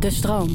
De 0.00 0.10
stroom. 0.10 0.48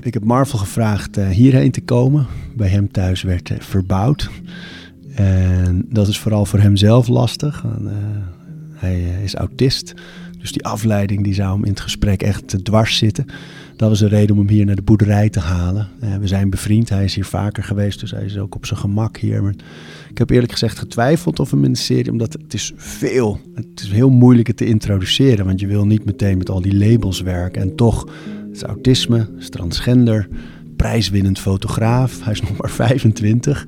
Ik 0.00 0.14
heb 0.14 0.24
Marvel 0.24 0.58
gevraagd 0.58 1.18
uh, 1.18 1.28
hierheen 1.28 1.70
te 1.70 1.80
komen. 1.80 2.26
Bij 2.56 2.68
hem 2.68 2.90
thuis 2.90 3.22
werd 3.22 3.50
uh, 3.50 3.60
verbouwd. 3.60 4.30
En 5.14 5.86
dat 5.88 6.08
is 6.08 6.18
vooral 6.18 6.44
voor 6.44 6.58
hem 6.58 6.76
zelf 6.76 7.08
lastig. 7.08 7.64
Uh, 7.64 7.90
hij 8.72 9.22
is 9.22 9.34
autist. 9.34 9.94
Dus 10.38 10.52
die 10.52 10.64
afleiding 10.64 11.24
die 11.24 11.34
zou 11.34 11.52
hem 11.52 11.64
in 11.64 11.70
het 11.70 11.80
gesprek 11.80 12.22
echt 12.22 12.64
dwars 12.64 12.96
zitten. 12.96 13.26
Dat 13.80 13.88
was 13.88 14.00
een 14.00 14.08
reden 14.08 14.36
om 14.36 14.38
hem 14.38 14.48
hier 14.48 14.64
naar 14.66 14.76
de 14.76 14.82
boerderij 14.82 15.28
te 15.28 15.40
halen. 15.40 15.88
we 16.20 16.26
zijn 16.26 16.50
bevriend, 16.50 16.88
hij 16.88 17.04
is 17.04 17.14
hier 17.14 17.24
vaker 17.24 17.64
geweest, 17.64 18.00
dus 18.00 18.10
hij 18.10 18.24
is 18.24 18.38
ook 18.38 18.54
op 18.54 18.66
zijn 18.66 18.80
gemak 18.80 19.16
hier. 19.16 19.54
Ik 20.10 20.18
heb 20.18 20.30
eerlijk 20.30 20.52
gezegd 20.52 20.78
getwijfeld 20.78 21.40
of 21.40 21.50
hem 21.50 21.64
in 21.64 21.72
de 21.72 21.78
serie, 21.78 22.10
omdat 22.10 22.32
het 22.32 22.54
is 22.54 22.72
veel. 22.76 23.40
Het 23.54 23.80
is 23.80 23.90
heel 23.90 24.10
moeilijk 24.10 24.46
het 24.46 24.56
te 24.56 24.66
introduceren, 24.66 25.44
want 25.44 25.60
je 25.60 25.66
wil 25.66 25.86
niet 25.86 26.04
meteen 26.04 26.38
met 26.38 26.50
al 26.50 26.60
die 26.60 26.76
labels 26.76 27.20
werken. 27.20 27.62
En 27.62 27.76
toch, 27.76 28.00
het 28.46 28.56
is 28.56 28.62
autisme, 28.62 29.28
het 29.38 29.52
transgender, 29.52 30.28
prijswinnend 30.76 31.38
fotograaf, 31.38 32.24
hij 32.24 32.32
is 32.32 32.40
nog 32.48 32.56
maar 32.56 32.70
25. 32.70 33.66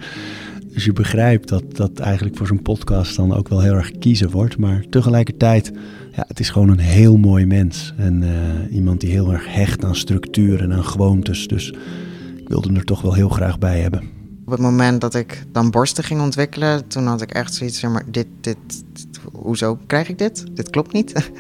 Dus 0.73 0.85
je 0.85 0.93
begrijpt 0.93 1.49
dat 1.49 1.77
dat 1.77 1.99
eigenlijk 1.99 2.37
voor 2.37 2.47
zo'n 2.47 2.63
podcast 2.63 3.17
dan 3.17 3.35
ook 3.35 3.49
wel 3.49 3.61
heel 3.61 3.75
erg 3.75 3.99
kiezen 3.99 4.31
wordt. 4.31 4.59
Maar 4.59 4.85
tegelijkertijd, 4.91 5.73
ja, 6.13 6.25
het 6.29 6.41
is 6.41 6.51
gewoon 6.51 6.69
een 6.69 6.79
heel 6.79 7.17
mooi 7.17 7.47
mens. 7.47 7.95
En 7.97 8.23
uh, 8.23 8.75
iemand 8.75 9.01
die 9.01 9.11
heel 9.11 9.33
erg 9.33 9.55
hecht 9.55 9.85
aan 9.85 9.97
structuur 9.97 10.63
en 10.63 10.73
aan 10.73 10.85
gewoontes. 10.85 11.49
Dus 11.49 11.71
ik 12.37 12.49
wilde 12.49 12.67
hem 12.69 12.77
er 12.77 12.85
toch 12.85 13.03
wel 13.03 13.15
heel 13.15 13.29
graag 13.29 13.59
bij 13.59 13.81
hebben. 13.81 14.03
Op 14.45 14.53
het 14.53 14.61
moment 14.61 15.01
dat 15.01 15.15
ik 15.15 15.45
dan 15.53 15.71
borsten 15.71 16.05
ging 16.05 16.21
ontwikkelen, 16.21 16.89
toen 16.89 17.07
had 17.07 17.23
ik 17.23 17.31
echt 17.31 17.55
zoiets 17.55 17.81
van, 17.81 17.93
maar 17.93 18.05
dit, 18.11 18.27
dit, 18.41 18.57
hoezo 19.33 19.79
krijg 19.87 20.09
ik 20.09 20.19
dit? 20.19 20.45
Dit 20.57 20.71
klopt 20.71 20.93
niet. 20.93 21.13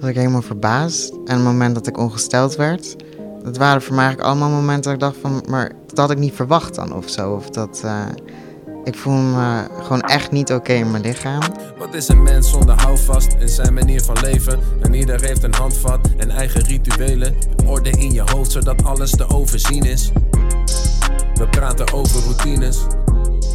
was 0.00 0.10
ik 0.10 0.16
helemaal 0.16 0.42
verbaasd. 0.42 1.10
En 1.10 1.34
het 1.34 1.44
moment 1.44 1.74
dat 1.74 1.86
ik 1.86 1.98
ongesteld 1.98 2.56
werd, 2.56 2.96
dat 3.42 3.56
waren 3.56 3.82
voor 3.82 3.94
mij 3.94 4.04
eigenlijk 4.04 4.32
allemaal 4.32 4.60
momenten 4.60 4.82
dat 4.82 4.92
ik 4.92 5.00
dacht 5.00 5.16
van, 5.20 5.50
maar 5.50 5.72
dat 5.86 5.98
had 5.98 6.10
ik 6.10 6.18
niet 6.18 6.34
verwacht 6.34 6.74
dan 6.74 6.94
of 6.94 7.08
zo. 7.08 7.32
Of 7.32 7.50
dat, 7.50 7.82
uh, 7.84 8.06
ik 8.86 8.94
voel 8.94 9.14
me 9.14 9.68
gewoon 9.82 10.00
echt 10.00 10.30
niet 10.30 10.52
oké 10.52 10.72
in 10.72 10.90
mijn 10.90 11.02
lichaam. 11.02 11.40
Wat 11.78 11.94
is 11.94 12.08
een 12.08 12.22
mens 12.22 12.50
zonder 12.50 12.80
houvast 12.80 13.36
in 13.38 13.48
zijn 13.48 13.74
manier 13.74 14.02
van 14.02 14.16
leven? 14.20 14.58
En 14.82 14.94
ieder 14.94 15.20
heeft 15.20 15.42
een 15.42 15.54
handvat 15.54 16.08
en 16.16 16.30
eigen 16.30 16.60
rituelen. 16.60 17.34
Orde 17.64 17.90
in 17.90 18.12
je 18.12 18.22
hoofd 18.24 18.52
zodat 18.52 18.84
alles 18.84 19.10
te 19.10 19.28
overzien 19.28 19.82
is. 19.82 20.12
We 21.34 21.48
praten 21.50 21.92
over 21.92 22.22
routines. 22.22 22.86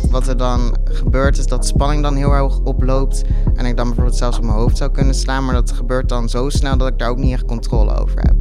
Wat 0.09 0.27
er 0.27 0.37
dan 0.37 0.77
gebeurt 0.83 1.37
is 1.37 1.47
dat 1.47 1.61
de 1.61 1.67
spanning 1.67 2.01
dan 2.01 2.15
heel 2.15 2.31
erg 2.31 2.59
oploopt. 2.59 3.23
En 3.55 3.65
ik 3.65 3.77
dan 3.77 3.85
bijvoorbeeld 3.85 4.17
zelfs 4.17 4.37
op 4.37 4.43
mijn 4.43 4.57
hoofd 4.57 4.77
zou 4.77 4.91
kunnen 4.91 5.15
slaan. 5.15 5.45
Maar 5.45 5.53
dat 5.53 5.71
gebeurt 5.71 6.09
dan 6.09 6.29
zo 6.29 6.49
snel 6.49 6.77
dat 6.77 6.87
ik 6.87 6.99
daar 6.99 7.09
ook 7.09 7.17
niet 7.17 7.33
echt 7.33 7.45
controle 7.45 7.95
over 7.95 8.19
heb. 8.19 8.35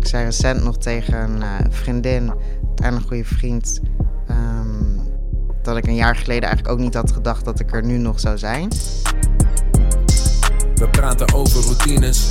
Ik 0.00 0.06
zei 0.06 0.24
recent 0.24 0.64
nog 0.64 0.78
tegen 0.78 1.22
een 1.22 1.36
uh, 1.36 1.46
vriendin 1.70 2.32
en 2.82 2.94
een 2.94 3.02
goede 3.02 3.24
vriend. 3.24 3.80
Dat 5.64 5.76
ik 5.76 5.86
een 5.86 5.94
jaar 5.94 6.16
geleden 6.16 6.42
eigenlijk 6.42 6.74
ook 6.74 6.80
niet 6.80 6.94
had 6.94 7.12
gedacht 7.12 7.44
dat 7.44 7.60
ik 7.60 7.72
er 7.72 7.84
nu 7.84 7.98
nog 7.98 8.20
zou 8.20 8.38
zijn. 8.38 8.68
We 10.74 10.88
praten 10.90 11.34
over 11.34 11.62
routines. 11.62 12.28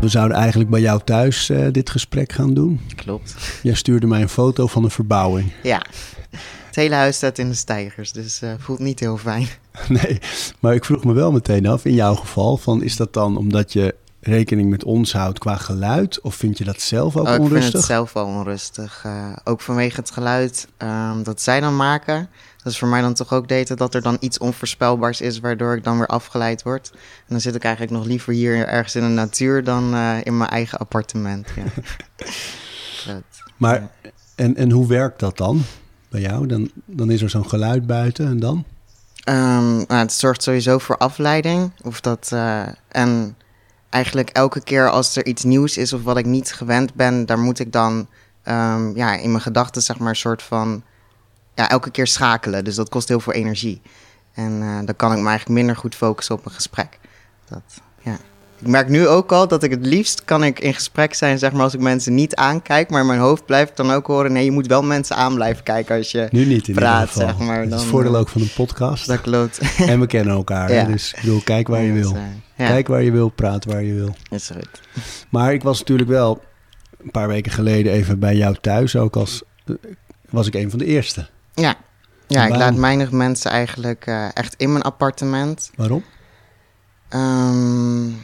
We 0.00 0.08
zouden 0.08 0.36
eigenlijk 0.36 0.70
bij 0.70 0.80
jou 0.80 1.00
thuis 1.04 1.50
uh, 1.50 1.66
dit 1.72 1.90
gesprek 1.90 2.32
gaan 2.32 2.54
doen. 2.54 2.80
Klopt. 2.96 3.34
Jij 3.62 3.74
stuurde 3.74 4.06
mij 4.06 4.20
een 4.20 4.28
foto 4.28 4.66
van 4.66 4.84
een 4.84 4.90
verbouwing. 4.90 5.52
Ja. 5.62 5.82
Het 6.66 6.76
hele 6.76 6.94
huis 6.94 7.16
staat 7.16 7.38
in 7.38 7.48
de 7.48 7.54
stijgers, 7.54 8.12
dus 8.12 8.42
uh, 8.42 8.52
voelt 8.58 8.78
niet 8.78 9.00
heel 9.00 9.16
fijn. 9.16 9.46
Nee, 9.88 10.18
maar 10.60 10.74
ik 10.74 10.84
vroeg 10.84 11.04
me 11.04 11.12
wel 11.12 11.32
meteen 11.32 11.66
af, 11.66 11.84
in 11.84 11.94
jouw 11.94 12.14
geval, 12.14 12.56
van 12.56 12.82
is 12.82 12.96
dat 12.96 13.12
dan 13.12 13.36
omdat 13.36 13.72
je 13.72 13.94
rekening 14.20 14.70
met 14.70 14.84
ons 14.84 15.12
houdt 15.12 15.38
qua 15.38 15.56
geluid? 15.56 16.20
Of 16.20 16.34
vind 16.34 16.58
je 16.58 16.64
dat 16.64 16.80
zelf 16.80 17.16
ook 17.16 17.26
oh, 17.26 17.32
onrustig? 17.32 17.56
Ik 17.56 17.62
vind 17.62 17.72
het 17.72 17.84
zelf 17.84 18.12
wel 18.12 18.26
onrustig. 18.26 19.02
Uh, 19.06 19.32
ook 19.44 19.60
vanwege 19.60 20.00
het 20.00 20.10
geluid 20.10 20.68
um, 20.78 21.22
dat 21.22 21.42
zij 21.42 21.60
dan 21.60 21.76
maken. 21.76 22.28
Dat 22.62 22.72
is 22.72 22.78
voor 22.78 22.88
mij 22.88 23.00
dan 23.00 23.14
toch 23.14 23.32
ook 23.32 23.48
data 23.48 23.74
dat 23.74 23.94
er 23.94 24.02
dan 24.02 24.16
iets 24.20 24.38
onvoorspelbaars 24.38 25.20
is, 25.20 25.40
waardoor 25.40 25.76
ik 25.76 25.84
dan 25.84 25.98
weer 25.98 26.06
afgeleid 26.06 26.62
word. 26.62 26.90
En 26.92 26.98
dan 27.28 27.40
zit 27.40 27.54
ik 27.54 27.64
eigenlijk 27.64 27.94
nog 27.94 28.04
liever 28.06 28.32
hier 28.32 28.66
ergens 28.66 28.94
in 28.94 29.02
de 29.02 29.08
natuur 29.08 29.64
dan 29.64 29.94
uh, 29.94 30.16
in 30.22 30.36
mijn 30.36 30.50
eigen 30.50 30.78
appartement. 30.78 31.48
Ja. 31.56 31.62
dat, 33.12 33.22
maar, 33.56 33.80
ja. 33.80 34.10
en, 34.34 34.56
en 34.56 34.70
hoe 34.70 34.86
werkt 34.86 35.20
dat 35.20 35.36
dan 35.36 35.62
bij 36.08 36.20
jou? 36.20 36.46
Dan, 36.46 36.70
dan 36.84 37.10
is 37.10 37.22
er 37.22 37.30
zo'n 37.30 37.48
geluid 37.48 37.86
buiten 37.86 38.26
en 38.26 38.40
dan? 38.40 38.64
Um, 39.24 39.76
nou, 39.76 39.86
het 39.88 40.12
zorgt 40.12 40.42
sowieso 40.42 40.78
voor 40.78 40.96
afleiding. 40.96 41.70
Of 41.82 42.00
dat, 42.00 42.30
uh, 42.34 42.66
en 42.88 43.36
eigenlijk 43.90 44.30
elke 44.30 44.60
keer 44.60 44.90
als 44.90 45.16
er 45.16 45.26
iets 45.26 45.44
nieuws 45.44 45.76
is 45.76 45.92
of 45.92 46.02
wat 46.02 46.16
ik 46.16 46.26
niet 46.26 46.52
gewend 46.52 46.94
ben, 46.94 47.26
daar 47.26 47.38
moet 47.38 47.58
ik 47.58 47.72
dan 47.72 48.06
um, 48.44 48.96
ja, 48.96 49.14
in 49.14 49.30
mijn 49.30 49.42
gedachten 49.42 49.82
zeg 49.82 49.98
maar 49.98 50.08
een 50.08 50.16
soort 50.16 50.42
van 50.42 50.82
ja, 51.54 51.68
elke 51.68 51.90
keer 51.90 52.06
schakelen. 52.06 52.64
Dus 52.64 52.74
dat 52.74 52.88
kost 52.88 53.08
heel 53.08 53.20
veel 53.20 53.32
energie. 53.32 53.80
En 54.34 54.52
uh, 54.62 54.76
dan 54.84 54.96
kan 54.96 55.12
ik 55.12 55.18
me 55.18 55.28
eigenlijk 55.28 55.58
minder 55.58 55.76
goed 55.76 55.94
focussen 55.94 56.34
op 56.34 56.44
een 56.46 56.52
gesprek. 56.52 56.98
Dat, 57.48 57.62
ja. 58.02 58.18
Ik 58.60 58.66
merk 58.66 58.88
nu 58.88 59.06
ook 59.06 59.32
al 59.32 59.48
dat 59.48 59.62
ik 59.62 59.70
het 59.70 59.86
liefst 59.86 60.24
kan 60.24 60.44
ik 60.44 60.60
in 60.60 60.74
gesprek 60.74 61.14
zijn, 61.14 61.38
zeg 61.38 61.52
maar, 61.52 61.62
als 61.62 61.74
ik 61.74 61.80
mensen 61.80 62.14
niet 62.14 62.34
aankijk. 62.34 62.90
Maar 62.90 63.00
in 63.00 63.06
mijn 63.06 63.18
hoofd 63.18 63.46
blijft 63.46 63.76
dan 63.76 63.90
ook 63.90 64.06
horen, 64.06 64.32
nee, 64.32 64.44
je 64.44 64.50
moet 64.50 64.66
wel 64.66 64.82
mensen 64.82 65.16
aan 65.16 65.34
blijven 65.34 65.62
kijken 65.62 65.96
als 65.96 66.10
je 66.10 66.28
nu 66.30 66.44
niet 66.44 66.68
in 66.68 66.74
praat, 66.74 67.10
zeg 67.12 67.38
maar. 67.38 67.68
Dat 67.68 67.78
is 67.78 67.80
het 67.80 67.90
voordeel 67.90 68.16
ook 68.16 68.28
van 68.28 68.40
een 68.40 68.52
podcast. 68.54 69.06
Dat 69.06 69.20
klopt. 69.20 69.60
En 69.86 70.00
we 70.00 70.06
kennen 70.06 70.34
elkaar, 70.34 70.72
ja. 70.72 70.84
dus 70.84 71.12
ik 71.12 71.20
bedoel, 71.20 71.40
kijk 71.44 71.68
waar 71.68 71.82
je 71.82 71.92
wil. 71.92 72.14
Ja. 72.14 72.28
Kijk 72.66 72.88
waar 72.88 73.02
je 73.02 73.10
wil, 73.10 73.28
praat 73.28 73.64
waar 73.64 73.82
je 73.82 73.94
wil. 73.94 74.14
Is 74.30 74.50
goed. 74.54 74.80
Maar 75.28 75.52
ik 75.52 75.62
was 75.62 75.78
natuurlijk 75.78 76.08
wel 76.08 76.42
een 76.98 77.10
paar 77.10 77.28
weken 77.28 77.52
geleden 77.52 77.92
even 77.92 78.18
bij 78.18 78.36
jou 78.36 78.56
thuis, 78.60 78.96
ook 78.96 79.16
als 79.16 79.42
was 80.30 80.46
ik 80.46 80.54
een 80.54 80.70
van 80.70 80.78
de 80.78 80.84
eerste. 80.84 81.28
Ja, 81.54 81.74
ja 82.26 82.46
ik 82.46 82.56
laat 82.56 82.74
weinig 82.74 83.10
mensen 83.10 83.50
eigenlijk 83.50 84.06
uh, 84.06 84.36
echt 84.36 84.54
in 84.56 84.72
mijn 84.72 84.84
appartement. 84.84 85.70
Waarom? 85.76 86.04
Um, 87.14 88.20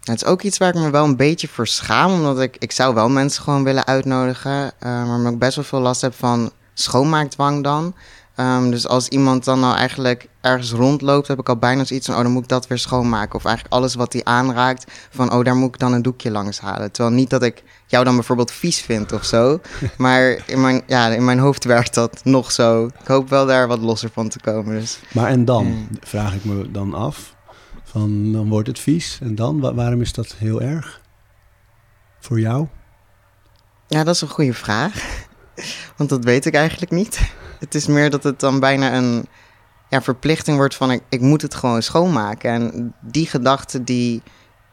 het 0.00 0.22
is 0.22 0.24
ook 0.24 0.42
iets 0.42 0.58
waar 0.58 0.68
ik 0.68 0.74
me 0.74 0.90
wel 0.90 1.04
een 1.04 1.16
beetje 1.16 1.48
voor 1.48 1.66
schaam, 1.66 2.12
omdat 2.12 2.40
ik, 2.40 2.56
ik 2.58 2.72
zou 2.72 2.94
wel 2.94 3.08
mensen 3.08 3.42
gewoon 3.42 3.64
willen 3.64 3.86
uitnodigen, 3.86 4.72
uh, 4.82 5.20
maar 5.22 5.32
ik 5.32 5.38
best 5.38 5.56
wel 5.56 5.64
veel 5.64 5.80
last 5.80 6.00
heb 6.00 6.14
van 6.14 6.52
schoonmaakdwang 6.74 7.62
dan. 7.62 7.94
Um, 8.36 8.70
dus 8.70 8.86
als 8.86 9.08
iemand 9.08 9.44
dan 9.44 9.60
nou 9.60 9.76
eigenlijk 9.76 10.28
ergens 10.40 10.72
rondloopt, 10.72 11.28
heb 11.28 11.38
ik 11.38 11.48
al 11.48 11.56
bijna 11.56 11.84
zoiets 11.84 12.06
van, 12.06 12.16
oh, 12.16 12.22
dan 12.22 12.32
moet 12.32 12.42
ik 12.42 12.48
dat 12.48 12.66
weer 12.66 12.78
schoonmaken. 12.78 13.34
Of 13.34 13.44
eigenlijk 13.44 13.74
alles 13.74 13.94
wat 13.94 14.12
die 14.12 14.24
aanraakt, 14.24 14.92
van, 15.10 15.32
oh, 15.32 15.44
daar 15.44 15.56
moet 15.56 15.68
ik 15.68 15.78
dan 15.78 15.92
een 15.92 16.02
doekje 16.02 16.30
langs 16.30 16.60
halen. 16.60 16.92
Terwijl 16.92 17.14
niet 17.14 17.30
dat 17.30 17.42
ik 17.42 17.62
jou 17.86 18.04
dan 18.04 18.14
bijvoorbeeld 18.14 18.50
vies 18.50 18.80
vind 18.80 19.12
of 19.12 19.24
zo. 19.24 19.60
maar 19.96 20.42
in 20.46 20.60
mijn, 20.60 20.82
ja, 20.86 21.08
in 21.08 21.24
mijn 21.24 21.38
hoofd 21.38 21.64
werkt 21.64 21.94
dat 21.94 22.24
nog 22.24 22.52
zo. 22.52 22.86
Ik 22.86 23.06
hoop 23.06 23.28
wel 23.28 23.46
daar 23.46 23.68
wat 23.68 23.78
losser 23.78 24.10
van 24.12 24.28
te 24.28 24.40
komen. 24.40 24.80
Dus. 24.80 24.98
Maar 25.12 25.28
en 25.28 25.44
dan, 25.44 25.88
vraag 26.00 26.34
ik 26.34 26.44
me 26.44 26.70
dan 26.70 26.94
af, 26.94 27.34
van, 27.82 28.32
dan 28.32 28.48
wordt 28.48 28.68
het 28.68 28.78
vies. 28.78 29.18
En 29.22 29.34
dan, 29.34 29.74
waarom 29.74 30.00
is 30.00 30.12
dat 30.12 30.34
heel 30.38 30.62
erg 30.62 31.00
voor 32.20 32.40
jou? 32.40 32.66
Ja, 33.86 34.04
dat 34.04 34.14
is 34.14 34.20
een 34.20 34.28
goede 34.28 34.54
vraag. 34.54 35.24
Want 35.96 36.10
dat 36.10 36.24
weet 36.24 36.46
ik 36.46 36.54
eigenlijk 36.54 36.92
niet. 36.92 37.20
Het 37.58 37.74
is 37.74 37.86
meer 37.86 38.10
dat 38.10 38.22
het 38.22 38.40
dan 38.40 38.60
bijna 38.60 38.94
een 38.94 39.26
ja, 39.88 40.02
verplichting 40.02 40.56
wordt 40.56 40.74
van 40.74 40.90
ik, 40.90 41.02
ik 41.08 41.20
moet 41.20 41.42
het 41.42 41.54
gewoon 41.54 41.82
schoonmaken. 41.82 42.50
En 42.50 42.94
die 43.00 43.26
gedachte 43.26 43.84
die 43.84 44.22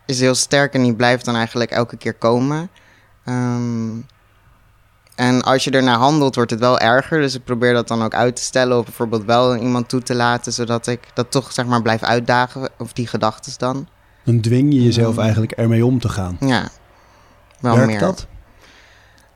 is 0.05 0.19
heel 0.19 0.35
sterk 0.35 0.73
en 0.73 0.83
die 0.83 0.95
blijft 0.95 1.25
dan 1.25 1.35
eigenlijk 1.35 1.71
elke 1.71 1.97
keer 1.97 2.13
komen. 2.13 2.69
Um, 3.25 4.05
en 5.15 5.41
als 5.41 5.63
je 5.63 5.71
ernaar 5.71 5.97
handelt, 5.97 6.35
wordt 6.35 6.51
het 6.51 6.59
wel 6.59 6.79
erger. 6.79 7.19
Dus 7.19 7.35
ik 7.35 7.43
probeer 7.43 7.73
dat 7.73 7.87
dan 7.87 8.03
ook 8.03 8.13
uit 8.13 8.35
te 8.35 8.41
stellen. 8.41 8.77
Of 8.77 8.85
bijvoorbeeld 8.85 9.25
wel 9.25 9.55
iemand 9.55 9.89
toe 9.89 10.01
te 10.01 10.15
laten, 10.15 10.53
zodat 10.53 10.87
ik 10.87 10.99
dat 11.13 11.31
toch 11.31 11.51
zeg 11.51 11.65
maar 11.65 11.81
blijf 11.81 12.03
uitdagen. 12.03 12.69
Of 12.77 12.93
die 12.93 13.07
gedachten 13.07 13.53
dan. 13.57 13.87
Dan 14.23 14.41
dwing 14.41 14.73
je 14.73 14.83
jezelf 14.83 15.17
eigenlijk 15.17 15.51
ermee 15.51 15.85
om 15.85 15.99
te 15.99 16.09
gaan. 16.09 16.37
Ja, 16.39 16.69
wel 17.59 17.75
Werkt 17.75 17.91
meer. 17.91 17.99
dat? 17.99 18.27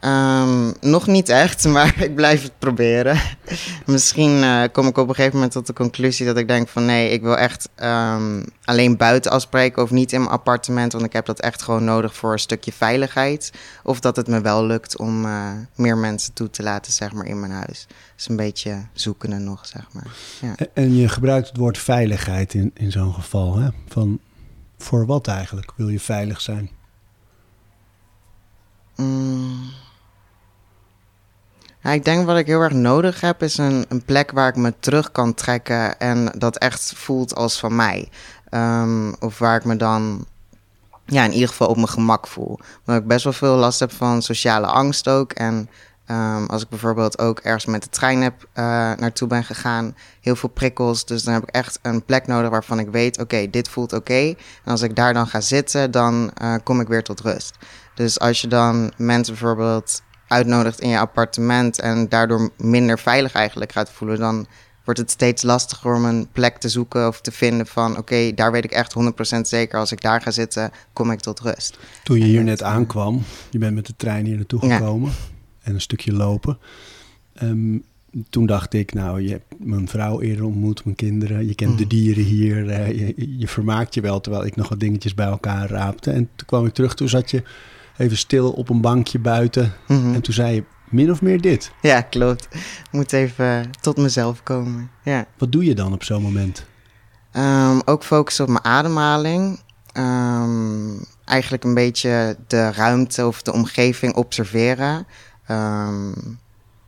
Um, 0.05 0.73
nog 0.81 1.07
niet 1.07 1.29
echt, 1.29 1.65
maar 1.75 2.01
ik 2.01 2.15
blijf 2.15 2.43
het 2.43 2.59
proberen. 2.59 3.19
Misschien 3.85 4.31
uh, 4.31 4.63
kom 4.71 4.87
ik 4.87 4.97
op 4.97 5.07
een 5.07 5.15
gegeven 5.15 5.35
moment 5.35 5.51
tot 5.51 5.67
de 5.67 5.73
conclusie 5.73 6.25
dat 6.25 6.37
ik 6.37 6.47
denk 6.47 6.67
van 6.67 6.85
nee, 6.85 7.09
ik 7.09 7.21
wil 7.21 7.37
echt 7.37 7.69
um, 7.83 8.45
alleen 8.63 8.97
buiten 8.97 9.31
afspreken 9.31 9.83
of 9.83 9.91
niet 9.91 10.11
in 10.11 10.19
mijn 10.19 10.31
appartement, 10.31 10.91
want 10.91 11.05
ik 11.05 11.13
heb 11.13 11.25
dat 11.25 11.39
echt 11.39 11.61
gewoon 11.61 11.83
nodig 11.83 12.15
voor 12.15 12.31
een 12.31 12.39
stukje 12.39 12.71
veiligheid. 12.71 13.51
Of 13.83 13.99
dat 13.99 14.15
het 14.15 14.27
me 14.27 14.41
wel 14.41 14.65
lukt 14.65 14.97
om 14.97 15.25
uh, 15.25 15.51
meer 15.75 15.97
mensen 15.97 16.33
toe 16.33 16.49
te 16.49 16.63
laten, 16.63 16.91
zeg 16.91 17.13
maar, 17.13 17.25
in 17.25 17.39
mijn 17.39 17.51
huis. 17.51 17.87
Dus 18.15 18.29
een 18.29 18.35
beetje 18.35 18.85
zoekende 18.93 19.37
nog, 19.37 19.65
zeg 19.65 19.87
maar. 19.91 20.07
Ja. 20.41 20.65
En 20.73 20.95
je 20.95 21.07
gebruikt 21.07 21.47
het 21.47 21.57
woord 21.57 21.77
veiligheid 21.77 22.53
in, 22.53 22.71
in 22.73 22.91
zo'n 22.91 23.13
geval, 23.13 23.57
hè? 23.57 23.69
Van 23.87 24.19
voor 24.77 25.05
wat 25.05 25.27
eigenlijk 25.27 25.71
wil 25.75 25.89
je 25.89 25.99
veilig 25.99 26.41
zijn? 26.41 26.69
Mm. 28.95 29.83
Ja, 31.85 31.91
ik 31.91 32.05
denk 32.05 32.25
wat 32.25 32.37
ik 32.37 32.45
heel 32.45 32.61
erg 32.61 32.73
nodig 32.73 33.21
heb 33.21 33.43
is 33.43 33.57
een, 33.57 33.85
een 33.89 34.03
plek 34.05 34.31
waar 34.31 34.47
ik 34.47 34.55
me 34.55 34.73
terug 34.79 35.11
kan 35.11 35.33
trekken 35.33 35.99
en 35.99 36.31
dat 36.37 36.57
echt 36.57 36.93
voelt 36.95 37.35
als 37.35 37.59
van 37.59 37.75
mij. 37.75 38.09
Um, 38.51 39.15
of 39.19 39.39
waar 39.39 39.55
ik 39.55 39.65
me 39.65 39.75
dan 39.75 40.25
ja, 41.05 41.23
in 41.23 41.31
ieder 41.31 41.47
geval 41.47 41.67
op 41.67 41.75
mijn 41.75 41.87
gemak 41.87 42.27
voel. 42.27 42.59
Omdat 42.85 43.01
ik 43.01 43.07
best 43.07 43.23
wel 43.23 43.33
veel 43.33 43.55
last 43.55 43.79
heb 43.79 43.91
van 43.91 44.21
sociale 44.21 44.65
angst 44.65 45.09
ook. 45.09 45.31
En 45.31 45.69
ehm, 46.05 46.45
als 46.45 46.61
ik 46.61 46.69
bijvoorbeeld 46.69 47.19
ook 47.19 47.39
ergens 47.39 47.65
met 47.65 47.83
de 47.83 47.89
trein 47.89 48.21
heb 48.21 48.43
uh, 48.43 48.63
naartoe 48.93 49.27
ben 49.27 49.43
gegaan, 49.43 49.95
heel 50.21 50.35
veel 50.35 50.49
prikkels. 50.49 51.05
Dus 51.05 51.23
dan 51.23 51.33
heb 51.33 51.43
ik 51.43 51.55
echt 51.55 51.79
een 51.81 52.05
plek 52.05 52.27
nodig 52.27 52.49
waarvan 52.49 52.79
ik 52.79 52.89
weet, 52.89 53.19
oké, 53.19 53.49
dit 53.49 53.69
voelt 53.69 53.93
oké. 53.93 54.35
En 54.63 54.71
als 54.71 54.81
ik 54.81 54.95
daar 54.95 55.13
dan 55.13 55.27
ga 55.27 55.41
zitten, 55.41 55.91
dan 55.91 56.31
uh, 56.41 56.55
kom 56.63 56.79
ik 56.79 56.87
weer 56.87 57.03
tot 57.03 57.21
rust. 57.21 57.57
Dus 57.95 58.19
als 58.19 58.41
je 58.41 58.47
dan 58.47 58.91
mensen 58.97 59.33
bijvoorbeeld 59.33 60.01
uitnodigt 60.27 60.79
in 60.79 60.89
je 60.89 60.99
appartement 60.99 61.79
en 61.79 62.09
daardoor 62.09 62.49
minder 62.57 62.99
veilig 62.99 63.33
eigenlijk 63.33 63.71
gaat 63.71 63.91
voelen, 63.91 64.19
dan 64.19 64.47
wordt 64.83 64.99
het 64.99 65.11
steeds 65.11 65.43
lastiger 65.43 65.95
om 65.95 66.05
een 66.05 66.27
plek 66.31 66.57
te 66.57 66.69
zoeken 66.69 67.07
of 67.07 67.21
te 67.21 67.31
vinden 67.31 67.67
van 67.67 67.97
oké, 67.97 68.33
daar 68.33 68.51
weet 68.51 68.63
ik 68.63 68.71
echt 68.71 68.95
100% 69.37 69.41
zeker. 69.41 69.79
Als 69.79 69.91
ik 69.91 70.01
daar 70.01 70.21
ga 70.21 70.31
zitten, 70.31 70.71
kom 70.93 71.11
ik 71.11 71.19
tot 71.19 71.39
rust. 71.39 71.77
Toen 72.03 72.19
je 72.19 72.25
hier 72.25 72.43
net 72.43 72.63
aankwam, 72.63 73.21
je 73.49 73.57
bent 73.57 73.75
met 73.75 73.85
de 73.85 73.93
trein 73.97 74.25
hier 74.25 74.35
naartoe 74.35 74.59
gekomen 74.59 75.11
en 75.61 75.73
een 75.73 75.81
stukje 75.81 76.13
lopen. 76.13 76.57
Um, 77.41 77.83
toen 78.29 78.45
dacht 78.45 78.73
ik, 78.73 78.93
nou, 78.93 79.21
je 79.21 79.29
hebt 79.29 79.53
mijn 79.57 79.87
vrouw 79.87 80.21
eerder 80.21 80.45
ontmoet, 80.45 80.83
mijn 80.83 80.95
kinderen, 80.95 81.47
je 81.47 81.55
kent 81.55 81.77
de 81.77 81.83
mm. 81.83 81.89
dieren 81.89 82.23
hier, 82.23 82.65
uh, 82.65 82.87
je, 82.87 83.37
je, 83.39 83.47
vermaakt 83.47 83.93
je 83.93 84.01
wel, 84.01 84.21
terwijl 84.21 84.45
ik 84.45 84.55
nog 84.55 84.69
wat 84.69 84.79
dingetjes 84.79 85.13
bij 85.13 85.25
elkaar 85.25 85.69
raapte. 85.69 86.11
En 86.11 86.29
toen 86.35 86.47
kwam 86.47 86.65
ik 86.65 86.73
terug, 86.73 86.95
toen 86.95 87.09
zat 87.09 87.31
je 87.31 87.43
even 87.97 88.17
stil 88.17 88.51
op 88.51 88.69
een 88.69 88.81
bankje 88.81 89.19
buiten 89.19 89.73
mm 89.87 90.13
en 90.13 90.21
toen 90.21 90.33
zei 90.33 90.55
je, 90.55 90.63
min 90.89 91.11
of 91.11 91.21
meer 91.21 91.41
dit. 91.41 91.71
Ja, 91.81 92.01
klopt. 92.01 92.47
Moet 92.91 93.13
even 93.13 93.71
tot 93.81 93.97
mezelf 93.97 94.43
komen. 94.43 94.89
Ja. 95.03 95.25
Wat 95.37 95.51
doe 95.51 95.65
je 95.65 95.75
dan 95.75 95.93
op 95.93 96.03
zo'n 96.03 96.21
moment? 96.21 96.65
Um, 97.33 97.81
ook 97.85 98.03
focussen 98.03 98.45
op 98.45 98.51
mijn 98.51 98.63
ademhaling. 98.63 99.59
Um, 99.93 101.05
eigenlijk 101.25 101.63
een 101.63 101.73
beetje 101.73 102.37
de 102.47 102.71
ruimte 102.71 103.27
of 103.27 103.41
de 103.41 103.53
omgeving 103.53 104.15
observeren. 104.15 105.07
Um, 105.51 106.39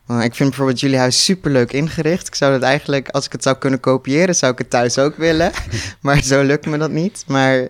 ik 0.08 0.34
vind 0.34 0.48
bijvoorbeeld 0.48 0.80
jullie 0.80 0.98
huis 0.98 1.24
super 1.24 1.50
leuk 1.50 1.72
ingericht. 1.72 2.26
Ik 2.26 2.34
zou 2.34 2.52
dat 2.52 2.62
eigenlijk, 2.62 3.08
als 3.08 3.26
ik 3.26 3.32
het 3.32 3.42
zou 3.42 3.56
kunnen 3.56 3.80
kopiëren, 3.80 4.34
zou 4.34 4.52
ik 4.52 4.58
het 4.58 4.70
thuis 4.70 4.98
ook 4.98 5.16
willen. 5.16 5.52
maar 6.02 6.22
zo 6.22 6.42
lukt 6.42 6.66
me 6.66 6.78
dat 6.78 6.90
niet. 6.90 7.24
Maar 7.26 7.68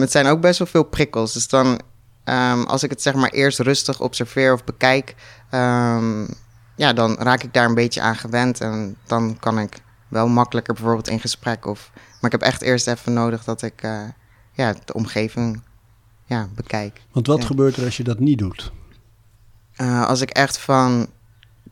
het 0.00 0.10
zijn 0.10 0.26
ook 0.26 0.40
best 0.40 0.58
wel 0.58 0.68
veel 0.68 0.82
prikkels. 0.82 1.32
Dus 1.32 1.48
dan, 1.48 1.80
als 2.66 2.82
ik 2.82 2.90
het 2.90 3.02
zeg 3.02 3.14
maar 3.14 3.30
eerst 3.30 3.58
rustig 3.58 4.00
observeer 4.00 4.52
of 4.52 4.64
bekijk, 4.64 5.14
um, 5.50 6.28
ja, 6.78 6.92
dan 6.92 7.16
raak 7.18 7.42
ik 7.42 7.52
daar 7.52 7.64
een 7.64 7.74
beetje 7.74 8.00
aan 8.00 8.16
gewend. 8.16 8.60
En 8.60 8.96
dan 9.06 9.36
kan 9.40 9.58
ik 9.58 9.80
wel 10.08 10.28
makkelijker 10.28 10.74
bijvoorbeeld 10.74 11.08
in 11.08 11.20
gesprek. 11.20 11.66
Of, 11.66 11.90
maar 11.94 12.32
ik 12.32 12.40
heb 12.40 12.42
echt 12.42 12.62
eerst 12.62 12.86
even 12.86 13.12
nodig 13.12 13.44
dat 13.44 13.62
ik 13.62 13.82
uh, 13.82 14.00
ja, 14.52 14.74
de 14.84 14.94
omgeving 14.94 15.62
ja, 16.24 16.48
bekijk. 16.54 17.00
Want 17.12 17.26
wat 17.26 17.44
gebeurt 17.44 17.76
er 17.76 17.84
als 17.84 17.96
je 17.96 18.04
dat 18.04 18.18
niet 18.18 18.38
doet? 18.38 18.72
Uh, 19.76 20.06
als 20.06 20.20
ik 20.20 20.30
echt 20.30 20.58
van 20.58 21.06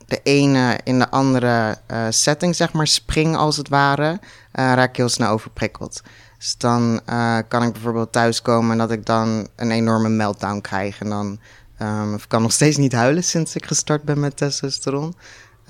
de 0.07 0.21
ene 0.23 0.81
in 0.85 0.99
de 0.99 1.11
andere 1.11 1.79
uh, 1.91 2.07
setting, 2.11 2.57
zeg 2.57 2.73
maar, 2.73 2.87
spring 2.87 3.37
als 3.37 3.57
het 3.57 3.69
ware, 3.69 4.21
raak 4.53 4.89
ik 4.89 4.97
heel 4.97 5.09
snel 5.09 5.31
overprikkeld. 5.31 6.03
Dus 6.39 6.57
dan 6.57 7.01
kan 7.49 7.63
ik 7.63 7.73
bijvoorbeeld 7.73 8.13
thuiskomen 8.13 8.71
en 8.71 8.79
dat 8.79 8.91
ik 8.91 9.07
dan 9.07 9.49
een 9.57 9.71
enorme 9.71 10.09
meltdown 10.09 10.61
krijg. 10.61 11.01
En 11.01 11.09
dan 11.09 11.39
Um, 11.83 12.15
ik 12.15 12.25
kan 12.29 12.43
nog 12.43 12.53
steeds 12.53 12.77
niet 12.77 12.93
huilen 12.93 13.25
sinds 13.25 13.55
ik 13.55 13.67
gestart 13.67 14.03
ben 14.03 14.21
met 14.21 14.37
testosteron. 14.37 15.15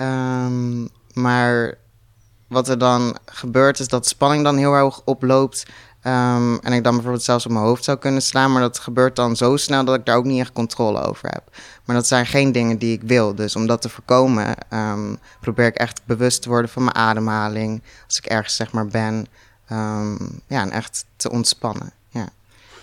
Um, 0.00 0.88
maar 1.12 1.74
wat 2.48 2.68
er 2.68 2.78
dan 2.78 3.16
gebeurt 3.24 3.78
is 3.78 3.88
dat 3.88 4.06
spanning 4.06 4.44
dan 4.44 4.56
heel 4.56 4.72
erg 4.72 5.00
oploopt. 5.04 5.66
Um, 6.02 6.58
en 6.58 6.72
ik 6.72 6.84
dan 6.84 6.92
bijvoorbeeld 6.94 7.22
zelfs 7.22 7.46
op 7.46 7.52
mijn 7.52 7.64
hoofd 7.64 7.84
zou 7.84 7.98
kunnen 7.98 8.22
slaan. 8.22 8.52
Maar 8.52 8.60
dat 8.60 8.78
gebeurt 8.78 9.16
dan 9.16 9.36
zo 9.36 9.56
snel 9.56 9.84
dat 9.84 9.94
ik 9.94 10.04
daar 10.04 10.16
ook 10.16 10.24
niet 10.24 10.40
echt 10.40 10.52
controle 10.52 11.02
over 11.02 11.28
heb. 11.28 11.42
Maar 11.84 11.96
dat 11.96 12.06
zijn 12.06 12.26
geen 12.26 12.52
dingen 12.52 12.78
die 12.78 12.92
ik 12.92 13.02
wil. 13.02 13.34
Dus 13.34 13.56
om 13.56 13.66
dat 13.66 13.82
te 13.82 13.88
voorkomen, 13.88 14.54
probeer 15.40 15.66
ik 15.66 15.76
echt 15.76 16.00
bewust 16.04 16.42
te 16.42 16.48
worden 16.48 16.70
van 16.70 16.84
mijn 16.84 16.96
ademhaling. 16.96 17.82
Als 18.06 18.18
ik 18.18 18.26
ergens 18.26 18.56
zeg 18.56 18.72
maar 18.72 18.86
ben. 18.86 19.26
Um, 19.72 20.40
ja, 20.46 20.62
en 20.62 20.70
echt 20.70 21.04
te 21.16 21.30
ontspannen. 21.30 21.92
Ja. 22.08 22.28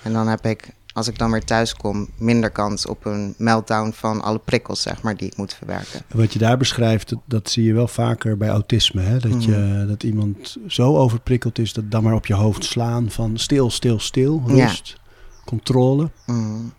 En 0.03 0.13
dan 0.13 0.27
heb 0.27 0.45
ik 0.45 0.73
als 0.93 1.07
ik 1.07 1.17
dan 1.17 1.31
weer 1.31 1.43
thuis 1.43 1.75
kom, 1.75 2.07
minder 2.17 2.49
kans 2.49 2.85
op 2.85 3.05
een 3.05 3.33
meltdown 3.37 3.91
van 3.91 4.21
alle 4.21 4.39
prikkels, 4.39 4.81
zeg 4.81 5.01
maar, 5.01 5.17
die 5.17 5.27
ik 5.27 5.37
moet 5.37 5.53
verwerken. 5.53 6.01
Wat 6.13 6.33
je 6.33 6.39
daar 6.39 6.57
beschrijft, 6.57 7.13
dat, 7.25 7.49
zie 7.49 7.63
je 7.63 7.73
wel 7.73 7.87
vaker 7.87 8.37
bij 8.37 8.49
autisme. 8.49 9.01
Hè? 9.01 9.17
Dat, 9.17 9.43
je, 9.43 9.51
mhm. 9.51 9.87
dat 9.87 10.03
iemand 10.03 10.57
zo 10.67 10.97
overprikkeld 10.97 11.59
is 11.59 11.73
dat 11.73 11.91
dan 11.91 12.03
maar 12.03 12.13
op 12.13 12.25
je 12.25 12.33
hoofd 12.33 12.63
slaan 12.63 13.11
van 13.11 13.37
stil, 13.37 13.69
stil, 13.69 13.99
stil, 13.99 14.43
rust, 14.45 14.97
controle. 15.45 16.09
Mm. 16.25 16.73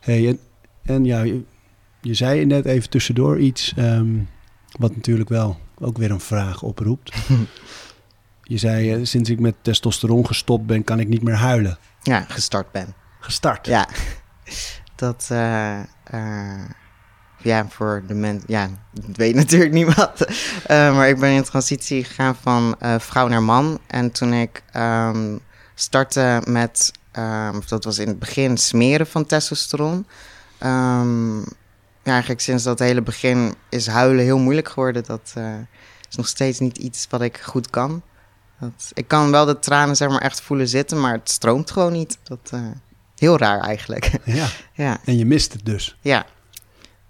Hey, 0.00 0.28
en, 0.28 0.38
en 0.82 1.04
ja, 1.04 1.22
je, 1.22 1.42
je, 2.00 2.14
zei 2.14 2.46
net 2.46 2.64
even 2.64 2.90
tussendoor 2.90 3.38
iets 3.38 3.72
ehm, 3.76 4.18
wat 4.78 4.96
natuurlijk 4.96 5.28
wel 5.28 5.58
ook 5.78 5.98
weer 5.98 6.10
een 6.10 6.20
vraag 6.20 6.62
oproept. 6.62 7.12
je 8.50 8.58
zei, 8.58 8.92
eh, 8.92 9.00
sinds 9.02 9.30
ik 9.30 9.40
met 9.40 9.54
testosteron 9.62 10.26
gestopt 10.26 10.66
ben, 10.66 10.84
kan 10.84 11.00
ik 11.00 11.08
niet 11.08 11.22
meer 11.22 11.34
huilen. 11.34 11.78
Ja, 12.02 12.24
gestart 12.28 12.72
ben 12.72 12.94
gestart. 13.20 13.66
Ja, 13.66 13.88
dat. 14.94 15.28
Uh, 15.32 15.78
uh, 16.14 16.64
ja, 17.38 17.66
voor 17.68 18.02
de 18.06 18.14
mensen. 18.14 18.44
Ja, 18.46 18.68
dat 18.92 19.16
weet 19.16 19.34
natuurlijk 19.44 19.72
niemand. 19.72 20.20
Uh, 20.20 20.96
maar 20.96 21.08
ik 21.08 21.18
ben 21.18 21.30
in 21.30 21.42
transitie 21.42 22.04
gegaan 22.04 22.36
van 22.36 22.76
vrouw 22.98 23.28
naar 23.28 23.42
man. 23.42 23.78
En 23.86 24.10
toen 24.10 24.32
ik 24.32 24.62
um, 24.76 25.40
startte 25.74 26.42
met. 26.46 26.92
Um, 27.18 27.62
dat 27.68 27.84
was 27.84 27.98
in 27.98 28.08
het 28.08 28.18
begin 28.18 28.56
smeren 28.56 29.06
van 29.06 29.26
testosteron. 29.26 30.06
Um, 30.62 31.38
ja, 32.02 32.12
eigenlijk 32.12 32.40
sinds 32.40 32.64
dat 32.64 32.78
hele 32.78 33.02
begin 33.02 33.54
is 33.68 33.86
huilen 33.86 34.24
heel 34.24 34.38
moeilijk 34.38 34.68
geworden. 34.68 35.04
Dat 35.04 35.34
is 36.08 36.16
nog 36.16 36.28
steeds 36.28 36.58
niet 36.58 36.78
iets 36.78 37.06
wat 37.10 37.22
ik 37.22 37.38
goed 37.38 37.70
kan. 37.70 38.02
Dat, 38.60 38.90
ik 38.94 39.08
kan 39.08 39.30
wel 39.30 39.44
de 39.44 39.58
tranen 39.58 39.96
zeg 39.96 40.08
maar 40.08 40.20
echt 40.20 40.40
voelen 40.40 40.68
zitten, 40.68 41.00
maar 41.00 41.12
het 41.12 41.30
stroomt 41.30 41.70
gewoon 41.70 41.92
niet. 41.92 42.18
Dat, 42.22 42.52
Heel 43.20 43.38
raar 43.38 43.60
eigenlijk. 43.60 44.10
Ja. 44.24 44.48
ja. 44.74 45.00
En 45.04 45.16
je 45.16 45.26
mist 45.26 45.52
het 45.52 45.64
dus. 45.64 45.96
Ja. 46.00 46.26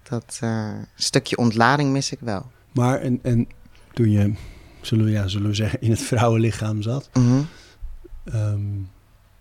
Dat 0.03 0.39
uh, 0.43 0.69
stukje 0.95 1.37
ontlading 1.37 1.91
mis 1.91 2.11
ik 2.11 2.19
wel. 2.19 2.51
Maar 2.71 2.99
en, 2.99 3.19
en 3.23 3.47
toen 3.93 4.11
je, 4.11 4.33
zullen 4.81 5.05
we, 5.05 5.11
ja, 5.11 5.27
zullen 5.27 5.47
we 5.47 5.55
zeggen, 5.55 5.81
in 5.81 5.89
het 5.89 6.01
vrouwenlichaam 6.01 6.81
zat, 6.81 7.09
mm 7.13 7.47
-hmm. 8.25 8.89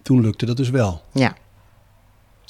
toen 0.02 0.20
lukte 0.20 0.46
dat 0.46 0.56
dus 0.56 0.70
wel. 0.70 1.02
Ja. 1.12 1.34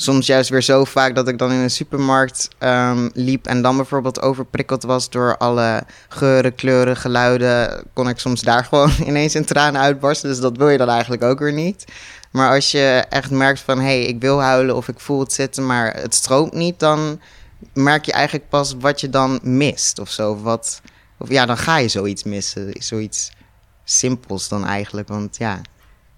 Soms 0.00 0.26
juist 0.26 0.50
weer 0.50 0.62
zo 0.62 0.84
vaak 0.84 1.14
dat 1.14 1.28
ik 1.28 1.38
dan 1.38 1.52
in 1.52 1.58
een 1.58 1.70
supermarkt 1.70 2.48
um, 2.58 3.10
liep 3.14 3.46
en 3.46 3.62
dan 3.62 3.76
bijvoorbeeld 3.76 4.22
overprikkeld 4.22 4.82
was 4.82 5.10
door 5.10 5.36
alle 5.36 5.82
geuren, 6.08 6.54
kleuren, 6.54 6.96
geluiden, 6.96 7.84
kon 7.92 8.08
ik 8.08 8.18
soms 8.18 8.40
daar 8.40 8.64
gewoon 8.68 8.90
ineens 9.06 9.34
in 9.34 9.44
tranen 9.44 9.80
uitbarsten. 9.80 10.28
Dus 10.28 10.40
dat 10.40 10.56
wil 10.56 10.68
je 10.68 10.78
dan 10.78 10.88
eigenlijk 10.88 11.22
ook 11.22 11.38
weer 11.38 11.52
niet. 11.52 11.84
Maar 12.30 12.54
als 12.54 12.70
je 12.70 13.04
echt 13.08 13.30
merkt 13.30 13.60
van 13.60 13.78
hé, 13.78 13.84
hey, 13.84 14.04
ik 14.04 14.20
wil 14.20 14.42
huilen 14.42 14.76
of 14.76 14.88
ik 14.88 15.00
voel 15.00 15.20
het 15.20 15.32
zitten, 15.32 15.66
maar 15.66 15.94
het 15.94 16.14
stroomt 16.14 16.52
niet, 16.52 16.78
dan 16.78 17.20
merk 17.72 18.04
je 18.04 18.12
eigenlijk 18.12 18.48
pas 18.48 18.74
wat 18.78 19.00
je 19.00 19.10
dan 19.10 19.40
mist 19.42 19.98
of 19.98 20.10
zo. 20.10 20.40
Wat, 20.40 20.80
of 21.18 21.28
ja, 21.28 21.46
dan 21.46 21.58
ga 21.58 21.76
je 21.76 21.88
zoiets 21.88 22.24
missen. 22.24 22.70
Zoiets 22.72 23.32
simpels 23.84 24.48
dan 24.48 24.66
eigenlijk. 24.66 25.08
Want 25.08 25.36
ja, 25.36 25.60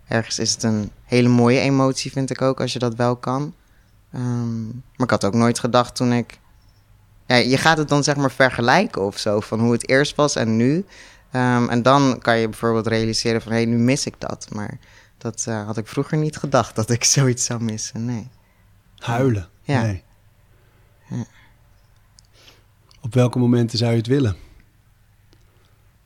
ergens 0.09 0.39
is 0.39 0.53
het 0.53 0.63
een 0.63 0.91
hele 1.05 1.29
mooie 1.29 1.61
emotie, 1.61 2.13
vind 2.13 2.31
ik 2.31 2.43
ook, 2.43 2.61
als 2.61 2.73
je 2.73 2.79
dat 2.79 2.95
wel 2.95 3.17
kan. 3.17 3.55
Um, 4.15 4.83
maar 4.97 5.07
ik 5.07 5.11
had 5.11 5.25
ook 5.25 5.35
nooit 5.35 5.59
gedacht 5.59 5.97
toen 5.97 6.13
ik. 6.13 6.41
Ja, 7.27 7.37
je 7.37 7.57
gaat 7.57 7.79
het 7.79 7.89
dan 7.89 8.05
zeg 8.05 8.17
maar 8.17 8.31
vergelijken 8.31 9.03
of 9.03 9.19
zo, 9.19 9.41
van 9.41 9.61
hoe 9.61 9.73
het 9.73 9.89
eerst 9.89 10.15
was 10.15 10.37
en 10.37 10.57
nu. 10.57 10.85
Um, 11.33 11.69
en 11.69 11.83
dan 11.83 12.19
kan 12.19 12.39
je 12.39 12.49
bijvoorbeeld 12.49 12.87
realiseren 12.87 13.43
van 13.43 13.53
hé, 13.53 13.59
hey, 13.59 13.67
nu 13.67 13.77
mis 13.77 14.07
ik 14.07 14.15
dat. 14.19 14.47
Maar 14.53 14.79
dat 15.19 15.45
uh, 15.49 15.67
had 15.67 15.77
ik 15.77 15.87
vroeger 15.87 16.19
niet 16.19 16.37
gedacht 16.37 16.75
dat 16.75 16.91
ik 16.91 17.05
zoiets 17.15 17.45
zou 17.45 17.63
missen. 17.63 18.05
Nee. 18.05 18.29
Huilen? 18.97 19.49
Ja. 19.63 19.83
Nee. 19.83 20.03
ja. 21.09 21.25
Op 23.01 23.15
welke 23.15 23.39
momenten 23.39 23.79
zou 23.79 23.91
je 23.91 23.97
het 23.97 24.07
willen? 24.07 24.37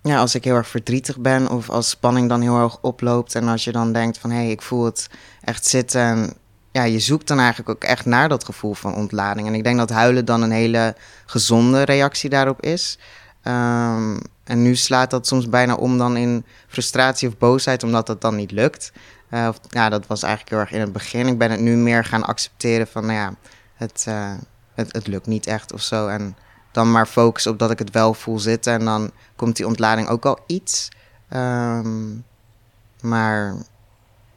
Ja, 0.02 0.18
als 0.18 0.34
ik 0.34 0.44
heel 0.44 0.54
erg 0.54 0.68
verdrietig 0.68 1.18
ben 1.18 1.50
of 1.50 1.70
als 1.70 1.88
spanning 1.88 2.28
dan 2.28 2.40
heel 2.40 2.58
erg 2.58 2.78
oploopt 2.80 3.34
en 3.34 3.48
als 3.48 3.64
je 3.64 3.72
dan 3.72 3.92
denkt 3.92 4.18
van 4.18 4.30
hé, 4.30 4.36
hey, 4.36 4.50
ik 4.50 4.62
voel 4.62 4.84
het 4.84 5.10
echt 5.40 5.66
zitten 5.66 6.00
en 6.00 6.36
ja, 6.76 6.82
je 6.82 7.00
zoekt 7.00 7.28
dan 7.28 7.38
eigenlijk 7.38 7.68
ook 7.68 7.84
echt 7.84 8.04
naar 8.04 8.28
dat 8.28 8.44
gevoel 8.44 8.74
van 8.74 8.94
ontlading. 8.94 9.46
En 9.46 9.54
ik 9.54 9.64
denk 9.64 9.78
dat 9.78 9.90
huilen 9.90 10.24
dan 10.24 10.42
een 10.42 10.50
hele 10.50 10.96
gezonde 11.26 11.82
reactie 11.82 12.30
daarop 12.30 12.62
is. 12.62 12.98
Um, 13.42 14.20
en 14.44 14.62
nu 14.62 14.74
slaat 14.74 15.10
dat 15.10 15.26
soms 15.26 15.48
bijna 15.48 15.74
om 15.74 15.98
dan 15.98 16.16
in 16.16 16.44
frustratie 16.68 17.28
of 17.28 17.38
boosheid, 17.38 17.82
omdat 17.82 18.06
dat 18.06 18.20
dan 18.20 18.36
niet 18.36 18.50
lukt. 18.50 18.92
Uh, 19.30 19.46
of, 19.48 19.60
ja, 19.68 19.88
dat 19.88 20.06
was 20.06 20.22
eigenlijk 20.22 20.52
heel 20.52 20.60
erg 20.60 20.72
in 20.72 20.80
het 20.80 20.92
begin. 20.92 21.26
Ik 21.26 21.38
ben 21.38 21.50
het 21.50 21.60
nu 21.60 21.76
meer 21.76 22.04
gaan 22.04 22.24
accepteren 22.24 22.86
van, 22.86 23.06
nou 23.06 23.18
ja, 23.18 23.34
het, 23.74 24.04
uh, 24.08 24.32
het, 24.74 24.92
het 24.92 25.06
lukt 25.06 25.26
niet 25.26 25.46
echt 25.46 25.72
of 25.72 25.82
zo. 25.82 26.06
En 26.08 26.36
dan 26.72 26.90
maar 26.90 27.06
focussen 27.06 27.52
op 27.52 27.58
dat 27.58 27.70
ik 27.70 27.78
het 27.78 27.90
wel 27.90 28.14
voel 28.14 28.38
zitten. 28.38 28.72
En 28.72 28.84
dan 28.84 29.10
komt 29.36 29.56
die 29.56 29.66
ontlading 29.66 30.08
ook 30.08 30.24
al 30.24 30.38
iets. 30.46 30.88
Um, 31.30 32.24
maar 33.00 33.54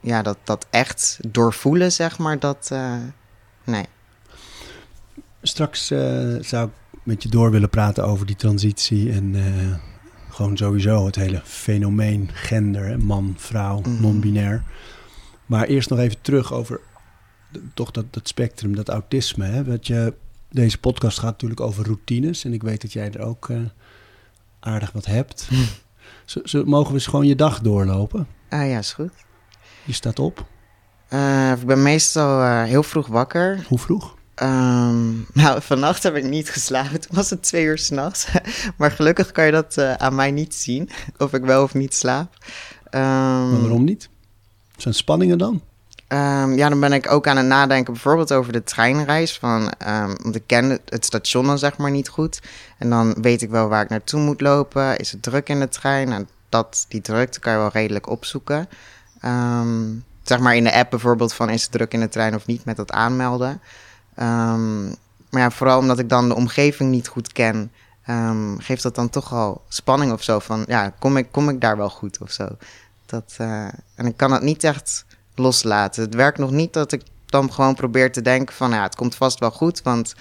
ja, 0.00 0.22
dat, 0.22 0.38
dat 0.44 0.66
echt 0.70 1.18
doorvoelen, 1.28 1.92
zeg 1.92 2.18
maar, 2.18 2.38
dat, 2.38 2.68
eh, 2.72 2.96
nee. 3.64 3.84
Straks 5.42 5.90
eh, 5.90 6.34
zou 6.40 6.66
ik 6.68 6.72
met 7.02 7.22
je 7.22 7.28
door 7.28 7.50
willen 7.50 7.70
praten 7.70 8.04
over 8.06 8.26
die 8.26 8.36
transitie 8.36 9.12
en 9.12 9.34
eh, 9.34 9.76
gewoon 10.34 10.56
sowieso 10.56 11.06
het 11.06 11.16
hele 11.16 11.40
fenomeen 11.44 12.30
gender, 12.32 12.98
man, 12.98 13.34
vrouw, 13.36 13.80
Mhm. 13.80 14.00
non-binair. 14.00 14.62
Maar 15.46 15.66
eerst 15.66 15.90
nog 15.90 15.98
even 15.98 16.20
terug 16.20 16.52
over 16.52 16.80
toch 17.74 17.90
dat, 17.90 18.04
dat 18.10 18.28
spectrum, 18.28 18.74
dat 18.76 18.88
autisme. 18.88 19.44
Hè? 19.44 19.64
Dat 19.64 19.86
je, 19.86 20.14
deze 20.50 20.78
podcast 20.78 21.18
gaat 21.18 21.30
natuurlijk 21.30 21.60
over 21.60 21.84
routines 21.84 22.44
en 22.44 22.52
ik 22.52 22.62
weet 22.62 22.80
dat 22.80 22.92
jij 22.92 23.12
er 23.12 23.20
ook 23.20 23.48
aardig 24.60 24.92
wat 24.92 25.06
hebt. 25.06 25.46
Hm. 25.48 25.54
Zo, 26.24 26.40
zo 26.44 26.64
mogen 26.64 26.88
we 26.88 26.94
eens 26.94 27.06
gewoon 27.06 27.26
je 27.26 27.36
dag 27.36 27.60
doorlopen. 27.60 28.26
Ah 28.48 28.68
ja, 28.68 28.78
is 28.78 28.92
goed. 28.92 29.12
Je 29.90 29.96
staat 29.96 30.18
op. 30.18 30.44
Eh, 31.08 31.52
ik 31.52 31.66
ben 31.66 31.82
meestal 31.82 32.42
eh, 32.42 32.62
heel 32.62 32.82
vroeg 32.82 33.06
wakker. 33.06 33.64
Hoe 33.68 33.78
vroeg? 33.78 34.16
Ehm, 34.34 35.10
nou, 35.32 35.62
vannacht 35.70 36.02
heb 36.02 36.16
ik 36.16 36.24
niet 36.24 36.50
geslapen. 36.50 37.00
Toen 37.00 37.16
was 37.16 37.30
het 37.30 37.42
twee 37.42 37.64
uur 37.64 37.78
s'nachts. 37.78 38.26
maar 38.78 38.90
gelukkig 38.90 39.32
kan 39.32 39.44
je 39.44 39.52
dat 39.52 39.76
eh, 39.76 39.92
aan 39.92 40.14
mij 40.14 40.30
niet 40.30 40.54
zien. 40.54 40.90
Of 41.18 41.32
ik 41.32 41.44
wel 41.44 41.62
of 41.62 41.74
niet 41.74 41.94
slaap. 41.94 42.34
Ehm, 42.90 43.50
Maar 43.50 43.60
waarom 43.60 43.84
niet? 43.84 44.08
Zijn 44.76 44.94
spanningen 44.94 45.38
dan? 45.38 45.62
Ehm, 46.08 46.52
ja, 46.52 46.68
dan 46.68 46.80
ben 46.80 46.92
ik 46.92 47.10
ook 47.10 47.26
aan 47.26 47.36
het 47.36 47.46
nadenken 47.46 47.92
bijvoorbeeld 47.92 48.32
over 48.32 48.52
de 48.52 48.64
treinreis. 48.64 49.38
Van, 49.38 49.70
ehm, 49.78 50.14
want 50.22 50.34
ik 50.34 50.46
ken 50.46 50.80
het, 50.84 51.04
station 51.04 51.46
dan 51.46 51.58
zeg 51.58 51.76
maar 51.76 51.90
niet 51.90 52.08
goed. 52.08 52.40
En 52.78 52.90
dan 52.90 53.14
weet 53.20 53.42
ik 53.42 53.50
wel 53.50 53.68
waar 53.68 53.82
ik 53.82 53.88
naartoe 53.88 54.20
moet 54.20 54.40
lopen. 54.40 54.96
Is 54.96 55.12
het 55.12 55.22
druk 55.22 55.48
in 55.48 55.60
de 55.60 55.68
trein? 55.68 56.12
En 56.12 56.28
dat, 56.48 56.84
die 56.88 57.00
drukte 57.00 57.40
kan 57.40 57.52
je 57.52 57.58
wel 57.58 57.70
redelijk 57.72 58.08
opzoeken. 58.08 58.68
Ehm, 59.20 59.94
zeg 60.22 60.38
maar 60.38 60.56
in 60.56 60.64
de 60.64 60.74
app 60.74 60.90
bijvoorbeeld 60.90 61.32
van 61.32 61.50
is 61.50 61.62
het 61.62 61.72
druk 61.72 61.92
in 61.92 62.00
de 62.00 62.08
trein 62.08 62.34
of 62.34 62.46
niet 62.46 62.64
met 62.64 62.76
dat 62.76 62.92
aanmelden. 62.92 63.60
Ehm, 64.14 64.86
maar 65.30 65.42
ja, 65.42 65.50
vooral 65.50 65.78
omdat 65.78 65.98
ik 65.98 66.08
dan 66.08 66.28
de 66.28 66.34
omgeving 66.34 66.90
niet 66.90 67.08
goed 67.08 67.32
ken... 67.32 67.72
ehm, 68.04 68.58
geeft 68.58 68.82
dat 68.82 68.94
dan 68.94 69.10
toch 69.10 69.32
al 69.32 69.62
spanning 69.68 70.12
of 70.12 70.22
zo. 70.22 70.38
Van 70.38 70.64
ja, 70.66 70.92
kom 70.98 71.16
ik, 71.16 71.26
kom 71.30 71.48
ik 71.48 71.60
daar 71.60 71.76
wel 71.76 71.90
goed 71.90 72.18
of 72.18 72.30
zo? 72.30 72.48
Dat, 73.06 73.34
eh, 73.38 73.68
en 73.94 74.06
ik 74.06 74.16
kan 74.16 74.32
het 74.32 74.42
niet 74.42 74.64
echt 74.64 75.04
loslaten. 75.34 76.02
Het 76.02 76.14
werkt 76.14 76.38
nog 76.38 76.50
niet 76.50 76.72
dat 76.72 76.92
ik 76.92 77.02
dan 77.26 77.52
gewoon 77.52 77.74
probeer 77.74 78.12
te 78.12 78.22
denken 78.22 78.54
van... 78.54 78.70
ja, 78.70 78.82
het 78.82 78.94
komt 78.94 79.14
vast 79.14 79.38
wel 79.38 79.50
goed, 79.50 79.82
want 79.82 80.14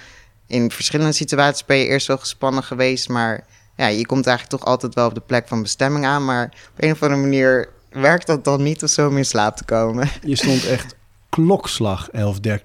in 0.47 0.71
verschillende 0.71 1.13
situaties 1.13 1.65
ben 1.65 1.77
je 1.77 1.85
eerst 1.85 2.07
wel 2.07 2.17
gespannen 2.17 2.63
geweest... 2.63 3.09
maar 3.09 3.45
ja, 3.75 3.87
je 3.87 4.05
komt 4.05 4.27
eigenlijk 4.27 4.57
toch 4.57 4.69
altijd 4.71 4.95
wel 4.95 5.07
op 5.07 5.13
de 5.13 5.21
plek 5.21 5.47
van 5.47 5.61
bestemming 5.61 6.05
aan... 6.05 6.25
maar 6.25 6.43
op 6.45 6.83
een 6.83 6.91
of 6.91 7.03
andere 7.03 7.21
manier 7.21 7.69
werkt 7.91 8.27
dat 8.27 8.43
dan 8.43 8.63
niet 8.63 8.83
of 8.83 8.89
zo 8.89 9.07
om 9.07 9.17
in 9.17 9.25
slaap 9.25 9.55
te 9.57 9.63
komen. 9.63 10.09
Je 10.23 10.35
stond 10.35 10.65
echt 10.65 10.95
klokslag 11.29 12.09
11.30. 12.11 12.17
Dat 12.41 12.61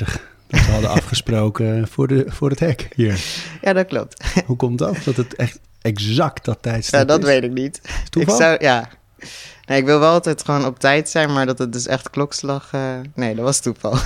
we 0.49 0.59
hadden 0.73 0.91
afgesproken 0.91 1.89
voor, 1.89 2.09
de, 2.09 2.25
voor 2.29 2.51
het 2.51 2.61
hek 2.61 2.89
hier. 2.95 3.25
Ja, 3.61 3.73
dat 3.73 3.87
klopt. 3.87 4.25
Hoe 4.47 4.57
komt 4.57 4.79
dat? 4.79 4.97
Dat 5.05 5.17
het 5.17 5.37
echt 5.37 5.59
exact 5.83 6.45
dat 6.45 6.59
tijdstip 6.61 7.01
Ja, 7.01 7.05
dat 7.05 7.19
is? 7.19 7.25
weet 7.25 7.43
ik 7.43 7.53
niet. 7.53 7.81
Toeval? 8.11 8.35
Ik 8.35 8.41
zou, 8.41 8.57
ja. 8.61 8.89
Nee, 9.67 9.79
ik 9.79 9.85
wil 9.85 9.99
wel 9.99 10.13
altijd 10.13 10.45
gewoon 10.45 10.67
op 10.67 10.79
tijd 10.79 11.09
zijn, 11.09 11.33
maar 11.33 11.47
dat 11.47 11.59
het 11.59 11.73
dus 11.73 11.87
echt 11.87 12.11
klokslag... 12.11 12.69
eh, 12.73 12.81
nee, 13.15 13.35
dat 13.35 13.45
was 13.45 13.61
toeval. 13.61 13.97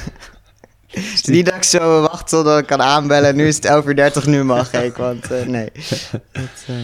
Is 0.91 1.23
niet 1.25 1.47
dat 1.47 1.55
ik 1.55 1.63
zo 1.63 2.01
wacht 2.01 2.29
totdat 2.29 2.59
ik 2.59 2.67
kan 2.67 2.83
aanbellen. 2.83 3.37
Nu 3.37 3.47
is 3.47 3.57
het 3.57 3.85
11.30 3.85 3.89
uur, 3.89 4.29
nu 4.29 4.45
mag 4.45 4.73
ik. 4.73 4.97
Want 4.97 5.31
eh, 5.31 5.47
nee. 5.47 5.71
Dat, 6.33 6.65
eh. 6.67 6.77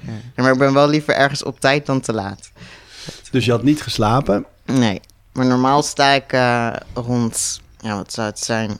Ja, 0.00 0.42
Maar 0.42 0.52
ik 0.52 0.58
ben 0.58 0.72
wel 0.74 0.88
liever 0.88 1.14
ergens 1.14 1.42
op 1.42 1.60
tijd 1.60 1.86
dan 1.86 2.00
te 2.00 2.12
laat. 2.12 2.50
Dus 3.30 3.44
je 3.44 3.50
had 3.50 3.62
niet 3.62 3.82
geslapen. 3.82 4.46
Nee. 4.64 5.00
Maar 5.32 5.46
normaal 5.46 5.82
sta 5.82 6.10
ik 6.10 6.32
eh, 6.32 6.74
rond, 6.94 7.60
ja, 7.78 7.96
wat 7.96 8.12
zou 8.12 8.28
het 8.28 8.38
zijn? 8.38 8.78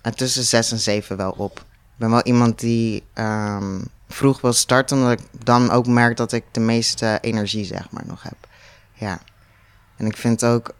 Eh, 0.00 0.12
tussen 0.12 0.44
6 0.44 0.72
en 0.72 0.78
7 0.78 1.16
wel 1.16 1.34
op. 1.36 1.58
Ik 1.58 1.96
ben 1.96 2.10
wel 2.10 2.22
iemand 2.22 2.58
die 2.58 3.02
ehm, 3.12 3.80
vroeg 4.08 4.40
wil 4.40 4.52
starten, 4.52 4.96
omdat 4.96 5.12
ik 5.12 5.44
dan 5.44 5.70
ook 5.70 5.86
merk 5.86 6.16
dat 6.16 6.32
ik 6.32 6.44
de 6.52 6.60
meeste 6.60 7.18
energie, 7.20 7.64
zeg 7.64 7.90
maar, 7.90 8.04
nog 8.06 8.22
heb. 8.22 8.36
Ja. 8.94 9.20
En 9.96 10.06
ik 10.06 10.16
vind 10.16 10.44
ook, 10.44 10.74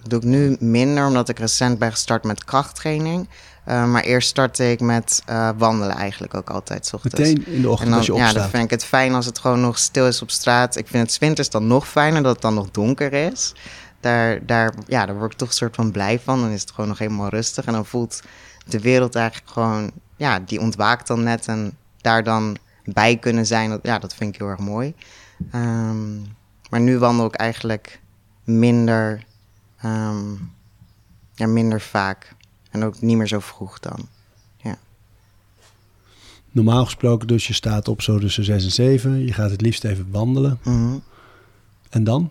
dat 0.00 0.10
doe 0.10 0.18
ik 0.18 0.24
nu 0.24 0.56
minder, 0.60 1.06
omdat 1.06 1.28
ik 1.28 1.38
recent 1.38 1.78
ben 1.78 1.90
gestart 1.90 2.24
met 2.24 2.44
krachttraining. 2.44 3.28
Eh, 3.66 3.90
maar 3.90 4.02
eerst 4.02 4.28
startte 4.28 4.70
ik 4.70 4.80
met 4.80 5.22
eh, 5.24 5.50
wandelen 5.56 5.96
eigenlijk 5.96 6.34
ook 6.34 6.50
altijd, 6.50 6.86
's 6.86 6.92
ochtends. 6.92 7.18
Meteen 7.18 7.46
in 7.46 7.62
de 7.62 7.68
ochtend 7.68 7.84
En 7.84 7.88
dan, 7.88 7.98
als 7.98 8.06
je 8.06 8.12
ja, 8.12 8.18
dan 8.18 8.28
opstaat. 8.28 8.50
vind 8.50 8.64
ik 8.64 8.70
het 8.70 8.84
fijn 8.84 9.14
als 9.14 9.26
het 9.26 9.38
gewoon 9.38 9.60
nog 9.60 9.78
stil 9.78 10.06
is 10.06 10.22
op 10.22 10.30
straat. 10.30 10.76
Ik 10.76 10.86
vind 10.86 11.10
het 11.10 11.18
winters 11.18 11.50
dan 11.50 11.66
nog 11.66 11.88
fijner 11.88 12.22
dat 12.22 12.32
het 12.32 12.42
dan 12.42 12.54
nog 12.54 12.70
donker 12.70 13.12
is. 13.12 13.54
Daar, 14.00 14.46
daar, 14.46 14.74
ja, 14.86 15.06
daar 15.06 15.18
word 15.18 15.32
ik 15.32 15.38
toch 15.38 15.48
een 15.48 15.54
soort 15.54 15.74
van 15.74 15.90
blij 15.90 16.20
van. 16.20 16.40
Dan 16.40 16.50
is 16.50 16.60
het 16.60 16.70
gewoon 16.70 16.88
nog 16.88 16.98
helemaal 16.98 17.28
rustig. 17.28 17.64
En 17.64 17.72
dan 17.72 17.86
voelt 17.86 18.22
de 18.66 18.80
wereld 18.80 19.14
eigenlijk 19.14 19.50
gewoon... 19.50 19.90
Ja, 20.16 20.38
die 20.38 20.60
ontwaakt 20.60 21.06
dan 21.06 21.22
net. 21.22 21.46
En 21.46 21.76
daar 22.00 22.24
dan 22.24 22.56
bij 22.84 23.16
kunnen 23.16 23.46
zijn, 23.46 23.70
dat, 23.70 23.80
ja, 23.82 23.98
dat 23.98 24.14
vind 24.14 24.34
ik 24.34 24.40
heel 24.40 24.48
erg 24.48 24.58
mooi. 24.58 24.94
Ehm, 25.50 26.16
maar 26.70 26.80
nu 26.80 26.98
wandel 26.98 27.26
ik 27.26 27.34
eigenlijk 27.34 28.00
minder, 28.44 29.24
ehm, 29.80 30.34
ja, 31.34 31.46
minder 31.46 31.80
vaak. 31.80 32.34
En 32.76 32.84
ook 32.84 33.00
niet 33.00 33.16
meer 33.16 33.26
zo 33.26 33.40
vroeg 33.40 33.78
dan. 33.78 34.08
Normaal 36.56 36.84
gesproken 36.84 37.26
dus 37.26 37.46
je 37.46 37.52
staat 37.52 37.88
op 37.88 38.02
zo 38.02 38.18
tussen 38.18 38.44
6 38.44 38.64
en 38.64 38.70
7. 38.70 39.24
Je 39.24 39.32
gaat 39.32 39.50
het 39.50 39.60
liefst 39.60 39.84
even 39.84 40.08
wandelen. 40.10 40.58
Mhm. 40.62 40.98
En 41.90 42.04
dan? 42.04 42.30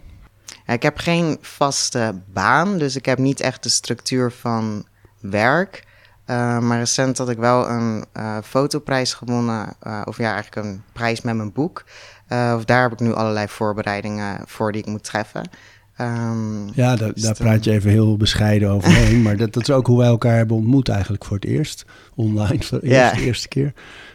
Ja, 0.66 0.74
ik 0.74 0.84
heb 0.84 0.98
geen 0.98 1.38
vaste 1.42 2.16
baan, 2.34 2.78
dus 2.78 2.96
ik 2.96 3.06
heb 3.06 3.18
niet 3.18 3.40
echt 3.40 3.64
de 3.64 3.70
structuur 3.70 4.32
van 4.32 4.86
werk. 5.20 5.84
Uh, 6.28 6.60
maar 6.60 6.78
recent 6.78 7.18
had 7.18 7.30
ik 7.30 7.38
wel 7.38 7.70
een 7.70 8.06
uh, 8.18 8.38
fotoprijs 8.44 9.14
gewonnen, 9.14 9.76
uh, 9.88 10.02
of 10.06 10.18
ja, 10.18 10.34
eigenlijk 10.34 10.68
een 10.68 10.84
prijs 10.94 11.22
met 11.22 11.36
mijn 11.36 11.54
boek. 11.54 11.84
Of 12.30 12.66
daar 12.66 12.82
heb 12.82 12.92
ik 12.92 13.00
nu 13.00 13.14
allerlei 13.14 13.48
voorbereidingen 13.48 14.42
voor 14.46 14.72
die 14.72 14.82
ik 14.82 14.88
moet 14.88 15.04
treffen. 15.04 15.50
Um, 16.02 16.70
ja, 16.74 16.96
da, 16.96 17.12
daar 17.16 17.36
praat 17.36 17.64
je 17.64 17.72
even 17.72 17.90
heel 17.90 18.18
bescheiden 18.18 18.70
overheen. 18.70 19.22
maar 19.22 19.38
dat, 19.38 19.54
dat, 19.54 19.64
is 19.64 19.76
ook 19.76 19.88
hoe 19.88 19.98
wij 19.98 20.08
elkaar 20.08 20.36
hebben 20.36 20.58
ontmoet 20.58 20.90
eigenlijk 20.90 21.26
voor 21.26 21.36
het 21.36 21.46
eerst. 21.46 21.86
Online, 22.16 22.64
voor 22.64 22.80
de 22.80 23.12
eerste, 23.20 23.48
keer. 23.48 23.74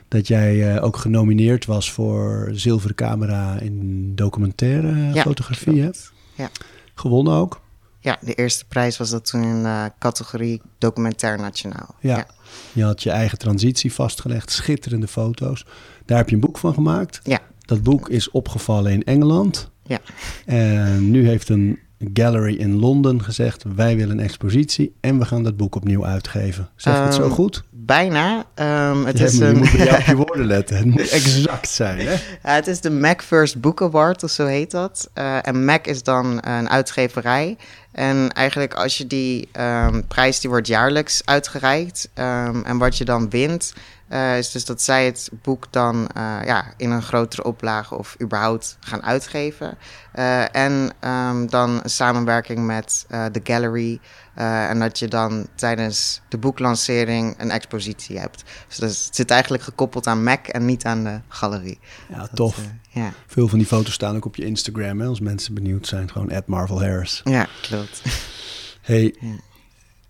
Dat 0.08 0.26
jij 0.26 0.74
uh, 0.74 0.84
ook 0.84 0.96
genomineerd 0.96 1.66
was 1.66 1.92
voor 1.92 2.50
zilveren 2.52 2.96
camera 2.96 3.58
in 3.60 4.12
documentaire 4.14 5.12
ja, 5.12 5.22
fotografie. 5.22 5.82
Hè? 5.82 5.90
Ja. 6.34 6.50
Gewonnen 6.94 7.32
ook. 7.32 7.60
Ja, 8.00 8.18
de 8.20 8.34
eerste 8.34 8.64
prijs 8.64 8.96
was 8.96 9.10
dat 9.10 9.26
toen 9.26 9.42
in 9.42 9.62
de 9.62 9.92
categorie 9.98 10.62
documentair 10.78 11.38
nationaal. 11.38 11.94
Ja. 12.00 12.16
ja. 12.16 12.26
je 12.72 12.84
had 12.84 13.02
je 13.02 13.10
eigen 13.10 13.38
transitie 13.38 13.92
vastgelegd, 13.92 14.50
schitterende 14.50 15.08
foto's. 15.08 15.66
Daar 16.06 16.18
heb 16.18 16.28
je 16.28 16.34
een 16.34 16.40
boek 16.40 16.58
van 16.58 16.74
gemaakt. 16.74 17.20
Ja. 17.22 17.38
Dat 17.60 17.82
boek 17.82 18.08
is 18.08 18.30
opgevallen 18.30 18.92
in 18.92 19.04
Engeland. 19.04 19.70
Ja. 19.90 19.98
En 20.46 21.10
nu 21.10 21.26
heeft 21.26 21.48
een 21.48 21.78
gallery 22.14 22.54
in 22.56 22.78
Londen 22.78 23.22
gezegd: 23.22 23.64
wij 23.74 23.96
willen 23.96 24.18
een 24.18 24.24
expositie 24.24 24.94
en 25.00 25.18
we 25.18 25.24
gaan 25.24 25.42
dat 25.42 25.56
boek 25.56 25.74
opnieuw 25.74 26.06
uitgeven. 26.06 26.68
Zeg 26.76 26.96
um, 26.96 27.02
het 27.02 27.14
zo 27.14 27.28
goed? 27.28 27.64
Bijna. 27.70 28.36
Um, 28.36 29.04
het 29.04 29.18
ja, 29.18 29.24
is 29.24 29.36
je 29.36 29.44
een... 29.44 29.56
moet 29.56 29.72
op 29.72 30.00
je 30.06 30.16
woorden 30.26 30.46
letten. 30.46 30.76
Het 30.76 30.86
moet 30.86 31.08
exact 31.08 31.68
zijn. 31.68 31.98
Hè? 31.98 32.12
Ja, 32.12 32.18
het 32.42 32.66
is 32.66 32.80
de 32.80 32.90
Mac 32.90 33.20
First 33.22 33.60
Book 33.60 33.82
Award, 33.82 34.22
of 34.22 34.30
zo 34.30 34.46
heet 34.46 34.70
dat. 34.70 35.10
Uh, 35.14 35.46
en 35.46 35.64
Mac 35.64 35.86
is 35.86 36.02
dan 36.02 36.38
een 36.40 36.70
uitgeverij. 36.70 37.56
En 37.92 38.32
eigenlijk 38.32 38.74
als 38.74 38.98
je 38.98 39.06
die 39.06 39.48
um, 39.60 40.06
prijs, 40.06 40.40
die 40.40 40.50
wordt 40.50 40.66
jaarlijks 40.66 41.22
uitgereikt. 41.24 42.10
En 42.14 42.78
wat 42.78 42.98
je 42.98 43.04
dan 43.04 43.30
wint, 43.30 43.74
uh, 44.10 44.38
is 44.38 44.50
dus 44.50 44.64
dat 44.64 44.82
zij 44.82 45.04
het 45.04 45.30
boek 45.42 45.66
dan 45.70 46.10
uh, 46.16 46.38
ja, 46.44 46.72
in 46.76 46.90
een 46.90 47.02
grotere 47.02 47.44
oplage 47.44 47.98
of 47.98 48.16
überhaupt 48.22 48.76
gaan 48.80 49.02
uitgeven. 49.02 49.78
Uh, 50.14 50.54
en 50.56 50.92
um, 51.04 51.50
dan 51.50 51.80
een 51.82 51.90
samenwerking 51.90 52.66
met 52.66 53.06
de 53.08 53.40
gallery. 53.44 54.00
en 54.34 54.78
dat 54.78 54.98
je 54.98 55.08
dan 55.08 55.46
tijdens 55.54 56.20
de 56.28 56.38
boeklancering 56.38 57.34
een 57.38 57.50
expositie 57.50 58.18
hebt. 58.18 58.44
Dus 58.68 58.76
dat 58.76 58.90
is, 58.90 59.04
het 59.04 59.16
zit 59.16 59.30
eigenlijk 59.30 59.62
gekoppeld 59.62 60.06
aan 60.06 60.22
Mac 60.22 60.46
en 60.46 60.64
niet 60.64 60.84
aan 60.84 61.04
de 61.04 61.20
galerie. 61.28 61.78
Ja, 62.08 62.18
dat, 62.18 62.30
tof. 62.34 62.58
ja. 62.88 63.12
Veel 63.26 63.48
van 63.48 63.58
die 63.58 63.66
foto's 63.66 63.94
staan 63.94 64.16
ook 64.16 64.24
op 64.24 64.36
je 64.36 64.44
Instagram, 64.44 65.00
hè, 65.00 65.06
als 65.06 65.20
mensen 65.20 65.54
benieuwd 65.54 65.86
zijn. 65.86 66.10
Gewoon 66.10 66.32
at 66.32 66.46
Marvel 66.46 66.80
Harris. 66.80 67.20
Ja, 67.24 67.48
klopt. 67.62 68.02
hey, 68.80 69.14
ja. 69.20 69.34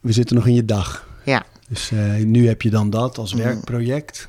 we 0.00 0.12
zitten 0.12 0.36
nog 0.36 0.46
in 0.46 0.54
je 0.54 0.64
dag. 0.64 1.08
Ja. 1.24 1.44
Dus 1.70 1.90
uh, 1.90 2.14
nu 2.24 2.48
heb 2.48 2.62
je 2.62 2.70
dan 2.70 2.90
dat 2.90 3.18
als 3.18 3.32
werkproject. 3.32 4.28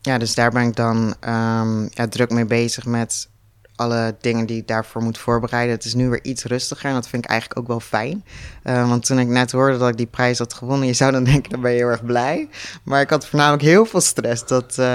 Ja, 0.00 0.18
dus 0.18 0.34
daar 0.34 0.50
ben 0.50 0.62
ik 0.62 0.76
dan 0.76 0.96
um, 1.20 1.88
ja, 1.90 2.08
druk 2.08 2.30
mee 2.30 2.44
bezig 2.44 2.86
met 2.86 3.28
alle 3.76 4.16
dingen 4.20 4.46
die 4.46 4.56
ik 4.56 4.68
daarvoor 4.68 5.02
moet 5.02 5.18
voorbereiden. 5.18 5.74
Het 5.74 5.84
is 5.84 5.94
nu 5.94 6.08
weer 6.08 6.24
iets 6.24 6.44
rustiger 6.44 6.88
en 6.88 6.94
dat 6.94 7.08
vind 7.08 7.24
ik 7.24 7.30
eigenlijk 7.30 7.60
ook 7.60 7.66
wel 7.66 7.80
fijn. 7.80 8.24
Uh, 8.64 8.88
want 8.88 9.06
toen 9.06 9.18
ik 9.18 9.26
net 9.26 9.52
hoorde 9.52 9.78
dat 9.78 9.88
ik 9.88 9.96
die 9.96 10.06
prijs 10.06 10.38
had 10.38 10.54
gewonnen, 10.54 10.86
je 10.86 10.92
zou 10.92 11.12
dan 11.12 11.24
denken, 11.32 11.50
dan 11.50 11.60
ben 11.60 11.70
je 11.70 11.76
heel 11.76 11.88
erg 11.88 12.04
blij. 12.04 12.48
Maar 12.82 13.00
ik 13.00 13.10
had 13.10 13.26
voornamelijk 13.26 13.62
heel 13.62 13.84
veel 13.84 14.00
stress. 14.00 14.46
Dat, 14.46 14.76
uh, 14.78 14.86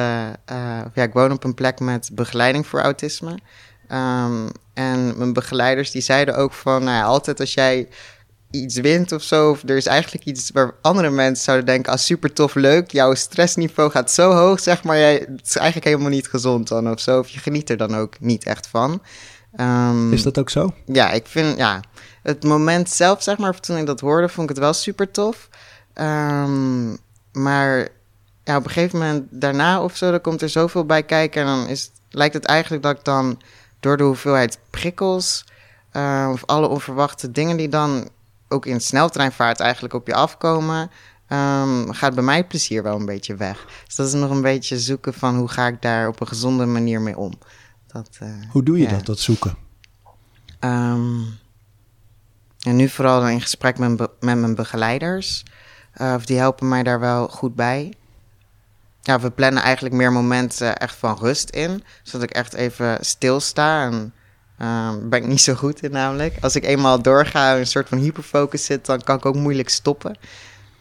ja, 0.93 1.03
ik 1.03 1.13
woon 1.13 1.31
op 1.31 1.43
een 1.43 1.53
plek 1.53 1.79
met 1.79 2.09
begeleiding 2.13 2.67
voor 2.67 2.81
autisme. 2.81 3.37
Ehm, 3.87 4.47
en 4.73 5.17
mijn 5.17 5.33
begeleiders 5.33 5.91
die 5.91 6.01
zeiden 6.01 6.35
ook 6.35 6.53
van, 6.53 6.83
nou 6.83 6.97
ja, 6.97 7.03
altijd 7.03 7.39
als 7.39 7.53
jij 7.53 7.87
iets 8.51 8.75
wint 8.75 9.11
of 9.11 9.23
zo, 9.23 9.49
of 9.49 9.63
er 9.63 9.77
is 9.77 9.85
eigenlijk 9.85 10.25
iets 10.25 10.51
waar 10.51 10.71
andere 10.81 11.09
mensen 11.09 11.43
zouden 11.43 11.65
denken, 11.65 11.91
als 11.91 12.01
ah, 12.01 12.07
super 12.07 12.33
tof, 12.33 12.55
leuk, 12.55 12.91
jouw 12.91 13.13
stressniveau 13.13 13.91
gaat 13.91 14.11
zo 14.11 14.31
hoog, 14.31 14.59
zeg 14.59 14.83
maar, 14.83 14.97
jij, 14.97 15.13
het 15.13 15.45
is 15.45 15.55
eigenlijk 15.55 15.85
helemaal 15.87 16.09
niet 16.09 16.27
gezond 16.27 16.67
dan 16.67 16.91
of 16.91 16.99
zo, 16.99 17.19
of 17.19 17.29
je 17.29 17.39
geniet 17.39 17.69
er 17.69 17.77
dan 17.77 17.95
ook 17.95 18.19
niet 18.19 18.45
echt 18.45 18.67
van. 18.67 19.01
Ehm, 19.55 20.13
is 20.13 20.23
dat 20.23 20.39
ook 20.39 20.49
zo? 20.49 20.73
Ja, 20.85 21.11
ik 21.11 21.27
vind, 21.27 21.57
ja, 21.57 21.81
het 22.23 22.43
moment 22.43 22.89
zelf, 22.89 23.23
zeg 23.23 23.37
maar, 23.37 23.59
toen 23.59 23.77
ik 23.77 23.85
dat 23.85 23.99
hoorde, 23.99 24.29
vond 24.29 24.49
ik 24.49 24.55
het 24.55 24.63
wel 24.63 24.73
super 24.73 25.11
tof. 25.11 25.49
Ehm, 25.93 26.89
maar 27.31 27.87
ja, 28.43 28.57
op 28.57 28.63
een 28.63 28.71
gegeven 28.71 28.99
moment 28.99 29.27
daarna 29.29 29.83
of 29.83 29.95
zo, 29.95 30.11
dan 30.11 30.21
komt 30.21 30.41
er 30.41 30.49
zoveel 30.49 30.85
bij 30.85 31.03
kijken. 31.03 31.41
En 31.41 31.47
dan 31.47 31.67
is, 31.67 31.91
lijkt 32.09 32.33
het 32.33 32.45
eigenlijk 32.45 32.83
dat 32.83 32.97
ik 32.97 33.03
dan 33.03 33.41
door 33.79 33.97
de 33.97 34.03
hoeveelheid 34.03 34.59
prikkels. 34.69 35.45
Uh, 35.93 36.29
of 36.31 36.45
alle 36.45 36.67
onverwachte 36.67 37.31
dingen 37.31 37.57
die 37.57 37.69
dan 37.69 38.09
ook 38.47 38.65
in 38.65 38.81
sneltreinvaart 38.81 39.59
eigenlijk 39.59 39.93
op 39.93 40.07
je 40.07 40.13
afkomen. 40.13 40.91
Um, 41.29 41.93
gaat 41.93 42.15
bij 42.15 42.23
mij 42.23 42.47
plezier 42.47 42.83
wel 42.83 42.95
een 42.95 43.05
beetje 43.05 43.35
weg. 43.35 43.65
Dus 43.85 43.95
dat 43.95 44.07
is 44.07 44.13
nog 44.13 44.29
een 44.29 44.41
beetje 44.41 44.79
zoeken 44.79 45.13
van 45.13 45.37
hoe 45.37 45.47
ga 45.47 45.67
ik 45.67 45.81
daar 45.81 46.07
op 46.07 46.19
een 46.19 46.27
gezonde 46.27 46.65
manier 46.65 47.01
mee 47.01 47.17
om. 47.17 47.33
Dat, 47.87 48.09
uh, 48.23 48.29
hoe 48.49 48.63
doe 48.63 48.79
je 48.79 48.87
dat, 48.87 49.05
dat 49.05 49.19
zoeken? 49.19 49.57
Um, 50.59 51.39
en 52.61 52.75
nu 52.75 52.89
vooral 52.89 53.27
in 53.27 53.41
gesprek 53.41 53.77
met, 53.77 53.97
met 53.97 54.37
mijn 54.37 54.55
begeleiders. 54.55 55.45
Uh, 56.01 56.13
of 56.15 56.25
die 56.25 56.37
helpen 56.37 56.67
mij 56.67 56.83
daar 56.83 56.99
wel 56.99 57.27
goed 57.27 57.55
bij 57.55 57.93
ja, 59.07 59.19
we 59.19 59.31
plannen 59.31 59.63
eigenlijk 59.63 59.95
meer 59.95 60.11
momenten 60.11 60.77
echt 60.77 60.95
van 60.95 61.17
rust 61.17 61.49
in. 61.49 61.83
Zodat 62.03 62.29
ik 62.29 62.35
echt 62.35 62.53
even 62.53 62.97
stilsta. 63.05 63.83
En 63.83 64.13
uh, 64.61 64.89
ben 65.03 65.21
ik 65.21 65.27
niet 65.27 65.41
zo 65.41 65.53
goed 65.53 65.83
in 65.83 65.91
namelijk. 65.91 66.37
Als 66.41 66.55
ik 66.55 66.63
eenmaal 66.63 67.01
doorga 67.01 67.53
en 67.53 67.59
een 67.59 67.67
soort 67.67 67.89
van 67.89 67.97
hyperfocus 67.97 68.65
zit, 68.65 68.85
dan 68.85 69.01
kan 69.01 69.17
ik 69.17 69.25
ook 69.25 69.35
moeilijk 69.35 69.69
stoppen. 69.69 70.17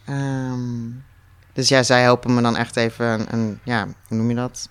Um, 0.09 1.03
dus 1.53 1.67
ja, 1.67 1.83
zij 1.83 2.01
helpen 2.01 2.33
me 2.33 2.41
dan 2.41 2.57
echt 2.57 2.75
even 2.75 3.05
een, 3.05 3.25
een 3.33 3.59
ja, 3.63 3.87
hoe 4.07 4.17
noem 4.17 4.29
je 4.29 4.35
dat? 4.35 4.69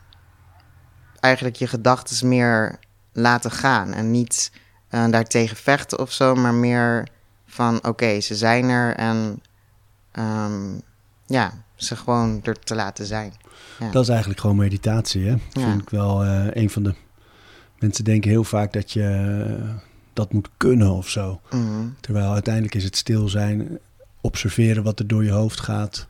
Eigenlijk 1.20 1.56
je 1.56 1.66
gedachten 1.66 2.28
meer 2.28 2.78
laten 3.12 3.50
gaan. 3.50 3.92
En 3.92 4.10
niet 4.10 4.52
uh, 4.90 5.08
daartegen 5.10 5.56
vechten 5.56 5.98
of 5.98 6.12
zo, 6.12 6.34
maar 6.34 6.54
meer 6.54 7.08
van 7.46 7.84
oké, 7.84 8.20
ze 8.20 8.34
zijn 8.34 8.68
er 8.68 8.94
en 8.94 9.42
um, 10.18 10.82
ja, 11.26 11.52
ze 11.74 11.96
gewoon 11.96 12.40
er 12.44 12.58
te 12.58 12.74
laten 12.74 13.06
zijn. 13.06 13.32
Dat 13.90 14.02
is 14.02 14.08
eigenlijk 14.08 14.40
gewoon 14.40 14.56
meditatie, 14.56 15.26
hè? 15.26 15.36
Ja. 15.52 15.68
Vind 15.68 15.82
ik 15.82 15.90
wel 15.90 16.24
uh, 16.24 16.46
een 16.50 16.70
van 16.70 16.82
de... 16.82 16.94
Mensen 17.78 18.04
denken 18.04 18.30
heel 18.30 18.44
vaak 18.44 18.72
dat 18.72 18.92
je 18.92 19.00
uh, 19.48 19.74
dat 20.12 20.32
moet 20.32 20.48
kunnen 20.56 20.90
of 20.90 21.08
zo. 21.08 21.40
Mm 21.50 21.94
Terwijl 22.00 22.32
uiteindelijk 22.32 22.74
is 22.74 22.84
het 22.84 22.96
stil 22.96 23.28
zijn, 23.28 23.78
observeren 24.20 24.82
wat 24.82 24.98
er 24.98 25.06
door 25.06 25.24
je 25.24 25.30
hoofd 25.30 25.60
gaat. 25.60 26.06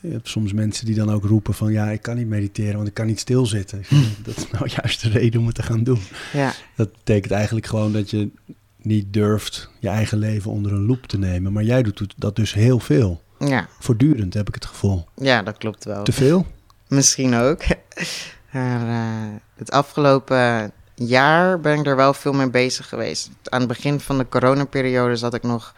Je 0.00 0.10
hebt 0.10 0.28
soms 0.28 0.52
mensen 0.52 0.86
die 0.86 0.94
dan 0.94 1.10
ook 1.10 1.24
roepen 1.24 1.54
van... 1.54 1.72
ja, 1.72 1.90
ik 1.90 2.02
kan 2.02 2.16
niet 2.16 2.26
mediteren, 2.26 2.76
want 2.76 2.88
ik 2.88 2.94
kan 2.94 3.06
niet 3.06 3.20
stilzitten. 3.20 3.82
dat 4.24 4.36
is 4.36 4.50
nou 4.50 4.68
juist 4.68 5.02
de 5.02 5.08
reden 5.08 5.40
om 5.40 5.46
het 5.46 5.54
te 5.54 5.62
gaan 5.62 5.84
doen. 5.84 6.00
Ja. 6.32 6.52
Dat 6.76 6.92
betekent 6.92 7.32
eigenlijk 7.32 7.66
gewoon 7.66 7.92
dat 7.92 8.10
je 8.10 8.30
niet 8.76 9.12
durft 9.12 9.70
je 9.80 9.88
eigen 9.88 10.18
leven 10.18 10.50
onder 10.50 10.72
een 10.72 10.86
loep 10.86 11.06
te 11.06 11.18
nemen. 11.18 11.52
Maar 11.52 11.64
jij 11.64 11.82
doet 11.82 12.14
dat 12.16 12.36
dus 12.36 12.54
heel 12.54 12.78
veel. 12.78 13.22
Ja. 13.38 13.68
Voortdurend 13.78 14.34
heb 14.34 14.48
ik 14.48 14.54
het 14.54 14.64
gevoel. 14.64 15.04
Ja, 15.16 15.42
dat 15.42 15.58
klopt 15.58 15.84
wel. 15.84 16.02
Te 16.02 16.12
veel? 16.12 16.46
Misschien 16.88 17.34
ook. 17.34 17.64
maar, 18.52 18.88
uh, 18.88 19.34
het 19.54 19.70
afgelopen 19.70 20.72
jaar 21.06 21.60
ben 21.60 21.78
ik 21.78 21.86
er 21.86 21.96
wel 21.96 22.14
veel 22.14 22.32
mee 22.32 22.50
bezig 22.50 22.88
geweest. 22.88 23.30
Aan 23.44 23.58
het 23.58 23.68
begin 23.68 24.00
van 24.00 24.18
de 24.18 24.28
coronaperiode 24.28 25.16
zat 25.16 25.34
ik 25.34 25.42
nog 25.42 25.74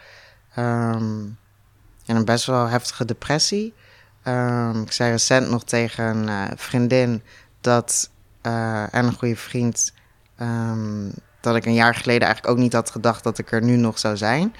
um, 0.57 1.37
in 2.05 2.15
een 2.15 2.25
best 2.25 2.45
wel 2.45 2.67
heftige 2.67 3.05
depressie. 3.05 3.73
Um, 4.27 4.81
ik 4.81 4.91
zei 4.91 5.11
recent 5.11 5.49
nog 5.49 5.63
tegen 5.63 6.05
een 6.05 6.27
uh, 6.27 6.43
vriendin 6.55 7.23
dat, 7.61 8.09
uh, 8.41 8.93
en 8.93 9.05
een 9.05 9.13
goede 9.13 9.35
vriend 9.35 9.93
um, 10.41 11.11
dat 11.41 11.55
ik 11.55 11.65
een 11.65 11.73
jaar 11.73 11.95
geleden 11.95 12.27
eigenlijk 12.27 12.55
ook 12.55 12.61
niet 12.63 12.73
had 12.73 12.91
gedacht 12.91 13.23
dat 13.23 13.37
ik 13.37 13.51
er 13.51 13.63
nu 13.63 13.75
nog 13.75 13.99
zou 13.99 14.17
zijn. 14.17 14.55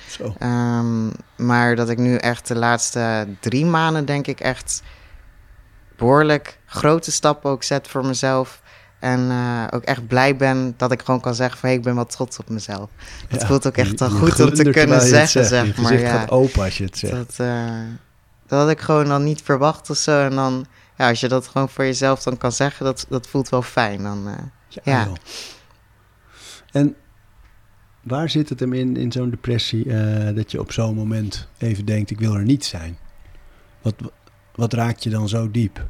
Maar 1.36 1.76
dat 1.76 1.90
ik 1.90 1.98
nu 1.98 2.16
echt 2.16 2.48
de 2.48 2.56
laatste 2.56 3.28
drie 3.40 3.66
maanden, 3.66 4.06
denk 4.06 4.28
ik, 4.28 4.40
echt 4.40 4.82
behoorlijk 5.96 6.60
grote 6.66 7.12
stappen 7.12 7.52
ook 7.52 7.64
zet 7.64 7.88
voor 7.88 8.06
mezelf. 8.06 8.62
En 9.00 9.20
uh, 9.20 9.64
ook 9.70 9.84
echt 9.84 10.08
blij 10.08 10.36
ben 10.36 10.74
dat 10.78 10.92
ik 10.92 11.02
gewoon 11.02 11.20
kan 11.20 11.36
zeggen 11.36 11.60
van 11.60 11.70
hey, 11.70 11.78
ik 11.78 11.84
ben 11.84 11.96
wel 11.96 12.06
trots 12.06 12.40
op 12.40 12.50
mezelf. 12.50 12.90
Het 13.28 13.42
ja, 13.42 13.48
voelt 13.48 13.68
ook 13.68 13.78
echt 13.78 14.00
wel 14.00 14.10
goed 14.10 14.40
om 14.40 14.54
te 14.54 14.70
kunnen 14.70 15.02
zeggen, 15.02 15.46
zeg 15.46 15.78
maar. 15.78 16.00
Ja, 16.00 16.10
gaat 16.10 16.32
open 16.32 16.64
als 16.64 16.78
je 16.78 16.84
het 16.84 16.98
zegt. 16.98 17.14
Dat, 17.14 17.36
uh, 17.42 17.80
dat 18.48 18.60
had 18.60 18.70
ik 18.70 18.80
gewoon 18.80 19.06
dan 19.06 19.24
niet 19.24 19.42
verwacht 19.42 19.90
of 19.90 19.98
zo. 19.98 20.22
En 20.22 20.36
dan, 20.36 20.66
ja, 20.98 21.10
als 21.10 21.20
je 21.20 21.28
dat 21.28 21.48
gewoon 21.48 21.70
voor 21.70 21.84
jezelf 21.84 22.24
dan 22.24 22.38
kan 22.38 22.52
zeggen, 22.52 22.86
dat, 22.86 23.06
dat 23.10 23.28
voelt 23.28 23.50
wel 23.50 23.62
fijn. 23.62 24.04
Dan, 24.04 24.28
uh, 24.28 24.34
ja. 24.68 24.82
ja. 24.84 25.08
En 26.72 26.96
waar 28.02 28.30
zit 28.30 28.50
het 28.50 28.60
hem 28.60 28.74
in, 28.74 28.98
in 28.98 29.12
zo'n 29.12 29.30
depressie, 29.30 29.86
dat 30.34 30.52
je 30.52 30.60
op 30.60 30.72
zo'n 30.72 30.96
moment 30.96 31.48
even 31.58 31.86
denkt, 31.86 32.12
ik 32.12 32.20
wil 32.20 32.36
er 32.36 32.44
niet 32.44 32.66
zijn? 32.66 32.98
Wat, 33.82 33.96
wat 34.56 34.74
raakt 34.74 35.04
je 35.04 35.10
dan 35.10 35.30
zo 35.30 35.52
diep? 35.52 35.86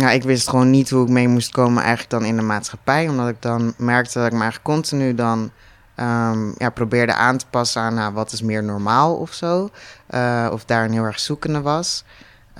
Ja, 0.00 0.10
ik 0.10 0.22
wist 0.22 0.48
gewoon 0.48 0.70
niet 0.70 0.90
hoe 0.90 1.04
ik 1.04 1.08
mee 1.08 1.28
moest 1.28 1.50
komen 1.50 1.82
eigenlijk 1.82 2.10
dan 2.10 2.24
in 2.24 2.36
de 2.36 2.42
maatschappij. 2.42 3.08
Omdat 3.08 3.28
ik 3.28 3.42
dan 3.42 3.74
merkte 3.76 4.18
dat 4.18 4.26
ik 4.26 4.32
me 4.32 4.40
eigenlijk 4.40 4.70
continu 4.70 5.14
dan 5.14 5.50
um, 5.96 6.54
ja, 6.58 6.70
probeerde 6.70 7.14
aan 7.14 7.36
te 7.36 7.46
passen 7.50 7.82
aan 7.82 7.94
nou, 7.94 8.12
wat 8.12 8.32
is 8.32 8.42
meer 8.42 8.64
normaal 8.64 9.16
of 9.16 9.32
zo. 9.32 9.70
Uh, 10.10 10.48
of 10.52 10.64
daar 10.64 10.84
een 10.84 10.92
heel 10.92 11.04
erg 11.04 11.20
zoekende 11.20 11.60
was. 11.60 12.04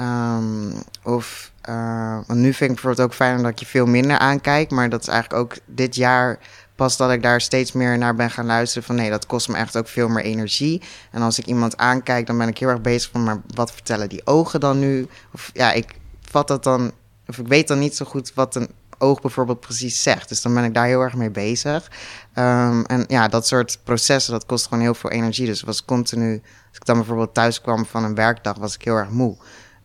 Um, 0.00 0.72
of, 1.02 1.52
uh, 1.68 2.18
want 2.26 2.38
nu 2.38 2.52
vind 2.52 2.70
ik 2.70 2.76
bijvoorbeeld 2.76 3.08
ook 3.08 3.14
fijn 3.14 3.42
dat 3.42 3.60
je 3.60 3.66
veel 3.66 3.86
minder 3.86 4.18
aankijkt. 4.18 4.70
Maar 4.70 4.88
dat 4.88 5.00
is 5.00 5.08
eigenlijk 5.08 5.42
ook 5.42 5.58
dit 5.64 5.94
jaar 5.94 6.38
pas 6.74 6.96
dat 6.96 7.10
ik 7.10 7.22
daar 7.22 7.40
steeds 7.40 7.72
meer 7.72 7.98
naar 7.98 8.14
ben 8.14 8.30
gaan 8.30 8.46
luisteren 8.46 8.86
van 8.86 8.94
nee, 8.94 9.10
dat 9.10 9.26
kost 9.26 9.48
me 9.48 9.56
echt 9.56 9.76
ook 9.76 9.88
veel 9.88 10.08
meer 10.08 10.24
energie. 10.24 10.82
En 11.10 11.22
als 11.22 11.38
ik 11.38 11.46
iemand 11.46 11.76
aankijk, 11.76 12.26
dan 12.26 12.38
ben 12.38 12.48
ik 12.48 12.58
heel 12.58 12.68
erg 12.68 12.80
bezig 12.80 13.10
van 13.10 13.24
maar 13.24 13.40
wat 13.54 13.72
vertellen 13.72 14.08
die 14.08 14.26
ogen 14.26 14.60
dan 14.60 14.78
nu? 14.78 15.06
Of 15.32 15.50
ja, 15.52 15.72
ik 15.72 15.94
vat 16.20 16.48
dat 16.48 16.62
dan, 16.62 16.92
of 17.26 17.38
ik 17.38 17.46
weet 17.46 17.68
dan 17.68 17.78
niet 17.78 17.96
zo 17.96 18.04
goed 18.04 18.34
wat 18.34 18.54
een 18.54 18.68
oog 18.98 19.20
bijvoorbeeld 19.20 19.60
precies 19.60 20.02
zegt. 20.02 20.28
Dus 20.28 20.42
dan 20.42 20.54
ben 20.54 20.64
ik 20.64 20.74
daar 20.74 20.86
heel 20.86 21.00
erg 21.00 21.14
mee 21.14 21.30
bezig. 21.30 21.90
Um, 22.34 22.84
en 22.84 23.04
ja, 23.08 23.28
dat 23.28 23.46
soort 23.46 23.78
processen, 23.84 24.32
dat 24.32 24.46
kost 24.46 24.66
gewoon 24.66 24.82
heel 24.82 24.94
veel 24.94 25.10
energie. 25.10 25.46
Dus 25.46 25.62
was 25.62 25.84
continu, 25.84 26.32
als 26.68 26.76
ik 26.76 26.84
dan 26.84 26.96
bijvoorbeeld 26.96 27.34
thuis 27.34 27.60
kwam 27.60 27.86
van 27.86 28.04
een 28.04 28.14
werkdag, 28.14 28.56
was 28.56 28.74
ik 28.74 28.82
heel 28.82 28.96
erg 28.96 29.10
moe. 29.10 29.36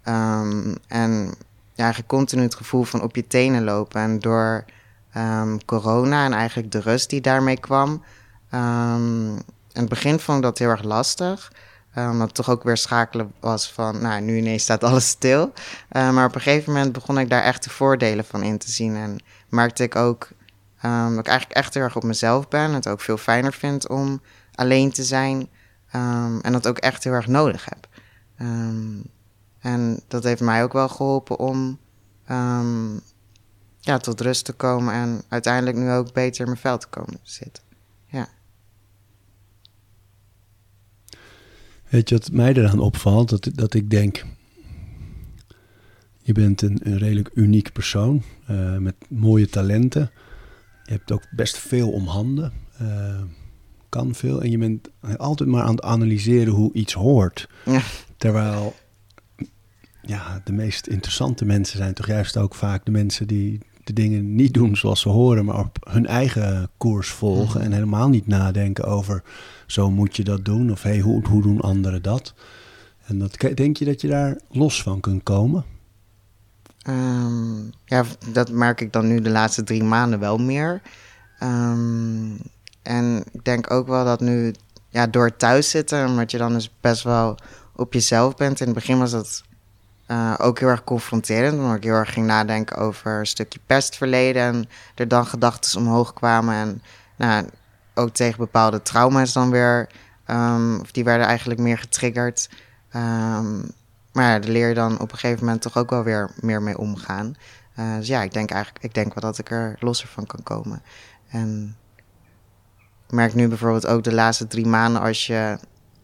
Um, 0.06 0.76
en 0.88 1.36
ja, 1.74 1.84
eigenlijk 1.84 2.08
continu 2.08 2.42
het 2.42 2.56
gevoel 2.56 2.84
van 2.84 3.02
op 3.02 3.16
je 3.16 3.28
tenen 3.28 3.64
lopen. 3.64 4.02
En 4.02 4.20
door 4.20 4.66
um, 5.18 5.66
corona 5.66 6.26
en 6.26 6.34
eigenlijk 6.34 6.72
de 6.72 6.80
rust 6.80 7.10
die 7.10 7.22
daarmee 7.22 7.60
kwam. 7.60 8.04
In 9.74 9.80
het 9.80 9.90
begin 9.90 10.20
vond 10.20 10.38
ik 10.38 10.44
dat 10.44 10.58
heel 10.58 10.70
erg 10.70 10.84
lastig. 10.84 11.52
Um, 11.98 12.10
omdat 12.10 12.34
toch 12.34 12.50
ook 12.50 12.64
weer 12.64 12.78
schakelen 12.78 13.34
was 13.40 13.72
van, 13.72 14.02
nou, 14.02 14.22
nu 14.22 14.38
ineens 14.38 14.64
staat 14.64 14.84
alles 14.84 15.08
stil. 15.08 15.54
Uh, 15.92 16.12
maar 16.12 16.26
op 16.26 16.36
een 16.36 16.42
gegeven 16.42 16.74
moment 16.74 16.92
begon 16.92 17.20
ik 17.20 17.30
daar 17.30 17.44
echt 17.44 17.64
de 17.64 17.70
voordelen 17.70 18.26
van 18.26 18.44
in 18.44 18.58
te 18.58 18.72
zien. 18.72 18.96
En 18.96 19.24
merkte 19.50 19.84
ik 19.84 19.96
ook 19.96 20.30
um, 20.86 21.10
dat 21.10 21.20
ik 21.20 21.28
eigenlijk 21.28 21.60
echt 21.60 21.74
heel 21.74 21.84
erg 21.84 21.96
op 21.96 22.04
mezelf 22.04 22.48
ben. 22.48 22.74
Het 22.74 22.88
ook 22.88 23.02
veel 23.02 23.18
fijner 23.18 23.54
vind 23.54 23.90
om 23.90 24.22
alleen 24.56 24.92
te 24.92 25.04
zijn. 25.04 25.38
Um, 25.96 26.42
en 26.42 26.52
dat 26.52 26.68
ook 26.68 26.78
echt 26.78 27.04
heel 27.04 27.14
erg 27.14 27.28
nodig 27.28 27.66
heb. 27.66 27.88
en 29.60 30.00
dat 30.08 30.24
heeft 30.24 30.42
mij 30.42 30.64
ook 30.64 30.74
wel 30.74 30.90
geholpen 30.90 31.40
om 31.40 31.80
ja, 33.80 33.98
tot 33.98 34.22
rust 34.22 34.46
te 34.46 34.54
komen 34.54 34.94
en 34.94 35.22
uiteindelijk 35.28 35.78
nu 35.78 35.92
ook 35.92 36.14
beter 36.14 36.40
in 36.40 36.48
mijn 36.48 36.60
vel 36.60 36.78
te 36.78 36.88
komen 36.88 37.20
zitten. 37.24 37.64
Weet 41.92 42.10
je 42.10 42.16
wat 42.16 42.32
mij 42.32 42.54
eraan 42.54 42.80
opvalt? 42.80 43.30
Dat, 43.30 43.50
dat 43.54 43.74
ik 43.74 43.90
denk, 43.90 44.26
je 46.22 46.34
bent 46.34 46.62
een, 46.62 46.80
een 46.84 46.98
redelijk 46.98 47.30
uniek 47.34 47.72
persoon 47.72 48.24
uh, 48.50 48.78
met 48.78 48.96
mooie 49.10 49.50
talenten. 49.50 50.12
Je 50.84 50.92
hebt 50.92 51.12
ook 51.12 51.24
best 51.32 51.58
veel 51.58 51.92
om 51.92 52.08
handen. 52.08 52.54
Uh, 52.82 53.22
kan 53.90 54.16
veel. 54.16 54.42
En 54.42 54.52
je 54.52 54.58
bent 54.58 54.90
altijd 55.18 55.50
maar 55.50 55.64
aan 55.64 55.76
het 55.76 55.84
analyseren 55.84 56.54
hoe 56.54 56.74
iets 56.74 56.94
hoort. 56.94 57.48
Ja. 57.66 57.82
Terwijl 58.18 58.76
ja, 60.02 60.42
de 60.44 60.54
meest 60.54 60.88
interessante 60.88 61.46
mensen 61.46 61.78
zijn 61.78 61.94
toch 61.94 62.08
juist 62.08 62.38
ook 62.38 62.56
vaak 62.56 62.86
de 62.86 62.92
mensen 62.92 63.28
die 63.28 63.60
de 63.84 63.94
dingen 63.94 64.36
niet 64.36 64.54
doen 64.54 64.76
zoals 64.78 65.02
ze 65.02 65.10
horen, 65.10 65.46
maar 65.46 65.60
op 65.60 65.78
hun 65.90 66.06
eigen 66.06 66.70
koers 66.78 67.10
volgen 67.10 67.60
mhm. 67.60 67.66
en 67.66 67.74
helemaal 67.74 68.10
niet 68.10 68.28
nadenken 68.28 68.84
over 68.84 69.24
zo 69.68 69.92
moet 69.92 70.16
je 70.16 70.24
dat 70.24 70.46
doen 70.46 70.72
of 70.72 70.82
hey, 70.82 71.00
hoe, 71.00 71.28
hoe 71.28 71.42
doen 71.42 71.62
anderen 71.62 72.02
dat? 72.02 72.34
En 73.06 73.20
dat, 73.20 73.38
denk 73.56 73.78
je 73.78 73.86
dat 73.86 74.02
je 74.02 74.08
daar 74.08 74.40
los 74.50 74.84
van 74.84 75.00
kunt 75.00 75.24
komen? 75.24 75.66
Um, 76.88 77.70
ja, 77.86 78.04
dat 78.32 78.52
merk 78.52 78.82
ik 78.82 78.94
dan 78.94 79.08
nu 79.08 79.22
de 79.22 79.30
laatste 79.30 79.64
drie 79.64 79.84
maanden 79.84 80.20
wel 80.20 80.38
meer. 80.38 80.82
Ehm, 81.40 82.32
en 82.82 83.24
ik 83.32 83.44
denk 83.44 83.72
ook 83.72 83.88
wel 83.88 84.06
dat 84.06 84.20
nu, 84.20 84.54
ja, 84.90 85.08
door 85.08 85.36
thuis 85.36 85.70
zitten, 85.70 86.08
omdat 86.08 86.32
je 86.32 86.38
dan 86.38 86.54
dus 86.54 86.72
best 86.82 87.04
wel 87.04 87.38
op 87.76 87.94
jezelf 87.94 88.36
bent. 88.36 88.60
In 88.60 88.66
het 88.66 88.76
begin 88.76 89.00
was 89.00 89.12
dat 89.12 89.44
eh, 90.12 90.34
ook 90.38 90.60
heel 90.60 90.68
erg 90.68 90.84
confronterend, 90.84 91.60
omdat 91.60 91.76
ik 91.76 91.84
heel 91.84 91.94
erg 91.94 92.14
ging 92.14 92.26
nadenken 92.26 92.78
over 92.78 93.20
een 93.20 93.28
stukje 93.28 93.60
pestverleden 93.66 94.42
en 94.42 94.70
er 94.96 95.08
dan 95.08 95.26
gedachten 95.26 95.80
omhoog 95.80 96.14
kwamen 96.14 96.56
en 96.56 96.82
nou, 97.18 97.46
ook 97.94 98.10
tegen 98.10 98.38
bepaalde 98.38 98.82
trauma's 98.82 99.34
dan 99.34 99.50
weer, 99.50 99.90
um, 100.28 100.80
of 100.80 100.92
die 100.92 101.04
werden 101.04 101.28
eigenlijk 101.28 101.60
meer 101.60 101.78
getriggerd. 101.78 102.50
Um, 102.96 103.72
maar 104.12 104.32
ja, 104.32 104.40
daar 104.40 104.52
leer 104.52 104.68
je 104.68 104.74
dan 104.74 105.00
op 105.00 105.12
een 105.12 105.18
gegeven 105.18 105.46
moment 105.46 105.62
toch 105.62 105.78
ook 105.78 105.90
wel 105.90 106.04
weer 106.04 106.32
meer 106.40 106.62
mee 106.62 106.78
omgaan. 106.78 107.36
Uh, 107.80 107.96
dus 107.96 108.08
ja, 108.08 108.22
ik 108.22 108.34
denk 108.34 108.52
eigenlijk, 108.52 108.84
ik 108.84 108.94
denk 108.94 109.14
wel 109.14 109.32
dat 109.32 109.40
ik 109.40 109.52
er 109.52 109.76
losser 109.80 110.08
van 110.08 110.26
kan 110.26 110.44
komen. 110.44 110.82
En 111.30 111.78
ik 113.08 113.14
merk 113.14 113.34
nu 113.34 113.48
bijvoorbeeld 113.48 113.88
ook 113.88 114.04
de 114.04 114.14
laatste 114.14 114.48
drie 114.48 114.68
maanden 114.68 115.02
als 115.02 115.28
je 115.28 115.58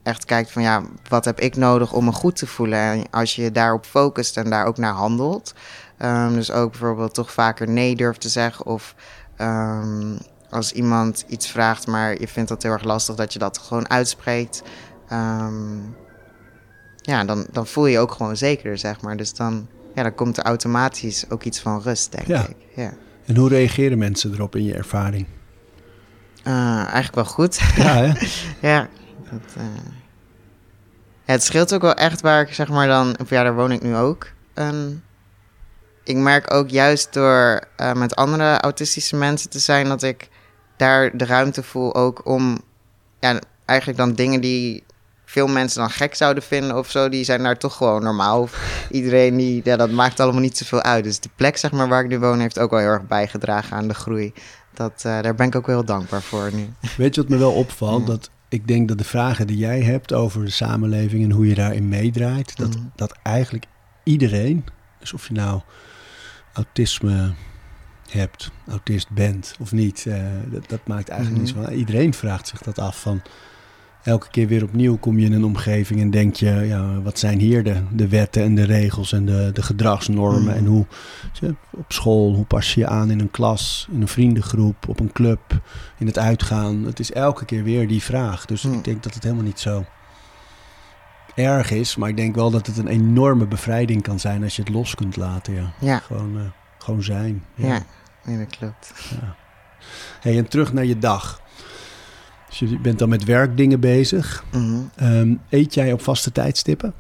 echt 0.08 0.26
kijkt 0.26 0.52
van 0.52 0.62
ja, 0.62 0.84
wat 1.08 1.26
heb 1.26 1.40
ik 1.40 1.56
nodig 1.56 1.94
om 1.94 2.06
me 2.06 2.12
goed 2.12 2.36
te 2.36 2.48
voelen? 2.48 2.80
En 2.80 3.04
als 3.12 3.36
je 3.36 3.52
daarop 3.52 3.86
focust 3.86 4.38
en 4.38 4.50
daar 4.50 4.66
ook 4.66 4.78
naar 4.78 4.94
handelt. 4.94 5.54
Um, 6.02 6.34
dus 6.34 6.52
ook 6.52 6.72
bijvoorbeeld 6.72 7.14
toch 7.14 7.32
vaker 7.32 7.70
nee 7.70 7.96
durft 7.96 8.22
te 8.22 8.30
zeggen. 8.30 8.66
Of 8.66 8.96
um, 9.42 10.18
als 10.50 10.72
iemand 10.72 11.26
iets 11.28 11.48
vraagt, 11.48 11.88
maar 11.88 12.20
je 12.20 12.28
vindt 12.28 12.50
dat 12.50 12.64
heel 12.64 12.72
erg 12.72 12.84
lastig 12.84 13.16
dat 13.16 13.34
je 13.34 13.40
dat 13.40 13.58
gewoon 13.58 13.90
uitspreekt. 13.90 14.64
Um, 15.12 15.96
ja, 17.02 17.24
dan, 17.26 17.48
dan 17.52 17.68
voel 17.68 17.86
je 17.86 17.92
je 17.92 18.00
ook 18.00 18.12
gewoon 18.12 18.38
zeker, 18.38 18.78
zeg 18.78 19.02
maar. 19.02 19.18
Dus 19.18 19.34
dan, 19.34 19.68
ja, 19.96 20.04
dan 20.04 20.16
komt 20.16 20.38
er 20.38 20.44
automatisch 20.44 21.30
ook 21.30 21.44
iets 21.44 21.60
van 21.60 21.82
rust, 21.82 22.12
denk 22.12 22.28
ja. 22.28 22.48
ik. 22.48 22.56
Ja. 22.76 22.94
En 23.26 23.36
hoe 23.36 23.50
reageren 23.50 23.98
mensen 23.98 24.34
erop 24.34 24.56
in 24.56 24.64
je 24.64 24.74
ervaring? 24.74 25.26
Uh, 26.44 26.78
eigenlijk 26.78 27.16
wel 27.16 27.26
goed. 27.26 27.60
Ja, 27.76 27.96
hè? 27.96 28.12
ja, 28.70 28.90
dat, 29.32 29.56
uh... 29.58 29.64
ja, 31.26 31.34
het 31.34 31.44
scheelt 31.44 31.74
ook 31.74 31.82
wel 31.82 31.94
echt 31.94 32.22
waar 32.22 32.42
ik 32.42 32.54
zeg 32.54 32.70
maar 32.70 32.88
dan... 32.88 33.16
Of 33.22 33.30
ja, 33.30 33.44
daar 33.44 33.56
woon 33.56 33.72
ik 33.72 33.82
nu 33.82 33.96
ook. 33.96 34.28
En 34.54 35.04
ik 36.04 36.16
merk 36.16 36.54
ook 36.54 36.70
juist 36.70 37.14
door 37.14 37.62
uh, 37.78 37.94
met 37.94 38.16
andere 38.16 38.58
autistische 38.58 39.16
mensen 39.16 39.50
te 39.50 39.60
zijn... 39.60 39.88
dat 39.88 40.04
ik 40.04 40.30
daar 40.78 41.18
de 41.18 41.26
ruimte 41.26 41.64
voel 41.64 41.96
ook 41.96 42.26
om... 42.26 42.58
Ja, 43.20 43.40
eigenlijk 43.66 44.00
dan 44.00 44.14
dingen 44.14 44.42
die 44.42 44.84
veel 45.26 45.48
mensen 45.48 45.80
dan 45.80 45.90
gek 45.90 46.16
zouden 46.16 46.44
vinden 46.44 46.78
of 46.78 46.90
zo, 46.90 47.10
die 47.10 47.24
zijn 47.24 47.44
daar 47.44 47.58
toch 47.58 47.76
gewoon 47.76 48.04
normaal. 48.04 48.42
Of 48.42 48.86
iedereen 48.92 49.38
die, 49.38 49.62
ja, 49.64 49.76
dat 49.76 49.92
maakt 49.92 50.20
allemaal 50.20 50.42
niet 50.42 50.58
zoveel 50.58 50.82
uit. 50.82 51.04
Dus 51.04 51.20
de 51.20 51.30
plek, 51.36 51.58
zeg 51.58 51.72
maar, 51.72 51.88
waar 51.88 52.04
ik 52.04 52.10
nu 52.10 52.20
woon, 52.20 52.40
heeft 52.40 52.60
ook 52.60 52.70
wel 52.70 52.80
heel 52.80 52.90
erg 52.90 53.08
bijgedragen 53.08 53.78
aan 53.78 53.88
de 53.88 53.94
groei. 53.94 54.34
Dat, 54.74 55.04
uh, 55.06 55.22
daar 55.22 55.36
ben 55.36 55.48
ik 55.48 55.56
ook 55.56 55.66
wel 55.66 55.76
heel 55.76 55.86
dankbaar 55.86 56.22
voor 56.22 56.50
nu. 56.54 56.70
Weet 56.98 57.16
je 57.16 57.22
wat 57.22 57.30
me 57.30 57.38
wel 57.38 57.54
opvalt? 57.54 58.02
Ja. 58.02 58.06
Dat 58.08 58.30
ik 58.50 58.68
denk 58.68 58.88
dat 58.88 58.98
de 58.98 59.04
vragen 59.04 59.48
die 59.48 59.58
jij 59.58 59.82
hebt 59.82 60.14
over 60.14 60.46
de 60.46 60.52
samenleving 60.52 61.24
en 61.24 61.32
hoe 61.32 61.48
je 61.48 61.56
daarin 61.56 61.88
meedraait, 61.90 62.58
dat, 62.58 62.76
Mm. 62.78 62.92
dat 62.96 63.18
eigenlijk 63.24 63.66
iedereen, 64.04 64.66
dus 65.00 65.14
of 65.14 65.28
je 65.28 65.34
nou 65.34 65.62
autisme 66.54 67.34
hebt, 68.10 68.52
autist 68.68 69.10
bent 69.10 69.56
of 69.60 69.72
niet, 69.72 70.06
uh, 70.08 70.16
dat, 70.46 70.70
dat, 70.70 70.88
maakt 70.88 71.10
eigenlijk 71.10 71.44
Mhm. 71.44 71.56
niet 71.58 71.66
zo. 71.68 71.74
Iedereen 71.74 72.14
vraagt 72.14 72.48
zich 72.48 72.62
dat 72.62 72.80
af 72.80 73.02
van 73.02 73.22
elke 74.04 74.30
keer 74.30 74.48
weer 74.48 74.64
opnieuw 74.64 74.98
kom 74.98 75.20
je 75.20 75.26
in 75.26 75.34
een 75.34 75.44
omgeving 75.46 76.02
en 76.02 76.10
denk 76.10 76.36
je, 76.36 76.50
ja, 76.50 77.02
wat 77.02 77.20
zijn 77.20 77.40
hier 77.40 77.64
de, 77.64 77.76
de 77.92 78.08
wetten 78.08 78.44
en 78.44 78.56
de 78.56 78.64
regels 78.64 79.12
en 79.14 79.26
de, 79.26 79.50
de 79.54 79.62
gedragsnormen 79.62 80.42
Mm. 80.42 80.50
en 80.58 80.66
hoe 80.66 80.86
je, 81.34 81.56
op 81.72 81.92
school, 81.92 82.34
hoe 82.36 82.46
pas 82.46 82.74
je 82.74 82.80
je 82.80 82.88
aan 82.88 83.10
in 83.12 83.20
een 83.20 83.32
klas, 83.32 83.88
in 83.92 84.02
een 84.02 84.08
vriendengroep, 84.08 84.88
op 84.88 85.00
een 85.00 85.12
club, 85.12 85.62
in 85.98 86.06
het 86.08 86.18
uitgaan. 86.18 86.84
Het 86.84 87.00
is 87.00 87.12
elke 87.12 87.46
keer 87.46 87.64
weer 87.64 87.88
die 87.88 88.04
vraag. 88.04 88.46
Dus 88.46 88.62
Mm. 88.64 88.74
ik 88.74 88.84
denk 88.84 89.04
dat 89.04 89.14
het 89.14 89.24
helemaal 89.24 89.44
niet 89.46 89.60
zo 89.60 89.86
erg 91.36 91.72
is, 91.72 91.96
maar 91.96 92.10
ik 92.10 92.18
denk 92.18 92.36
wel 92.36 92.52
dat 92.52 92.68
het 92.68 92.78
een 92.78 92.88
enorme 92.88 93.46
bevrijding 93.48 94.02
kan 94.02 94.20
zijn 94.20 94.44
als 94.44 94.56
je 94.56 94.62
het 94.62 94.72
los 94.72 94.96
kunt 94.96 95.16
laten. 95.16 95.54
Ja, 95.54 95.72
Ja. 95.80 96.00
Gewoon, 96.00 96.36
uh, 96.36 96.42
gewoon 96.78 97.04
zijn. 97.04 97.44
Ja, 97.56 97.68
ja. 97.68 97.84
ja 98.26 98.38
dat 98.38 98.58
klopt. 98.58 98.94
Ja. 99.22 99.36
Hey, 100.22 100.38
en 100.38 100.48
terug 100.48 100.74
naar 100.74 100.86
je 100.86 100.98
dag. 100.98 101.42
Dus 102.60 102.70
je 102.70 102.80
bent 102.80 103.00
dan 103.00 103.10
met 103.10 103.24
werkdingen 103.24 103.80
bezig. 103.80 104.44
Mm 104.52 104.92
um, 105.02 105.42
eet 105.50 105.74
jij 105.74 105.94
op 105.94 106.02
vaste 106.02 106.32
tijdstippen? 106.32 106.94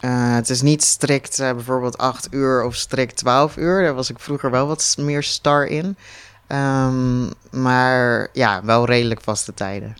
Uh, 0.00 0.34
het 0.34 0.50
is 0.50 0.62
niet 0.62 0.84
strikt 0.84 1.40
uh, 1.40 1.52
bijvoorbeeld 1.52 1.98
8 1.98 2.28
uur 2.30 2.62
of 2.62 2.74
strikt 2.74 3.16
12 3.16 3.56
uur. 3.56 3.82
Daar 3.82 3.94
was 3.94 4.10
ik 4.10 4.18
vroeger 4.18 4.50
wel 4.50 4.66
wat 4.66 4.94
meer 4.98 5.22
star 5.22 5.66
in. 5.66 5.96
Um, 6.48 7.30
maar 7.50 8.28
ja, 8.32 8.64
wel 8.64 8.86
redelijk 8.86 9.20
vaste 9.20 9.54
tijden. 9.54 9.96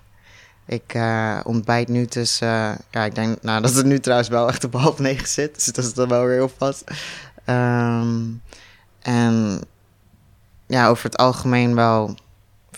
Ik 0.66 0.94
uh, 0.94 1.40
ontbijt 1.44 1.88
nu 1.88 2.06
tussen. 2.06 2.78
ja, 2.90 3.04
ik 3.04 3.14
denk 3.14 3.42
nou, 3.42 3.62
dat 3.62 3.74
het 3.74 3.86
nu 3.86 4.00
trouwens 4.00 4.28
wel 4.28 4.48
echt 4.48 4.64
op 4.64 4.72
half 4.72 4.98
negen 4.98 5.28
zit. 5.28 5.54
Dus 5.54 5.64
dat 5.64 5.84
is 5.84 5.94
dan 5.94 6.08
wel 6.08 6.24
weer 6.24 6.34
heel 6.34 6.52
vast. 6.56 6.84
Um, 7.46 8.42
en 9.00 9.60
ja, 10.66 10.88
over 10.88 11.04
het 11.04 11.16
algemeen 11.16 11.74
wel. 11.74 12.16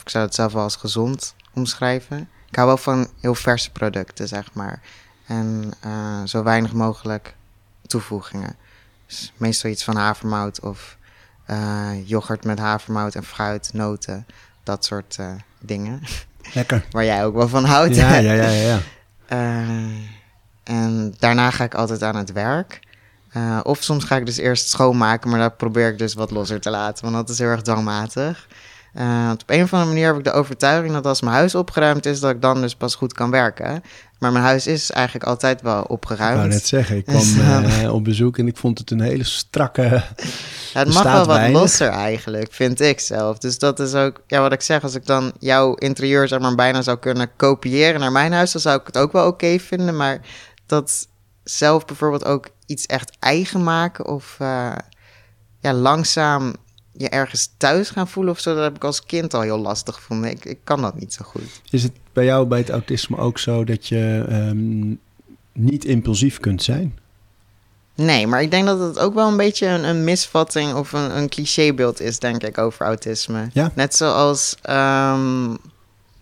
Ik 0.03 0.09
zou 0.09 0.25
het 0.25 0.35
zelf 0.35 0.53
wel 0.53 0.63
als 0.63 0.77
gezond 0.77 1.35
omschrijven. 1.55 2.29
Ik 2.49 2.57
hou 2.57 2.67
wel 2.67 2.77
van 2.77 3.09
heel 3.21 3.35
verse 3.35 3.71
producten, 3.71 4.29
zeg 4.29 4.53
maar. 4.53 4.81
En 5.27 5.71
uh, 5.87 6.23
zo 6.25 6.43
weinig 6.43 6.73
mogelijk 6.73 7.35
toevoegingen. 7.87 8.57
Dus 9.07 9.33
meestal 9.37 9.71
iets 9.71 9.85
van 9.85 9.97
havermout 9.97 10.61
of 10.61 10.97
uh, 11.51 12.09
yoghurt 12.09 12.45
met 12.45 12.59
havermout 12.59 13.15
en 13.15 13.25
fruit, 13.25 13.71
noten. 13.73 14.27
Dat 14.63 14.85
soort 14.85 15.17
uh, 15.21 15.33
dingen. 15.59 16.03
Lekker. 16.55 16.85
Waar 16.91 17.05
jij 17.05 17.25
ook 17.25 17.35
wel 17.35 17.49
van 17.49 17.65
houdt. 17.65 17.97
Ja, 17.97 18.15
ja, 18.15 18.33
ja. 18.33 18.49
ja, 18.49 18.79
ja. 18.79 18.81
En 20.65 21.15
daarna 21.19 21.51
ga 21.51 21.65
ik 21.65 21.75
altijd 21.75 22.03
aan 22.03 22.17
het 22.17 22.33
werk. 22.33 22.81
Uh, 23.37 23.61
of 23.63 23.83
soms 23.83 24.05
ga 24.05 24.17
ik 24.17 24.27
dus 24.27 24.37
eerst 24.37 24.69
schoonmaken, 24.69 25.31
maar 25.31 25.39
dat 25.39 25.57
probeer 25.57 25.89
ik 25.89 25.99
dus 25.99 26.15
wat 26.15 26.31
losser 26.31 26.61
te 26.61 26.71
laten, 26.71 27.05
want 27.05 27.17
dat 27.17 27.29
is 27.29 27.39
heel 27.39 27.49
erg 27.49 27.63
dwangmatig. 27.63 28.49
Uh, 28.95 29.27
want 29.27 29.43
op 29.43 29.51
een 29.51 29.63
of 29.63 29.73
andere 29.73 29.93
manier 29.93 30.07
heb 30.07 30.17
ik 30.17 30.25
de 30.25 30.33
overtuiging 30.33 30.93
dat 30.93 31.07
als 31.07 31.21
mijn 31.21 31.35
huis 31.35 31.55
opgeruimd 31.55 32.07
is, 32.07 32.21
dat 32.21 32.31
ik 32.31 32.43
dan 32.43 32.61
dus 32.61 32.75
pas 32.75 32.95
goed 32.95 33.13
kan 33.13 33.31
werken. 33.31 33.83
Maar 34.19 34.33
mijn 34.33 34.45
huis 34.45 34.67
is 34.67 34.91
eigenlijk 34.91 35.27
altijd 35.27 35.63
wel 35.63 35.83
opgeruimd. 35.83 36.33
Ik 36.33 36.39
wou 36.39 36.49
net 36.49 36.67
zeggen, 36.67 36.97
ik 36.97 37.05
kwam 37.35 37.65
uh, 37.65 37.95
op 37.95 38.05
bezoek 38.05 38.39
en 38.39 38.47
ik 38.47 38.57
vond 38.57 38.79
het 38.79 38.91
een 38.91 39.01
hele 39.01 39.25
strakke. 39.25 39.83
Ja, 40.73 40.79
het 40.79 40.93
mag 40.95 41.03
wel 41.03 41.27
wat 41.27 41.27
weinig. 41.27 41.61
losser 41.61 41.89
eigenlijk, 41.89 42.53
vind 42.53 42.81
ik 42.81 43.01
zelf. 43.01 43.39
Dus 43.39 43.59
dat 43.59 43.81
is 43.81 43.95
ook, 43.95 44.23
ja, 44.27 44.41
wat 44.41 44.53
ik 44.53 44.61
zeg, 44.61 44.83
als 44.83 44.95
ik 44.95 45.07
dan 45.07 45.33
jouw 45.39 45.75
interieur 45.75 46.29
zeg 46.29 46.41
maar 46.41 46.55
bijna 46.55 46.83
zou 46.83 46.99
kunnen 46.99 47.31
kopiëren 47.37 48.01
naar 48.01 48.13
mijn 48.13 48.33
huis, 48.33 48.53
dan 48.53 48.61
zou 48.61 48.81
ik 48.81 48.87
het 48.87 48.99
ook 48.99 49.13
wel 49.13 49.27
oké 49.27 49.33
okay 49.45 49.61
vinden. 49.61 49.97
Maar 49.97 50.21
dat 50.67 51.09
zelf 51.45 51.85
bijvoorbeeld 51.85 52.25
ook 52.25 52.49
iets 52.67 52.87
echt 52.87 53.17
eigen 53.19 53.63
maken 53.63 54.07
of 54.07 54.37
uh, 54.43 54.73
ja, 55.61 55.73
langzaam 55.73 56.55
je 57.01 57.09
ergens 57.09 57.51
thuis 57.57 57.91
gaan 57.91 58.09
voelen 58.09 58.33
of 58.33 58.41
zo, 58.41 58.55
dat 58.55 58.63
heb 58.63 58.77
ik 58.77 58.85
als 58.85 59.05
kind 59.05 59.35
al 59.35 59.41
heel 59.41 59.59
lastig 59.59 59.95
gevonden. 59.95 60.31
Ik, 60.31 60.45
ik 60.45 60.59
kan 60.65 60.83
dat 60.83 60.99
niet 60.99 61.13
zo 61.13 61.25
goed. 61.25 61.61
Is 61.71 61.83
het 61.83 61.93
bij 62.13 62.25
jou 62.25 62.47
bij 62.47 62.59
het 62.59 62.71
autisme 62.71 63.17
ook 63.17 63.39
zo 63.39 63.65
dat 63.65 63.87
je 63.87 64.27
um, 64.31 65.01
niet 65.53 65.85
impulsief 65.85 66.41
kunt 66.41 66.63
zijn? 66.63 66.99
Nee, 67.95 68.27
maar 68.27 68.43
ik 68.43 68.51
denk 68.51 68.67
dat 68.67 68.81
het 68.81 68.99
ook 68.99 69.15
wel 69.15 69.29
een 69.29 69.37
beetje 69.37 69.67
een, 69.67 69.85
een 69.85 70.05
misvatting 70.05 70.75
of 70.75 70.93
een, 70.93 71.17
een 71.17 71.29
clichébeeld 71.29 72.01
is, 72.01 72.19
denk 72.19 72.43
ik, 72.43 72.59
over 72.59 72.87
autisme. 72.87 73.49
Ja? 73.53 73.73
Net 73.75 73.95
zoals 73.95 74.57
um, 74.71 75.59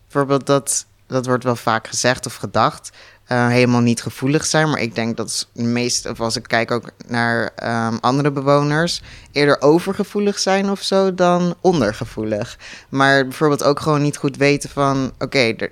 bijvoorbeeld 0.03 0.47
dat, 0.47 0.87
dat 1.07 1.27
wordt 1.27 1.45
wel 1.45 1.57
vaak 1.57 1.88
gezegd 1.88 2.27
of 2.27 2.35
gedacht, 2.35 2.91
uh, 3.29 3.49
helemaal 3.49 3.81
niet 3.81 4.03
gevoelig 4.03 4.47
zijn. 4.47 4.71
Maar 4.71 4.81
ik 4.81 4.95
denk 4.95 5.17
dat 5.17 5.49
de 5.53 5.62
meeste, 5.62 6.11
of 6.11 6.21
als 6.21 6.37
ik 6.37 6.43
kijk 6.43 6.71
ook 6.71 6.91
naar 7.07 7.53
um, 7.88 7.99
andere 8.01 8.31
bewoners, 8.31 9.03
eerder 9.33 9.61
overgevoelig 9.61 10.38
zijn 10.38 10.71
of 10.71 10.83
zo 10.83 11.14
dan 11.14 11.55
ondergevoelig. 11.61 12.59
Maar 12.88 13.23
bijvoorbeeld 13.23 13.64
ook 13.64 13.81
gewoon 13.81 14.03
niet 14.03 14.17
goed 14.17 14.37
weten 14.37 14.71
van, 14.71 15.12
oké, 15.19 15.25
okay, 15.25 15.71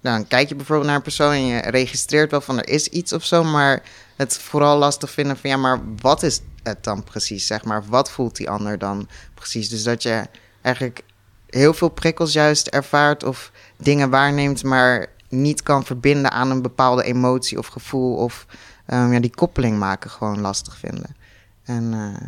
dan 0.00 0.26
kijk 0.26 0.48
je 0.48 0.54
bijvoorbeeld 0.54 0.86
naar 0.86 0.96
een 0.96 1.02
persoon 1.02 1.32
en 1.32 1.46
je 1.46 1.58
registreert 1.58 2.30
wel 2.30 2.40
van 2.40 2.58
er 2.58 2.68
is 2.68 2.88
iets 2.88 3.12
of 3.12 3.24
zo, 3.24 3.44
maar 3.44 3.82
het 4.16 4.38
vooral 4.38 4.78
lastig 4.78 5.10
vinden 5.10 5.36
van 5.36 5.50
ja, 5.50 5.56
maar 5.56 5.80
wat 6.00 6.22
is 6.22 6.40
het 6.62 6.84
dan 6.84 7.04
precies, 7.04 7.46
zeg 7.46 7.64
maar? 7.64 7.84
Wat 7.86 8.10
voelt 8.10 8.36
die 8.36 8.50
ander 8.50 8.78
dan 8.78 9.08
precies? 9.34 9.68
Dus 9.68 9.82
dat 9.82 10.02
je 10.02 10.26
eigenlijk 10.62 11.02
heel 11.46 11.74
veel 11.74 11.88
prikkels 11.88 12.32
juist 12.32 12.66
ervaart 12.66 13.24
of 13.24 13.52
dingen 13.76 14.10
waarneemt, 14.10 14.62
maar 14.62 15.06
niet 15.30 15.62
kan 15.62 15.84
verbinden 15.84 16.30
aan 16.30 16.50
een 16.50 16.62
bepaalde 16.62 17.04
emotie 17.04 17.58
of 17.58 17.66
gevoel 17.66 18.16
of 18.16 18.46
um, 18.86 19.12
ja, 19.12 19.20
die 19.20 19.34
koppeling 19.34 19.78
maken 19.78 20.10
gewoon 20.10 20.40
lastig 20.40 20.76
vinden. 20.76 21.16
En 21.64 21.92
uh, 21.92 22.26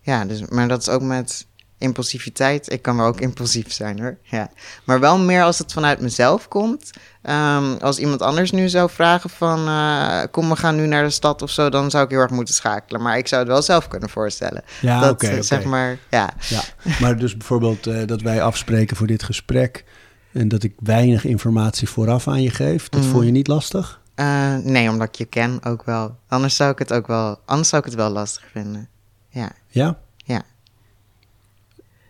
ja, 0.00 0.24
dus, 0.24 0.46
maar 0.48 0.68
dat 0.68 0.80
is 0.80 0.88
ook 0.88 1.02
met 1.02 1.46
impulsiviteit, 1.78 2.72
ik 2.72 2.82
kan 2.82 2.96
wel 2.96 3.06
ook 3.06 3.20
impulsief 3.20 3.72
zijn 3.72 4.00
hoor. 4.00 4.16
Ja. 4.30 4.50
Maar 4.84 5.00
wel 5.00 5.18
meer 5.18 5.42
als 5.42 5.58
het 5.58 5.72
vanuit 5.72 6.00
mezelf 6.00 6.48
komt. 6.48 6.90
Ehm, 7.22 7.72
als 7.80 7.98
iemand 7.98 8.22
anders 8.22 8.50
nu 8.50 8.68
zou 8.68 8.90
vragen 8.90 9.30
van 9.30 9.68
uh, 9.68 10.22
kom 10.30 10.48
we 10.48 10.56
gaan 10.56 10.76
nu 10.76 10.86
naar 10.86 11.04
de 11.04 11.10
stad 11.10 11.42
of 11.42 11.50
zo, 11.50 11.68
dan 11.68 11.90
zou 11.90 12.04
ik 12.04 12.10
heel 12.10 12.20
erg 12.20 12.30
moeten 12.30 12.54
schakelen. 12.54 13.02
Maar 13.02 13.18
ik 13.18 13.28
zou 13.28 13.42
het 13.42 13.50
wel 13.50 13.62
zelf 13.62 13.88
kunnen 13.88 14.08
voorstellen. 14.08 14.62
Ja, 14.80 15.00
dat, 15.00 15.10
oké. 15.10 15.26
eh, 15.26 15.40
zeg 15.40 15.64
maar, 15.64 15.98
ja. 16.10 16.30
ja. 16.48 16.60
Maar 17.00 17.18
dus 17.18 17.36
bijvoorbeeld 17.36 17.86
uh, 17.86 18.06
dat 18.06 18.20
wij 18.20 18.42
afspreken 18.42 18.96
voor 18.96 19.06
dit 19.06 19.22
gesprek 19.22 19.84
en 20.32 20.48
dat 20.48 20.62
ik 20.62 20.74
weinig 20.78 21.24
informatie 21.24 21.88
vooraf 21.88 22.28
aan 22.28 22.42
je 22.42 22.50
geef, 22.50 22.88
dat 22.88 23.02
mm. 23.02 23.08
vond 23.10 23.24
je 23.24 23.30
niet 23.30 23.46
lastig? 23.46 24.00
Uh, 24.16 24.56
nee, 24.56 24.90
omdat 24.90 25.08
ik 25.08 25.14
je 25.14 25.24
ken 25.24 25.64
ook 25.64 25.84
wel. 25.84 26.16
Anders 26.28 26.56
zou 26.56 26.70
ik 26.70 26.78
het 26.78 26.92
ook 26.92 27.06
wel, 27.06 27.38
anders 27.44 27.68
zou 27.68 27.82
ik 27.82 27.88
het 27.88 27.98
wel 27.98 28.10
lastig 28.10 28.44
vinden. 28.52 28.88
Ja. 29.28 29.50
Ja? 29.66 29.98
Ja. 30.16 30.42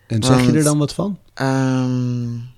En 0.07 0.23
zeg 0.23 0.37
Want, 0.37 0.51
je 0.51 0.57
er 0.57 0.65
dan 0.65 0.79
wat 0.79 0.95
van? 0.95 1.19
Um, 1.35 2.51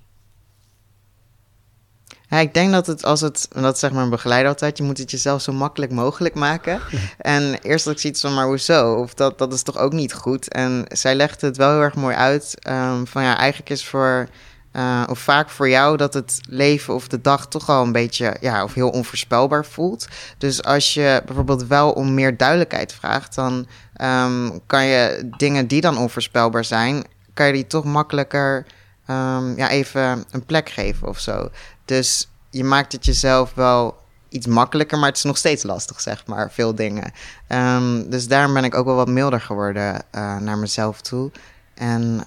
ja, 2.29 2.39
ik 2.39 2.55
denk 2.55 2.73
dat 2.73 2.87
het 2.87 3.05
als 3.05 3.21
het, 3.21 3.49
dat 3.51 3.79
zeg 3.79 3.93
maar 3.93 4.03
een 4.03 4.11
begeleider 4.11 4.49
altijd, 4.49 4.79
je 4.79 4.85
moet 4.85 4.99
het 4.99 5.11
jezelf 5.11 5.43
zo 5.43 5.53
makkelijk 5.53 5.93
mogelijk 5.93 6.35
maken. 6.35 6.81
en 7.19 7.59
eerst 7.63 7.85
had 7.85 7.95
ik 7.95 8.01
zoiets 8.01 8.21
van, 8.21 8.35
maar 8.35 8.47
hoezo? 8.47 8.95
Of 8.95 9.15
dat, 9.15 9.39
dat 9.39 9.53
is 9.53 9.63
toch 9.63 9.77
ook 9.77 9.93
niet 9.93 10.13
goed? 10.13 10.49
En 10.49 10.85
zij 10.89 11.15
legde 11.15 11.47
het 11.47 11.57
wel 11.57 11.71
heel 11.71 11.81
erg 11.81 11.95
mooi 11.95 12.17
uit. 12.17 12.57
Um, 12.69 13.07
van 13.07 13.23
ja, 13.23 13.37
eigenlijk 13.37 13.71
is 13.71 13.87
voor, 13.87 14.29
uh, 14.73 15.03
of 15.09 15.19
vaak 15.19 15.51
voor 15.51 15.69
jou 15.69 15.97
dat 15.97 16.15
het 16.15 16.41
leven 16.49 16.95
of 16.95 17.09
de 17.09 17.21
dag 17.21 17.49
toch 17.49 17.69
al 17.69 17.83
een 17.83 17.93
beetje, 17.93 18.37
ja, 18.41 18.65
of 18.65 18.75
heel 18.75 18.91
onvoorspelbaar 18.91 19.65
voelt. 19.65 20.07
Dus 20.39 20.63
als 20.63 20.95
je 20.95 21.23
bijvoorbeeld 21.27 21.67
wel 21.67 21.93
om 21.93 22.15
meer 22.15 22.37
duidelijkheid 22.37 22.93
vraagt, 22.93 23.35
dan 23.35 23.67
um, 24.03 24.61
kan 24.67 24.85
je 24.85 25.31
dingen 25.37 25.67
die 25.67 25.81
dan 25.81 25.99
onvoorspelbaar 25.99 26.65
zijn, 26.65 27.05
kan 27.35 27.47
je 27.47 27.53
die 27.53 27.67
toch 27.67 27.85
makkelijker 27.85 28.67
um, 29.07 29.57
ja, 29.57 29.69
even 29.69 30.25
een 30.31 30.45
plek 30.47 30.69
geven 30.69 31.09
of 31.09 31.19
zo. 31.19 31.51
Dus 31.85 32.29
je 32.51 32.65
maakt 32.65 32.93
het 32.93 33.05
jezelf 33.05 33.55
wel 33.55 33.99
iets 34.29 34.47
makkelijker, 34.47 34.99
maar 34.99 35.09
het 35.09 35.17
is 35.17 35.23
nog 35.23 35.37
steeds 35.37 35.63
lastig, 35.63 36.01
zeg 36.01 36.27
maar, 36.27 36.51
veel 36.51 36.75
dingen. 36.75 37.13
Um, 37.49 38.11
dus 38.11 38.29
daarom 38.29 38.55
ben 38.55 38.65
ik 38.65 38.75
ook 38.75 38.85
wel 38.85 38.95
wat 38.95 39.09
milder 39.09 39.41
geworden 39.41 39.95
uh, 39.95 40.37
naar 40.37 40.59
mezelf 40.59 41.01
toe. 41.01 41.31
En 41.75 42.25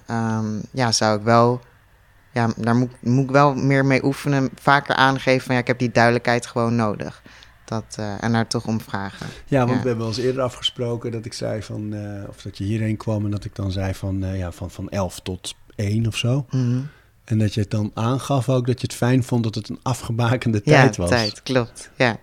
ja, 0.70 0.92
zou 0.92 1.18
ik 1.18 1.24
wel, 1.24 1.60
ja, 2.34 2.48
daar 2.56 2.76
moet, 2.76 2.90
moet 3.00 3.24
ik 3.24 3.30
wel 3.30 3.54
meer 3.54 3.84
mee 3.84 4.04
oefenen, 4.04 4.50
vaker 4.54 4.94
aangeven 4.94 5.46
van 5.46 5.54
ja, 5.54 5.60
ik 5.60 5.66
heb 5.66 5.78
die 5.78 5.90
duidelijkheid 5.90 6.46
gewoon 6.46 6.76
nodig. 6.76 7.22
Dat, 7.64 7.96
uh, 8.00 8.22
en 8.22 8.32
daar 8.32 8.46
toch 8.46 8.66
om 8.66 8.80
vragen. 8.80 9.26
Ja, 9.46 9.58
want 9.58 9.76
ja. 9.76 9.82
we 9.82 9.88
hebben 9.88 10.06
eens 10.06 10.18
eerder 10.18 10.42
afgesproken 10.42 11.12
dat 11.12 11.24
ik 11.24 11.32
zei 11.32 11.62
van, 11.62 11.94
uh, 11.94 12.28
of 12.28 12.42
dat 12.42 12.58
je 12.58 12.64
hierheen 12.64 12.96
kwam 12.96 13.24
en 13.24 13.30
dat 13.30 13.44
ik 13.44 13.54
dan 13.54 13.72
zei 13.72 13.94
van, 13.94 14.24
uh, 14.24 14.38
ja, 14.38 14.52
van, 14.52 14.70
van 14.70 14.88
11 14.88 15.20
tot 15.20 15.54
1 15.74 16.06
of 16.06 16.16
zo. 16.16 16.46
Mm 16.50 16.60
-hmm. 16.60 16.88
En 17.24 17.38
dat 17.38 17.54
je 17.54 17.60
het 17.60 17.70
dan 17.70 17.90
aangaf 17.94 18.48
ook 18.48 18.66
dat 18.66 18.80
je 18.80 18.86
het 18.86 18.96
fijn 18.96 19.22
vond 19.22 19.42
dat 19.44 19.54
het 19.54 19.68
een 19.68 19.80
afgebakende 19.82 20.62
tijd 20.62 20.96
ja, 20.96 21.02
was. 21.02 21.10
tijd, 21.10 21.42
klopt. 21.42 21.90
Ja. 21.96 22.16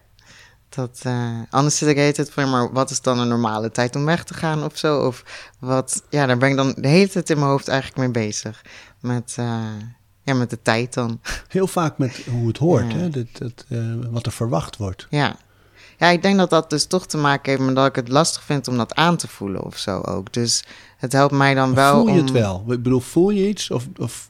Dat, 0.69 1.05
anders 1.49 1.77
zit 1.77 1.89
ik 1.89 1.95
heet 1.95 2.17
het 2.17 2.31
van, 2.31 2.49
maar 2.49 2.71
wat 2.73 2.89
is 2.89 3.01
dan 3.01 3.19
een 3.19 3.27
normale 3.27 3.71
tijd 3.71 3.95
om 3.95 4.05
weg 4.05 4.23
te 4.23 4.33
gaan 4.33 4.63
of 4.63 4.77
zo? 4.77 5.05
Of 5.05 5.23
wat, 5.59 6.03
ja, 6.09 6.25
daar 6.25 6.37
ben 6.37 6.49
ik 6.49 6.55
dan 6.55 6.73
de 6.77 6.87
hele 6.87 7.09
tijd 7.09 7.29
in 7.29 7.37
mijn 7.37 7.49
hoofd 7.49 7.67
eigenlijk 7.67 7.99
mee 7.99 8.25
bezig. 8.25 8.61
Met, 8.99 9.37
ja, 10.31 10.39
met 10.39 10.49
de 10.49 10.61
tijd 10.61 10.93
dan. 10.93 11.19
Heel 11.47 11.67
vaak 11.67 11.97
met 11.97 12.25
hoe 12.29 12.47
het 12.47 12.57
hoort, 12.57 12.91
ja. 12.91 12.97
hè? 12.97 13.09
Dat, 13.09 13.25
dat, 13.31 13.65
uh, 13.69 13.95
wat 14.11 14.25
er 14.25 14.31
verwacht 14.31 14.77
wordt. 14.77 15.07
Ja. 15.09 15.35
Ja, 15.97 16.07
ik 16.07 16.21
denk 16.21 16.37
dat 16.37 16.49
dat 16.49 16.69
dus 16.69 16.85
toch 16.85 17.07
te 17.07 17.17
maken 17.17 17.51
heeft 17.51 17.63
met 17.63 17.75
dat 17.75 17.85
ik 17.87 17.95
het 17.95 18.07
lastig 18.07 18.43
vind 18.43 18.67
om 18.67 18.77
dat 18.77 18.95
aan 18.95 19.17
te 19.17 19.27
voelen 19.27 19.63
of 19.63 19.77
zo 19.77 19.99
ook. 19.99 20.33
Dus 20.33 20.63
het 20.97 21.11
helpt 21.11 21.33
mij 21.33 21.53
dan 21.53 21.73
wel 21.73 21.93
voel 21.93 22.05
je 22.07 22.11
om... 22.19 22.25
het 22.25 22.31
wel? 22.31 22.63
Ik 22.67 22.83
bedoel, 22.83 22.99
voel 22.99 23.29
je 23.29 23.47
iets 23.47 23.71
of... 23.71 23.87
of 23.97 24.29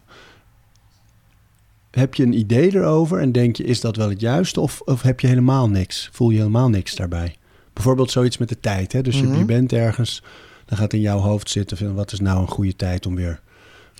heb 1.91 2.13
je 2.13 2.23
een 2.23 2.37
idee 2.37 2.75
erover 2.75 3.19
en 3.19 3.31
denk 3.31 3.55
je, 3.55 3.63
is 3.63 3.81
dat 3.81 3.95
wel 3.95 4.09
het 4.09 4.19
juiste? 4.19 4.59
Of, 4.59 4.81
of 4.85 5.01
heb 5.01 5.19
je 5.19 5.27
helemaal 5.27 5.69
niks? 5.69 6.09
Voel 6.11 6.29
je 6.29 6.37
helemaal 6.37 6.69
niks 6.69 6.95
daarbij? 6.95 7.35
Bijvoorbeeld 7.73 8.11
zoiets 8.11 8.37
met 8.37 8.49
de 8.49 8.59
tijd. 8.59 8.91
Hè? 8.91 9.01
Dus 9.01 9.21
Mhm. 9.21 9.31
je, 9.31 9.37
je 9.37 9.45
bent 9.45 9.73
ergens, 9.73 10.23
dan 10.65 10.77
gaat 10.77 10.93
in 10.93 11.01
jouw 11.01 11.19
hoofd 11.19 11.49
zitten 11.49 11.77
van 11.77 11.93
wat 11.95 12.11
is 12.11 12.19
nou 12.19 12.41
een 12.41 12.47
goede 12.47 12.75
tijd 12.75 13.05
om 13.05 13.15
weer... 13.15 13.41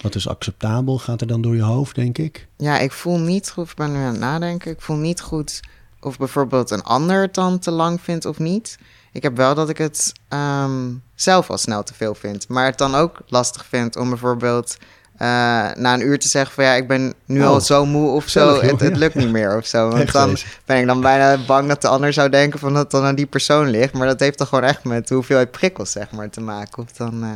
Wat 0.02 0.16
is 0.16 0.28
acceptabel? 0.28 0.98
Gaat 0.98 1.22
er 1.22 1.28
dan 1.28 1.42
door 1.42 1.56
je 1.56 1.62
hoofd, 1.62 1.96
denk 1.96 2.18
ik? 2.18 2.48
Ja, 2.58 2.80
ik 2.80 2.92
voel 2.92 3.20
niet 3.20 3.50
goed, 3.50 3.70
ik 3.70 3.76
ben 3.76 3.92
nu 3.92 3.98
aan 3.98 4.12
het 4.12 4.20
nadenken. 4.20 4.72
Ik 4.72 4.82
voel 4.82 4.96
niet 4.96 5.22
goed 5.22 5.60
of 6.00 6.18
bijvoorbeeld 6.18 6.72
een 6.72 6.84
ander 6.84 7.22
het 7.22 7.34
dan 7.34 7.60
te 7.60 7.72
lang 7.72 8.02
vindt 8.02 8.26
of 8.26 8.40
niet. 8.40 8.78
Ik 9.12 9.24
heb 9.24 9.38
wel 9.38 9.56
dat 9.56 9.70
ik 9.70 9.78
het 9.78 10.12
um, 10.30 11.04
zelf 11.16 11.50
al 11.50 11.58
snel 11.58 11.84
te 11.84 11.94
veel 11.94 12.16
vind. 12.16 12.48
Maar 12.48 12.66
het 12.66 12.78
dan 12.78 12.96
ook 12.96 13.22
lastig 13.28 13.66
vind 13.66 13.96
om 13.96 14.10
bijvoorbeeld 14.10 14.78
uh, 15.22 15.28
na 15.76 15.94
een 15.94 16.06
uur 16.06 16.20
te 16.20 16.28
zeggen 16.28 16.54
van 16.54 16.64
ja, 16.64 16.74
ik 16.74 16.88
ben 16.88 17.14
nu 17.26 17.42
Oh. 17.42 17.48
al 17.48 17.62
zo 17.62 17.86
moe 17.86 18.12
of 18.12 18.28
zo. 18.28 18.62
Het, 18.62 18.80
ja. 18.80 18.90
lukt 18.90 19.16
niet 19.16 19.32
meer 19.32 19.58
of 19.58 19.66
zo. 19.66 19.88
Want 19.90 20.02
Echt 20.02 20.14
dan 20.14 20.38
ben 20.66 20.78
ik 20.78 20.88
dan 20.88 21.02
bijna 21.02 21.46
bang 21.46 21.68
dat 21.68 21.82
de 21.82 21.88
ander 21.88 22.14
zou 22.14 22.30
denken 22.30 22.60
van 22.60 22.74
dat 22.74 22.82
het 22.82 22.92
dan 22.92 23.04
aan 23.04 23.16
die 23.16 23.26
persoon 23.26 23.70
ligt. 23.70 23.94
Maar 23.94 24.08
dat 24.08 24.20
heeft 24.20 24.38
dan 24.38 24.48
gewoon 24.48 24.64
echt 24.64 24.84
met 24.84 25.08
de 25.08 25.14
hoeveelheid 25.14 25.52
prikkels 25.52 25.92
zeg 25.92 26.12
maar 26.12 26.30
te 26.30 26.42
maken. 26.42 26.84
Of 26.84 26.92
dan, 26.92 27.24
uh, 27.24 27.30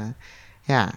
ja. 0.62 0.92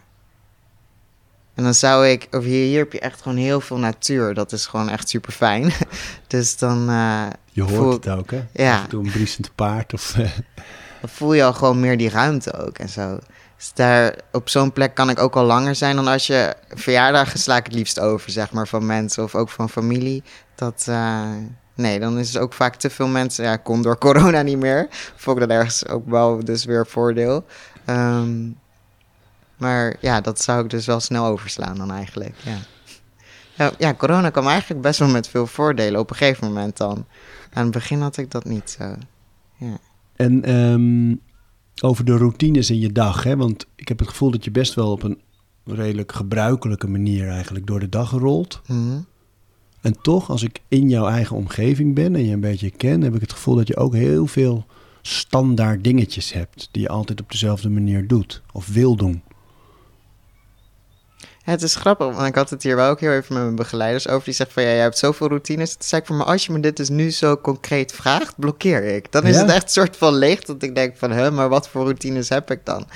En 1.58 1.64
dan 1.64 1.74
zou 1.74 2.06
ik, 2.06 2.28
of 2.30 2.44
hier, 2.44 2.64
hier 2.64 2.78
heb 2.78 2.92
je 2.92 3.00
echt 3.00 3.22
gewoon 3.22 3.38
heel 3.38 3.60
veel 3.60 3.78
natuur. 3.78 4.34
Dat 4.34 4.52
is 4.52 4.66
gewoon 4.66 4.88
echt 4.88 5.08
super 5.08 5.32
fijn. 5.32 5.72
dus 6.26 6.56
dan. 6.56 6.90
Uh, 6.90 7.26
Je 7.52 7.62
hoort 7.62 7.74
voel, 7.74 7.92
het 7.92 8.08
ook, 8.08 8.30
hè? 8.30 8.44
Ja. 8.52 8.86
Toe 8.86 9.04
een 9.04 9.10
briesend 9.10 9.54
paard 9.54 9.92
of... 9.92 10.18
eh, 10.18 10.24
dan 11.00 11.10
voel 11.10 11.32
je 11.32 11.44
al 11.44 11.52
gewoon 11.52 11.80
meer 11.80 11.96
die 11.98 12.10
ruimte 12.10 12.52
ook 12.66 12.78
en 12.78 12.88
zo. 12.88 13.18
Dus 13.56 13.70
daar, 13.74 14.14
op 14.32 14.48
zo'n 14.48 14.72
plek 14.72 14.94
kan 14.94 15.10
ik 15.10 15.18
ook 15.18 15.36
al 15.36 15.44
langer 15.44 15.74
zijn 15.74 15.96
dan 15.96 16.06
als 16.06 16.26
je 16.26 16.54
verjaardagen 16.68 17.38
sla 17.38 17.56
ik 17.56 17.64
het 17.64 17.74
liefst 17.74 18.00
over, 18.00 18.30
zeg 18.30 18.52
maar, 18.52 18.68
van 18.68 18.86
mensen 18.86 19.22
of 19.22 19.34
ook 19.34 19.48
van 19.48 19.70
familie. 19.70 20.22
Dat, 20.54 20.86
uh, 20.88 21.22
nee, 21.74 22.00
dan 22.00 22.18
is 22.18 22.32
het 22.32 22.42
ook 22.42 22.52
vaak 22.52 22.74
te 22.76 22.90
veel 22.90 23.08
mensen. 23.08 23.44
Ja, 23.44 23.56
kon 23.56 23.82
door 23.82 23.98
corona 23.98 24.42
niet 24.42 24.58
meer. 24.58 24.88
Vond 25.16 25.40
ik 25.40 25.48
dat 25.48 25.56
ergens 25.56 25.86
ook 25.86 26.08
wel 26.08 26.44
dus 26.44 26.64
weer 26.64 26.86
voordeel. 26.86 27.44
Um, 27.86 28.58
maar 29.58 29.96
ja, 30.00 30.20
dat 30.20 30.40
zou 30.40 30.64
ik 30.64 30.70
dus 30.70 30.86
wel 30.86 31.00
snel 31.00 31.26
overslaan 31.26 31.76
dan 31.76 31.90
eigenlijk, 31.90 32.34
ja. 32.44 32.58
Ja, 33.54 33.72
ja, 33.78 33.94
corona 33.94 34.30
kwam 34.30 34.46
eigenlijk 34.46 34.80
best 34.80 34.98
wel 34.98 35.08
met 35.08 35.28
veel 35.28 35.46
voordelen 35.46 36.00
op 36.00 36.10
een 36.10 36.16
gegeven 36.16 36.46
moment 36.46 36.76
dan. 36.76 37.06
Aan 37.52 37.62
het 37.62 37.72
begin 37.72 38.00
had 38.00 38.16
ik 38.16 38.30
dat 38.30 38.44
niet 38.44 38.70
zo, 38.78 38.94
ja. 39.56 39.78
En 40.16 40.54
um, 40.54 41.20
over 41.82 42.04
de 42.04 42.16
routines 42.16 42.70
in 42.70 42.78
je 42.78 42.92
dag, 42.92 43.24
hè? 43.24 43.36
want 43.36 43.66
ik 43.76 43.88
heb 43.88 43.98
het 43.98 44.08
gevoel 44.08 44.30
dat 44.30 44.44
je 44.44 44.50
best 44.50 44.74
wel 44.74 44.90
op 44.90 45.02
een 45.02 45.20
redelijk 45.64 46.12
gebruikelijke 46.12 46.88
manier 46.88 47.28
eigenlijk 47.28 47.66
door 47.66 47.80
de 47.80 47.88
dag 47.88 48.10
rolt. 48.10 48.60
-hmm. 48.66 49.06
En 49.80 50.00
toch, 50.02 50.30
als 50.30 50.42
ik 50.42 50.60
in 50.68 50.88
jouw 50.88 51.06
eigen 51.06 51.36
omgeving 51.36 51.94
ben 51.94 52.14
en 52.14 52.24
je 52.24 52.32
een 52.32 52.40
beetje 52.40 52.70
ken, 52.70 53.00
heb 53.00 53.14
ik 53.14 53.20
het 53.20 53.32
gevoel 53.32 53.54
dat 53.54 53.68
je 53.68 53.76
ook 53.76 53.94
heel 53.94 54.26
veel 54.26 54.66
standaard 55.02 55.84
dingetjes 55.84 56.32
hebt 56.32 56.68
die 56.70 56.82
je 56.82 56.88
altijd 56.88 57.20
op 57.20 57.30
dezelfde 57.30 57.68
manier 57.68 58.06
doet 58.06 58.42
of 58.52 58.66
wil 58.66 58.96
doen. 58.96 59.22
Het 61.50 61.62
is 61.62 61.74
grappig, 61.74 62.06
want 62.14 62.26
ik 62.26 62.34
had 62.34 62.50
het 62.50 62.62
hier 62.62 62.76
wel 62.76 62.90
ook 62.90 63.00
heel 63.00 63.12
even 63.12 63.34
met 63.34 63.42
mijn 63.42 63.54
begeleiders 63.54 64.08
over. 64.08 64.24
Die 64.24 64.34
zegt 64.34 64.52
van, 64.52 64.62
ja, 64.62 64.68
jij 64.68 64.78
hebt 64.78 64.98
zoveel 64.98 65.28
routines. 65.28 65.72
Toen 65.72 65.82
zei 65.82 66.00
ik 66.00 66.06
van, 66.06 66.16
maar 66.16 66.26
als 66.26 66.46
je 66.46 66.52
me 66.52 66.60
dit 66.60 66.76
dus 66.76 66.88
nu 66.88 67.10
zo 67.10 67.36
concreet 67.36 67.92
vraagt, 67.92 68.34
blokkeer 68.36 68.84
ik. 68.84 69.12
Dan 69.12 69.26
is 69.26 69.34
Ja? 69.34 69.40
het 69.40 69.50
echt 69.50 69.62
een 69.62 69.68
soort 69.68 69.96
van 69.96 70.14
leeg, 70.14 70.42
dat 70.44 70.62
ik 70.62 70.74
denk 70.74 70.96
van, 70.96 71.10
hè, 71.10 71.30
maar 71.30 71.48
wat 71.48 71.68
voor 71.68 71.82
routines 71.82 72.28
heb 72.28 72.50
ik 72.50 72.60
dan? 72.64 72.86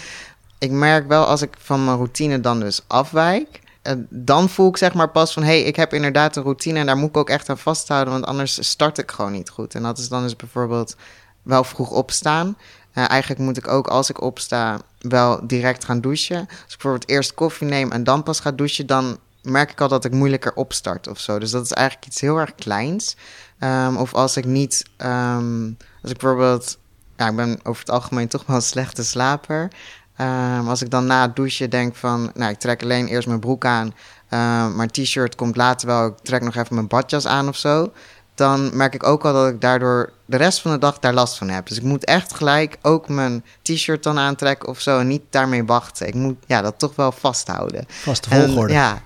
Ik 0.58 0.70
merk 0.70 1.08
wel, 1.08 1.24
als 1.24 1.42
ik 1.42 1.54
van 1.58 1.84
mijn 1.84 1.96
routine 1.96 2.40
dan 2.40 2.60
dus 2.60 2.80
afwijk... 2.86 3.60
eh, 3.82 3.92
dan 4.08 4.48
voel 4.48 4.68
ik 4.68 4.76
zeg 4.76 4.94
maar 4.94 5.10
pas 5.10 5.32
van, 5.32 5.42
hé, 5.42 5.48
hey, 5.48 5.62
ik 5.62 5.76
heb 5.76 5.92
inderdaad 5.94 6.36
een 6.36 6.42
routine... 6.42 6.78
en 6.78 6.86
daar 6.86 6.96
moet 6.96 7.08
ik 7.08 7.16
ook 7.16 7.30
echt 7.30 7.48
aan 7.48 7.58
vasthouden, 7.58 8.12
want 8.12 8.26
anders 8.26 8.68
start 8.68 8.98
ik 8.98 9.10
gewoon 9.10 9.32
niet 9.32 9.50
goed. 9.50 9.74
En 9.74 9.82
dat 9.82 9.98
is 9.98 10.08
dan 10.08 10.22
dus 10.22 10.36
bijvoorbeeld 10.36 10.96
wel 11.42 11.64
vroeg 11.64 11.90
opstaan... 11.90 12.56
Uh, 12.94 13.10
eigenlijk 13.10 13.40
moet 13.40 13.56
ik 13.56 13.68
ook 13.68 13.86
als 13.86 14.10
ik 14.10 14.20
opsta 14.20 14.80
wel 15.08 15.46
direct 15.46 15.84
gaan 15.84 16.00
douchen. 16.00 16.38
Als 16.38 16.48
ik 16.48 16.68
bijvoorbeeld 16.68 17.08
eerst 17.08 17.34
koffie 17.34 17.66
neem 17.66 17.92
en 17.92 18.04
dan 18.04 18.22
pas 18.22 18.40
ga 18.40 18.52
douchen, 18.52 18.86
dan 18.86 19.18
merk 19.42 19.70
ik 19.70 19.80
al 19.80 19.88
dat 19.88 20.04
ik 20.04 20.12
moeilijker 20.12 20.54
opstart 20.54 21.08
of 21.08 21.18
zo. 21.18 21.38
Dus 21.38 21.50
dat 21.50 21.64
is 21.64 21.72
eigenlijk 21.72 22.06
iets 22.06 22.20
heel 22.20 22.36
erg 22.36 22.54
kleins. 22.54 23.16
Um, 23.58 23.96
of 23.96 24.14
als 24.14 24.36
ik 24.36 24.44
niet, 24.44 24.84
um, 24.98 25.76
als 26.02 26.10
ik 26.10 26.18
bijvoorbeeld, 26.18 26.78
ja, 27.16 27.28
ik 27.28 27.36
ben 27.36 27.58
over 27.62 27.80
het 27.80 27.90
algemeen 27.90 28.28
toch 28.28 28.46
wel 28.46 28.56
een 28.56 28.62
slechte 28.62 29.04
slaper. 29.04 29.70
Um, 30.20 30.68
als 30.68 30.82
ik 30.82 30.90
dan 30.90 31.06
na 31.06 31.22
het 31.22 31.36
douchen 31.36 31.70
denk 31.70 31.94
van, 31.94 32.30
nou, 32.34 32.50
ik 32.50 32.58
trek 32.58 32.82
alleen 32.82 33.06
eerst 33.06 33.28
mijn 33.28 33.40
broek 33.40 33.64
aan, 33.64 33.94
mijn 34.76 34.90
t-shirt 34.90 35.34
komt 35.34 35.56
later 35.56 35.86
wel, 35.86 36.06
ik 36.06 36.18
trek 36.22 36.42
nog 36.42 36.54
even 36.54 36.74
mijn 36.74 36.86
badjas 36.86 37.26
aan 37.26 37.48
of 37.48 37.56
zo 37.56 37.92
dan 38.34 38.76
merk 38.76 38.94
ik 38.94 39.06
ook 39.06 39.24
al 39.24 39.32
dat 39.32 39.48
ik 39.48 39.60
daardoor 39.60 40.12
de 40.24 40.36
rest 40.36 40.60
van 40.60 40.70
de 40.70 40.78
dag 40.78 40.98
daar 40.98 41.14
last 41.14 41.38
van 41.38 41.48
heb. 41.48 41.68
Dus 41.68 41.76
ik 41.76 41.82
moet 41.82 42.04
echt 42.04 42.34
gelijk 42.34 42.78
ook 42.82 43.08
mijn 43.08 43.44
t-shirt 43.62 44.02
dan 44.02 44.18
aantrekken 44.18 44.68
of 44.68 44.80
zo 44.80 44.98
en 44.98 45.06
niet 45.06 45.22
daarmee 45.30 45.64
wachten. 45.64 46.06
Ik 46.06 46.14
moet 46.14 46.36
ja, 46.46 46.62
dat 46.62 46.78
toch 46.78 46.96
wel 46.96 47.12
vasthouden. 47.12 47.84
Vaste 47.88 48.30
volgorde. 48.30 48.72
En, 48.72 48.78
ja, 48.78 49.02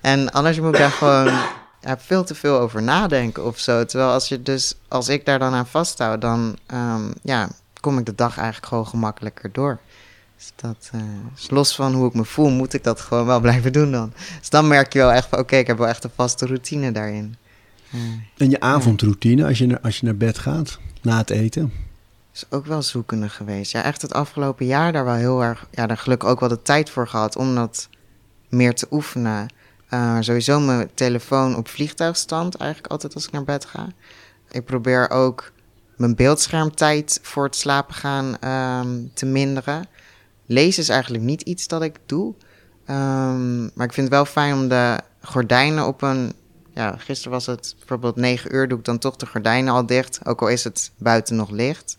en 0.00 0.32
anders 0.32 0.60
moet 0.60 0.74
ik 0.74 0.80
daar 0.80 0.90
gewoon 0.90 1.26
ja, 1.86 1.98
veel 1.98 2.24
te 2.24 2.34
veel 2.34 2.58
over 2.58 2.82
nadenken 2.82 3.44
of 3.44 3.58
zo. 3.58 3.84
Terwijl 3.84 4.10
als, 4.10 4.28
je 4.28 4.42
dus, 4.42 4.74
als 4.88 5.08
ik 5.08 5.24
daar 5.26 5.38
dan 5.38 5.54
aan 5.54 5.66
vasthoud, 5.66 6.20
dan 6.20 6.58
um, 6.74 7.12
ja, 7.22 7.48
kom 7.80 7.98
ik 7.98 8.06
de 8.06 8.14
dag 8.14 8.36
eigenlijk 8.36 8.66
gewoon 8.66 8.86
gemakkelijker 8.86 9.52
door. 9.52 9.78
Dus 10.36 10.52
dat 10.56 10.90
uh, 10.94 11.00
is 11.36 11.50
los 11.50 11.74
van 11.74 11.94
hoe 11.94 12.08
ik 12.08 12.14
me 12.14 12.24
voel, 12.24 12.50
moet 12.50 12.72
ik 12.72 12.84
dat 12.84 13.00
gewoon 13.00 13.26
wel 13.26 13.40
blijven 13.40 13.72
doen 13.72 13.92
dan. 13.92 14.12
Dus 14.38 14.50
dan 14.50 14.68
merk 14.68 14.92
je 14.92 14.98
wel 14.98 15.12
echt 15.12 15.28
van, 15.28 15.38
oké, 15.38 15.56
ik 15.56 15.66
heb 15.66 15.78
wel 15.78 15.88
echt 15.88 16.04
een 16.04 16.10
vaste 16.14 16.46
routine 16.46 16.92
daarin. 16.92 17.36
En 18.36 18.50
je 18.50 18.60
avondroutine 18.60 19.46
als 19.46 19.58
je, 19.58 19.82
als 19.82 19.98
je 19.98 20.06
naar 20.06 20.16
bed 20.16 20.38
gaat, 20.38 20.78
na 21.02 21.16
het 21.16 21.30
eten? 21.30 21.72
Is 22.32 22.44
ook 22.50 22.66
wel 22.66 22.82
zoekende 22.82 23.28
geweest. 23.28 23.72
Ja, 23.72 23.82
echt 23.82 24.02
het 24.02 24.12
afgelopen 24.12 24.66
jaar 24.66 24.92
daar 24.92 25.04
wel 25.04 25.14
heel 25.14 25.42
erg, 25.42 25.66
ja, 25.70 25.86
daar 25.86 25.96
gelukkig 25.96 26.28
ook 26.28 26.40
wel 26.40 26.48
de 26.48 26.62
tijd 26.62 26.90
voor 26.90 27.08
gehad 27.08 27.36
om 27.36 27.54
dat 27.54 27.88
meer 28.48 28.74
te 28.74 28.86
oefenen. 28.90 29.48
Uh, 29.90 30.16
sowieso 30.20 30.60
mijn 30.60 30.90
telefoon 30.94 31.56
op 31.56 31.68
vliegtuigstand 31.68 32.56
eigenlijk 32.56 32.92
altijd 32.92 33.14
als 33.14 33.26
ik 33.26 33.32
naar 33.32 33.44
bed 33.44 33.64
ga. 33.64 33.88
Ik 34.50 34.64
probeer 34.64 35.10
ook 35.10 35.52
mijn 35.96 36.14
beeldschermtijd 36.14 37.18
voor 37.22 37.44
het 37.44 37.56
slapen 37.56 37.94
gaan 37.94 38.50
um, 38.50 39.10
te 39.14 39.26
minderen. 39.26 39.86
Lezen 40.46 40.82
is 40.82 40.88
eigenlijk 40.88 41.24
niet 41.24 41.42
iets 41.42 41.68
dat 41.68 41.82
ik 41.82 41.96
doe. 42.06 42.34
Um, 42.90 43.70
maar 43.74 43.86
ik 43.86 43.92
vind 43.92 44.06
het 44.06 44.08
wel 44.08 44.24
fijn 44.24 44.54
om 44.54 44.68
de 44.68 45.00
gordijnen 45.22 45.86
op 45.86 46.02
een. 46.02 46.32
Ja, 46.80 46.96
gisteren 46.98 47.32
was 47.32 47.46
het 47.46 47.74
bijvoorbeeld 47.78 48.16
9 48.16 48.54
uur, 48.54 48.68
doe 48.68 48.78
ik 48.78 48.84
dan 48.84 48.98
toch 48.98 49.16
de 49.16 49.26
gordijnen 49.26 49.74
al 49.74 49.86
dicht. 49.86 50.20
Ook 50.24 50.40
al 50.40 50.48
is 50.48 50.64
het 50.64 50.90
buiten 50.96 51.36
nog 51.36 51.50
licht. 51.50 51.96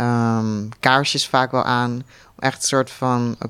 Um, 0.00 0.68
kaarsjes 0.80 1.28
vaak 1.28 1.50
wel 1.50 1.64
aan. 1.64 2.02
Echt 2.38 2.56
een 2.56 2.68
soort 2.68 2.90
van: 2.90 3.34
oké, 3.34 3.44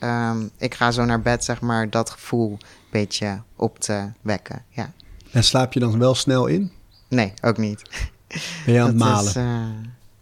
okay, 0.00 0.46
ik 0.58 0.74
ga 0.74 0.90
zo 0.90 1.04
naar 1.04 1.20
bed, 1.20 1.44
zeg 1.44 1.60
maar, 1.60 1.90
dat 1.90 2.10
gevoel 2.10 2.50
een 2.50 2.58
beetje 2.90 3.42
op 3.56 3.78
te 3.78 4.10
wekken. 4.20 4.64
Ja. 4.68 4.92
En 5.30 5.44
slaap 5.44 5.72
je 5.72 5.80
dan 5.80 5.98
wel 5.98 6.14
snel 6.14 6.46
in? 6.46 6.72
Nee, 7.08 7.32
ook 7.42 7.56
niet. 7.56 7.82
Ben 8.64 8.74
je 8.74 8.80
aan 8.80 8.86
het 8.86 8.96
malen? 9.06 9.28
Is, 9.28 9.36
uh, 9.36 9.66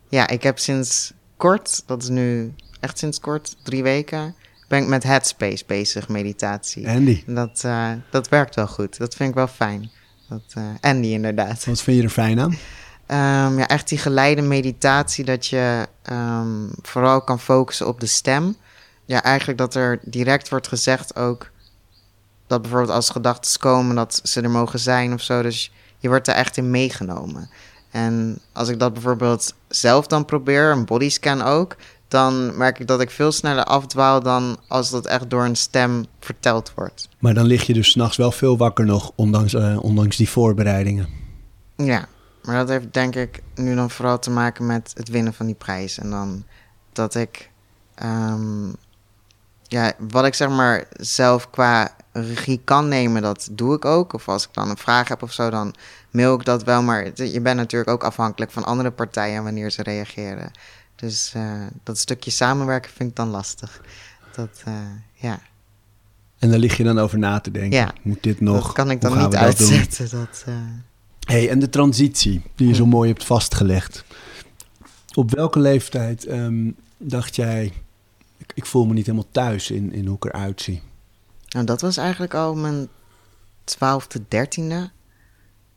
ja, 0.09 0.29
ik 0.29 0.42
heb 0.42 0.59
sinds 0.59 1.12
kort, 1.37 1.83
dat 1.87 2.03
is 2.03 2.09
nu 2.09 2.55
echt 2.81 2.99
sinds 2.99 3.20
kort, 3.20 3.57
drie 3.62 3.83
weken, 3.83 4.35
ben 4.68 4.83
ik 4.83 4.88
met 4.88 5.02
Headspace 5.02 5.64
bezig, 5.66 6.09
meditatie. 6.09 6.88
Andy. 6.88 7.22
Dat, 7.26 7.62
uh, 7.66 7.90
dat 8.11 8.29
werkt 8.29 8.55
wel 8.55 8.66
goed. 8.66 8.98
Dat 8.98 9.14
vind 9.14 9.29
ik 9.29 9.35
wel 9.35 9.46
fijn. 9.46 9.90
Dat, 10.29 10.55
uh, 10.59 10.64
Andy, 10.81 11.07
inderdaad. 11.07 11.64
Wat 11.64 11.81
vind 11.81 11.98
je 11.98 12.02
er 12.02 12.11
fijn 12.11 12.40
aan? 12.40 12.57
Um, 13.50 13.59
ja, 13.59 13.68
echt 13.68 13.88
die 13.88 13.98
geleide 13.98 14.42
meditatie, 14.42 15.24
dat 15.24 15.46
je 15.46 15.88
um, 16.12 16.70
vooral 16.83 17.22
kan 17.22 17.40
focussen 17.40 17.87
op 17.87 18.00
de 18.00 18.07
stem. 18.07 18.57
Ja, 19.05 19.22
eigenlijk 19.22 19.59
dat 19.59 19.74
er 19.74 19.98
direct 20.02 20.48
wordt 20.48 20.68
gezegd 20.68 21.16
ook 21.16 21.50
dat 22.46 22.62
bijvoorbeeld 22.62 22.92
als 22.92 23.11
gedachten 23.11 23.61
komen, 23.61 23.96
dat 23.96 24.20
ze 24.22 24.40
er 24.40 24.50
mogen 24.50 24.79
zijn 24.79 25.12
of 25.12 25.20
zo. 25.20 25.42
Dus 25.42 25.72
je 25.98 26.09
wordt 26.09 26.29
er 26.29 26.35
echt 26.35 26.57
in 26.57 26.70
meegenomen. 26.70 27.50
En 27.90 28.40
als 28.52 28.68
ik 28.68 28.79
dat 28.79 28.92
bijvoorbeeld 28.92 29.55
zelf 29.68 30.07
dan 30.07 30.24
probeer, 30.24 30.70
een 30.70 30.85
bodyscan 30.85 31.42
ook, 31.42 31.76
dan 32.08 32.56
merk 32.56 32.78
ik 32.78 32.86
dat 32.86 33.00
ik 33.00 33.10
veel 33.10 33.32
sneller 33.32 33.64
afdwaal 33.64 34.22
dan 34.22 34.58
als 34.68 34.90
dat 34.90 35.06
echt 35.06 35.30
door 35.30 35.44
een 35.44 35.56
stem 35.56 36.04
verteld 36.20 36.72
wordt. 36.74 37.08
Maar 37.18 37.34
dan 37.34 37.46
lig 37.46 37.66
je 37.66 37.72
dus 37.72 37.90
s'nachts 37.90 38.16
wel 38.16 38.32
veel 38.32 38.56
wakker 38.56 38.84
nog, 38.84 39.12
ondanks, 39.14 39.54
uh, 39.54 39.78
ondanks 39.82 40.16
die 40.16 40.28
voorbereidingen. 40.28 41.08
Ja, 41.76 42.08
maar 42.42 42.56
dat 42.56 42.68
heeft 42.68 42.92
denk 42.92 43.14
ik 43.14 43.42
nu 43.54 43.74
dan 43.74 43.90
vooral 43.90 44.18
te 44.18 44.30
maken 44.30 44.66
met 44.66 44.92
het 44.94 45.08
winnen 45.08 45.34
van 45.34 45.46
die 45.46 45.54
prijs. 45.54 45.98
En 45.98 46.10
dan 46.10 46.44
dat 46.92 47.14
ik, 47.14 47.50
um, 48.02 48.74
ja, 49.62 49.92
wat 49.98 50.26
ik 50.26 50.34
zeg 50.34 50.48
maar 50.48 50.84
zelf 50.90 51.50
qua 51.50 51.96
regie 52.12 52.60
kan 52.64 52.88
nemen, 52.88 53.22
dat 53.22 53.48
doe 53.52 53.74
ik 53.74 53.84
ook. 53.84 54.12
Of 54.12 54.28
als 54.28 54.44
ik 54.44 54.52
dan 54.52 54.70
een 54.70 54.76
vraag 54.76 55.08
heb 55.08 55.22
of 55.22 55.32
zo, 55.32 55.50
dan 55.50 55.74
mail 56.10 56.34
ik 56.34 56.44
dat 56.44 56.64
wel. 56.64 56.82
Maar 56.82 57.22
je 57.22 57.40
bent 57.40 57.56
natuurlijk 57.56 57.90
ook 57.90 58.04
afhankelijk 58.04 58.50
van 58.50 58.64
andere 58.64 58.90
partijen 58.90 59.44
wanneer 59.44 59.70
ze 59.70 59.82
reageren. 59.82 60.50
Dus 60.96 61.32
uh, 61.37 61.66
dat 61.82 61.98
stukje 61.98 62.30
samenwerken 62.30 62.90
vind 62.90 63.11
ik 63.11 63.16
dan 63.16 63.28
lastig. 63.28 63.80
Dat, 64.32 64.62
uh, 64.68 64.74
ja. 65.12 65.40
En 66.38 66.50
daar 66.50 66.59
lig 66.59 66.76
je 66.76 66.85
dan 66.85 66.98
over 66.98 67.18
na 67.18 67.40
te 67.40 67.50
denken. 67.50 67.78
Ja, 67.78 67.94
Moet 68.02 68.22
dit 68.22 68.40
nog? 68.40 68.64
Dat 68.64 68.72
kan 68.72 68.90
ik 68.90 69.00
dan 69.00 69.18
niet 69.18 69.35
uitzetten. 69.35 70.11
Dat, 70.11 70.44
uh... 70.48 70.54
hey, 71.20 71.50
en 71.50 71.59
de 71.59 71.68
transitie 71.68 72.42
die 72.54 72.68
je 72.68 72.74
zo 72.74 72.87
mooi 72.87 73.09
hebt 73.09 73.24
vastgelegd. 73.24 74.04
Op 75.14 75.30
welke 75.30 75.59
leeftijd 75.59 76.28
um, 76.28 76.76
dacht 76.96 77.37
jij, 77.37 77.72
ik, 78.37 78.52
ik, 78.54 78.66
voel 78.66 78.87
me 78.87 78.94
niet 78.94 79.06
helemaal 79.06 79.30
thuis 79.30 79.70
in, 79.70 79.92
in 79.92 80.06
hoe 80.06 80.16
ik 80.16 80.24
eruit 80.24 80.62
zie? 80.62 80.82
Nou, 81.48 81.66
dat 81.66 81.80
was 81.80 81.96
eigenlijk 81.96 82.35
al 82.35 82.54
mijn 82.54 82.88
twaalfde, 83.64 84.22
dertiende. 84.28 84.90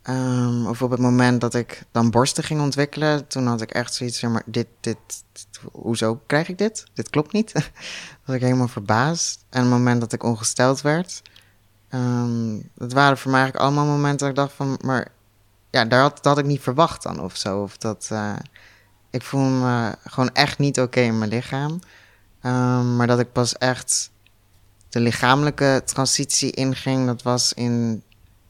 Um, 0.03 0.67
of 0.67 0.81
op 0.81 0.91
het 0.91 0.99
moment 0.99 1.41
dat 1.41 1.53
ik 1.53 1.83
dan 1.91 2.11
borsten 2.11 2.43
ging 2.43 2.61
ontwikkelen, 2.61 3.27
toen 3.27 3.47
had 3.47 3.61
ik 3.61 3.71
echt 3.71 3.93
zoiets 3.93 4.19
van, 4.19 4.31
maar 4.31 4.43
dit, 4.45 4.67
dit, 4.79 4.97
hoezo 5.71 6.21
krijg 6.25 6.49
ik 6.49 6.57
dit? 6.57 6.85
Dit 6.93 7.09
klopt 7.09 7.31
niet. 7.31 7.53
was 8.25 8.35
ik 8.35 8.41
helemaal 8.41 8.67
verbaasd. 8.67 9.45
En 9.49 9.61
het 9.61 9.69
moment 9.69 10.01
dat 10.01 10.13
ik 10.13 10.23
ongesteld 10.23 10.81
werd, 10.81 11.21
um, 11.89 12.69
dat 12.75 12.93
waren 12.93 13.17
voor 13.17 13.31
mij 13.31 13.39
eigenlijk 13.39 13.69
allemaal 13.69 13.95
momenten 13.95 14.17
dat 14.17 14.29
ik 14.29 14.35
dacht 14.35 14.53
van, 14.53 14.79
maar 14.83 15.07
ja, 15.69 15.85
daar 15.85 16.01
had, 16.01 16.23
dat 16.23 16.37
ik 16.37 16.45
niet 16.45 16.61
verwacht 16.61 17.03
dan 17.03 17.21
of 17.21 17.35
zo. 17.35 17.61
Of 17.61 17.77
dat, 17.77 18.09
uh, 18.11 18.35
ik 19.09 19.21
voel 19.21 19.41
me 19.41 19.95
gewoon 20.03 20.33
echt 20.33 20.57
niet 20.57 20.79
oké 20.79 20.99
in 20.99 21.17
mijn 21.17 21.29
lichaam. 21.29 21.79
Um, 22.43 22.95
maar 22.95 23.07
dat 23.07 23.19
ik 23.19 23.31
pas 23.31 23.57
echt 23.57 24.11
de 24.89 24.99
lichamelijke 24.99 25.81
transitie 25.85 26.51
inging, 26.51 27.05
dat 27.05 27.21
was 27.21 27.53
in 27.53 28.03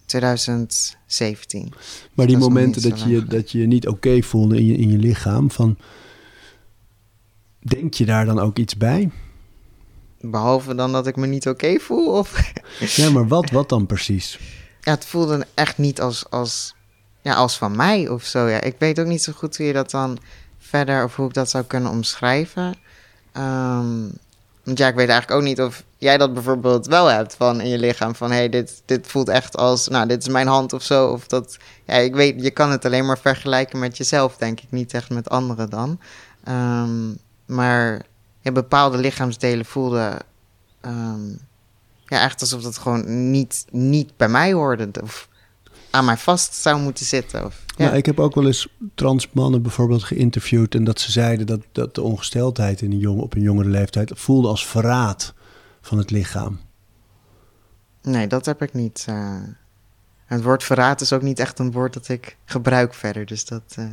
2017. 0.10 1.74
Maar 2.14 2.28
die 2.28 2.38
dat 2.38 2.48
momenten 2.48 2.90
dat 2.90 3.02
je, 3.02 3.26
dat 3.26 3.52
je 3.52 3.60
je 3.60 3.68
niet 3.68 3.88
oké 3.88 4.08
okay 4.08 4.24
voelde 4.24 4.58
in 4.58 4.66
je, 4.66 4.78
in 4.78 4.92
je 4.92 4.98
lichaam, 4.98 5.52
van, 5.52 5.78
denk 7.60 7.94
je 7.94 8.06
daar 8.06 8.26
dan 8.26 8.40
ook 8.40 8.58
iets 8.58 8.78
bij? 8.78 9.12
Behalve 10.22 10.76
dan 10.76 10.92
dat 10.92 11.08
ik 11.08 11.16
me 11.16 11.28
niet 11.28 11.48
oké 11.48 11.66
okay 11.66 11.80
voel? 11.80 12.18
Of? 12.18 12.52
ja, 12.96 13.10
maar 13.10 13.28
wat, 13.28 13.50
wat 13.60 13.70
dan 13.70 13.86
precies? 13.86 14.40
Ja, 14.82 14.92
het 14.92 15.06
voelde 15.06 15.46
echt 15.54 15.78
niet 15.78 16.02
als, 16.02 16.30
als, 16.30 16.76
ja, 17.22 17.34
als 17.34 17.58
van 17.58 17.76
mij 17.76 18.08
of 18.08 18.24
zo. 18.24 18.48
Ja. 18.48 18.62
Ik 18.62 18.76
weet 18.78 19.00
ook 19.00 19.08
niet 19.08 19.24
zo 19.24 19.32
goed 19.32 19.58
hoe 19.58 19.66
je 19.66 19.74
dat 19.74 19.92
dan 19.92 20.18
verder, 20.58 21.04
of 21.04 21.16
hoe 21.16 21.28
ik 21.28 21.34
dat 21.34 21.50
zou 21.50 21.64
kunnen 21.64 21.92
omschrijven. 21.92 22.76
Um, 23.38 24.12
want 24.70 24.82
ja, 24.82 24.88
ik 24.88 24.96
weet 24.96 25.10
eigenlijk 25.10 25.40
ook 25.40 25.48
niet 25.48 25.62
of 25.62 25.84
jij 25.98 26.18
dat 26.18 26.34
bijvoorbeeld 26.34 26.86
wel 26.86 27.08
hebt 27.08 27.36
van 27.36 27.62
in 27.62 27.70
je 27.70 27.78
lichaam. 27.78 28.16
Van 28.16 28.32
hé, 28.32 28.38
hey, 28.38 28.50
dit, 28.50 28.82
dit 28.86 29.08
voelt 29.08 29.30
echt 29.30 29.58
als, 29.58 29.88
nou, 29.88 30.08
dit 30.08 30.22
is 30.22 30.28
mijn 30.28 30.48
hand 30.48 30.74
of 30.74 30.84
zo. 30.84 31.08
Of 31.08 31.28
dat, 31.28 31.58
ja, 31.86 31.94
ik 31.94 32.16
weet, 32.16 32.44
je 32.44 32.52
kan 32.52 32.72
het 32.72 32.86
alleen 32.86 33.06
maar 33.06 33.20
vergelijken 33.20 33.80
met 33.80 33.98
jezelf, 33.98 34.38
denk 34.38 34.60
ik. 34.60 34.72
Niet 34.72 34.94
echt 34.94 35.10
met 35.10 35.30
anderen 35.30 35.70
dan. 35.70 36.00
Um, 36.48 37.18
maar 37.46 38.06
bepaalde 38.54 38.98
lichaamsdelen 38.98 39.66
voelden 39.66 40.18
um, 40.82 41.40
ja, 42.06 42.22
echt 42.22 42.42
alsof 42.42 42.62
dat 42.62 42.78
gewoon 42.78 43.32
niet, 43.32 43.66
niet 43.72 44.18
bij 44.18 44.30
mij 44.30 44.54
hoorde. 44.54 44.90
Of 45.02 45.28
aan 45.90 46.06
mij 46.06 46.18
vast 46.18 46.54
zou 46.54 46.82
moeten 46.82 47.06
zitten. 47.06 47.46
Of, 47.46 47.64
ja. 47.78 47.86
Nou, 47.86 47.98
ik 47.98 48.06
heb 48.06 48.20
ook 48.20 48.36
wel 48.36 48.46
eens 48.46 48.68
trans 48.96 49.30
mannen 49.32 49.62
bijvoorbeeld 49.62 50.04
geïnterviewd 50.04 50.76
en 50.76 50.84
dat 50.84 51.00
ze 51.00 51.12
zeiden 51.12 51.46
dat, 51.46 51.62
dat 51.72 51.96
de 51.96 52.02
ongesteldheid 52.02 52.82
in 52.82 52.92
een 52.92 52.98
jong, 52.98 53.22
op 53.22 53.34
een 53.36 53.42
jongere 53.42 53.70
leeftijd 53.70 54.12
voelde 54.16 54.48
als 54.48 54.66
verraad 54.66 55.34
van 55.82 55.98
het 55.98 56.12
lichaam. 56.12 56.60
Nee, 58.02 58.28
dat 58.28 58.46
heb 58.46 58.62
ik 58.62 58.74
niet. 58.74 59.06
Uh, 59.10 59.36
het 60.26 60.44
woord 60.44 60.64
verraad 60.64 61.02
is 61.02 61.14
ook 61.14 61.22
niet 61.22 61.40
echt 61.40 61.60
een 61.60 61.72
woord 61.72 61.94
dat 61.94 62.08
ik 62.08 62.38
gebruik 62.46 62.94
verder, 62.94 63.26
dus 63.26 63.46
dat, 63.46 63.76
uh, 63.80 63.86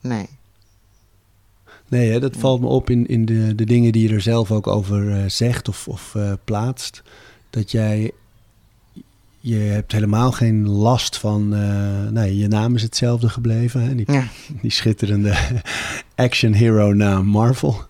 nee. 0.00 0.28
Nee, 1.88 2.10
hè, 2.10 2.20
dat 2.20 2.36
valt 2.36 2.60
me 2.60 2.66
op 2.66 2.90
in, 2.90 3.06
in 3.06 3.24
de, 3.24 3.54
de 3.54 3.64
dingen 3.64 3.92
die 3.92 4.08
je 4.08 4.14
er 4.14 4.20
zelf 4.20 4.50
ook 4.50 4.66
over 4.66 5.02
uh, 5.02 5.24
zegt 5.26 5.68
of, 5.68 5.88
of 5.88 6.16
plaatst. 6.44 7.02
Dat 7.50 7.70
jij 7.70 8.12
je 9.44 9.56
hebt 9.56 9.92
helemaal 9.92 10.32
geen 10.32 10.68
last 10.68 11.16
van. 11.16 11.54
Uh, 11.54 12.10
nee, 12.10 12.38
je 12.38 12.48
naam 12.48 12.74
is 12.74 12.82
hetzelfde 12.82 13.28
gebleven. 13.28 13.80
Hè? 13.80 13.94
Die, 13.94 14.12
ja. 14.12 14.24
die 14.60 14.70
schitterende 14.70 15.36
action 16.14 16.52
hero 16.52 16.92
naam 16.92 17.26
Marvel. 17.26 17.84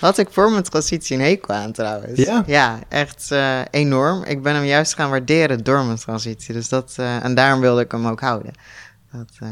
Had 0.00 0.18
ik 0.18 0.28
voor 0.30 0.50
mijn 0.50 0.62
transitie 0.62 1.16
een 1.16 1.22
hekel 1.22 1.54
aan 1.54 1.72
trouwens. 1.72 2.18
Ja? 2.18 2.42
Ja, 2.46 2.78
echt 2.88 3.28
uh, 3.32 3.60
enorm. 3.70 4.24
Ik 4.24 4.42
ben 4.42 4.54
hem 4.54 4.64
juist 4.64 4.94
gaan 4.94 5.10
waarderen 5.10 5.64
door 5.64 5.84
mijn 5.84 5.98
transitie. 5.98 6.54
Dus 6.54 6.68
dat, 6.68 6.96
uh, 7.00 7.24
en 7.24 7.34
daarom 7.34 7.60
wilde 7.60 7.80
ik 7.80 7.92
hem 7.92 8.06
ook 8.06 8.20
houden. 8.20 8.52
Dat, 9.12 9.48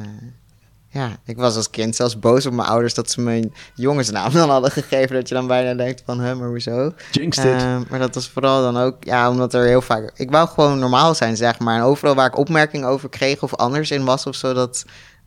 ja, 0.95 1.17
ik 1.25 1.37
was 1.37 1.57
als 1.57 1.71
kind 1.71 1.97
zelfs 1.97 2.19
boos 2.19 2.47
op 2.47 2.53
mijn 2.53 2.69
ouders 2.69 2.95
dat 2.95 3.11
ze 3.11 3.21
mijn 3.21 3.53
jongensnaam 3.75 4.33
dan 4.33 4.51
hadden 4.51 4.71
gegeven. 4.71 5.15
Dat 5.15 5.29
je 5.29 5.35
dan 5.35 5.47
bijna 5.47 5.75
denkt 5.75 6.03
van, 6.07 6.21
hè, 6.21 6.35
maar 6.35 6.49
hoezo? 6.49 6.93
Jinx 7.11 7.37
dit. 7.37 7.63
Uh, 7.63 7.81
maar 7.91 7.99
dat 7.99 8.15
was 8.15 8.29
vooral 8.29 8.63
dan 8.63 8.83
ook, 8.83 9.05
ja, 9.05 9.31
omdat 9.31 9.55
er 9.55 9.65
heel 9.65 9.83
vaak... 9.83 10.13
Ik 10.17 10.31
wou 10.31 10.49
gewoon 10.49 10.79
normaal 10.79 11.15
zijn, 11.15 11.37
zeg 11.37 11.59
maar. 11.59 11.77
En 11.77 11.83
overal 11.83 12.15
waar 12.15 12.27
ik 12.27 12.39
opmerkingen 12.39 12.89
over 12.89 13.09
kreeg 13.09 13.43
of 13.43 13.55
anders 13.55 13.91
in 13.91 14.05
was 14.05 14.27
of 14.27 14.35
zo, 14.35 14.53
dat... 14.53 14.85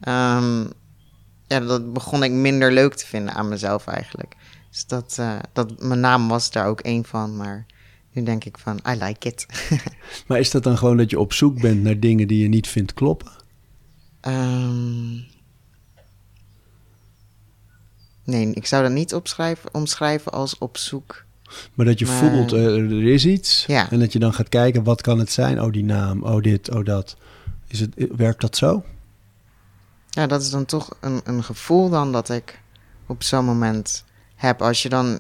Um, 0.08 0.72
ja, 1.48 1.60
dat 1.60 1.94
begon 1.94 2.24
ik 2.24 2.32
minder 2.32 2.72
leuk 2.72 2.94
te 2.94 3.06
vinden 3.06 3.34
aan 3.34 3.48
mezelf 3.48 3.88
eigenlijk. 3.88 4.36
Dus 4.72 4.86
dat, 4.86 5.18
uh, 5.20 5.40
dat 5.54 5.82
mijn 5.82 6.00
naam 6.00 6.28
was 6.28 6.52
daar 6.52 6.68
ook 6.68 6.80
één 6.80 7.06
van, 7.06 7.38
maar... 7.38 7.66
Nu 8.12 8.24
denk 8.24 8.46
ik 8.46 8.58
van, 8.58 8.80
I 8.90 9.04
like 9.04 9.28
it. 9.28 9.46
maar 10.28 10.40
is 10.40 10.52
dat 10.52 10.64
dan 10.64 10.78
gewoon 10.78 10.98
dat 10.98 11.10
je 11.10 11.20
op 11.20 11.34
zoek 11.34 11.62
bent 11.62 11.84
naar 11.84 12.00
dingen 12.00 12.28
die 12.28 12.42
je 12.42 12.48
niet 12.48 12.68
vindt 12.68 12.94
kloppen? 12.94 13.32
Um, 14.28 15.26
Nee, 18.28 18.52
ik 18.54 18.66
zou 18.66 18.84
dat 18.84 18.92
niet 18.92 19.14
opschrijven, 19.14 19.74
omschrijven 19.74 20.32
als 20.32 20.58
op 20.58 20.78
zoek 20.78 21.24
Maar 21.74 21.86
dat 21.86 22.00
je 22.00 22.06
Maar- 22.06 22.16
voelt, 22.16 22.54
eh, 22.54 22.66
er 22.76 23.08
is 23.08 23.26
iets. 23.26 23.66
Ja. 23.66 23.92
En 23.92 24.00
dat 24.00 24.14
je 24.14 24.20
dan 24.20 24.34
gaat 24.34 24.50
kijken, 24.50 24.84
wat 24.84 25.02
kan 25.02 25.20
het 25.20 25.32
zijn? 25.32 25.62
Oh, 25.62 25.72
die 25.72 25.84
naam. 25.84 26.24
Oh, 26.24 26.42
dit. 26.42 26.72
Oh, 26.72 26.86
dat. 26.86 27.16
Is 27.68 27.80
het, 27.80 27.94
werkt 28.16 28.42
dat 28.42 28.56
zo? 28.58 28.84
Ja, 30.10 30.28
dat 30.28 30.42
is 30.42 30.50
dan 30.50 30.66
toch 30.66 30.90
een, 31.00 31.22
een 31.24 31.44
gevoel 31.44 31.90
dan 31.90 32.12
dat 32.12 32.30
ik 32.30 32.62
op 33.06 33.24
zo'n 33.24 33.46
moment 33.46 34.04
heb. 34.36 34.62
Als 34.62 34.84
je 34.84 34.90
dan 34.90 35.20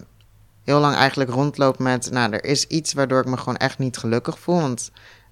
heel 0.63 0.79
lang 0.79 0.95
eigenlijk 0.95 1.29
rondloopt 1.29 1.79
met... 1.79 2.11
Nou, 2.11 2.31
er 2.33 2.43
is 2.43 2.65
iets 2.67 2.93
waardoor 2.93 3.19
ik 3.19 3.25
me 3.27 3.37
gewoon 3.37 3.57
echt 3.57 3.77
niet 3.79 3.97
gelukkig 3.97 4.39
voel. 4.39 4.59
Want 4.59 4.91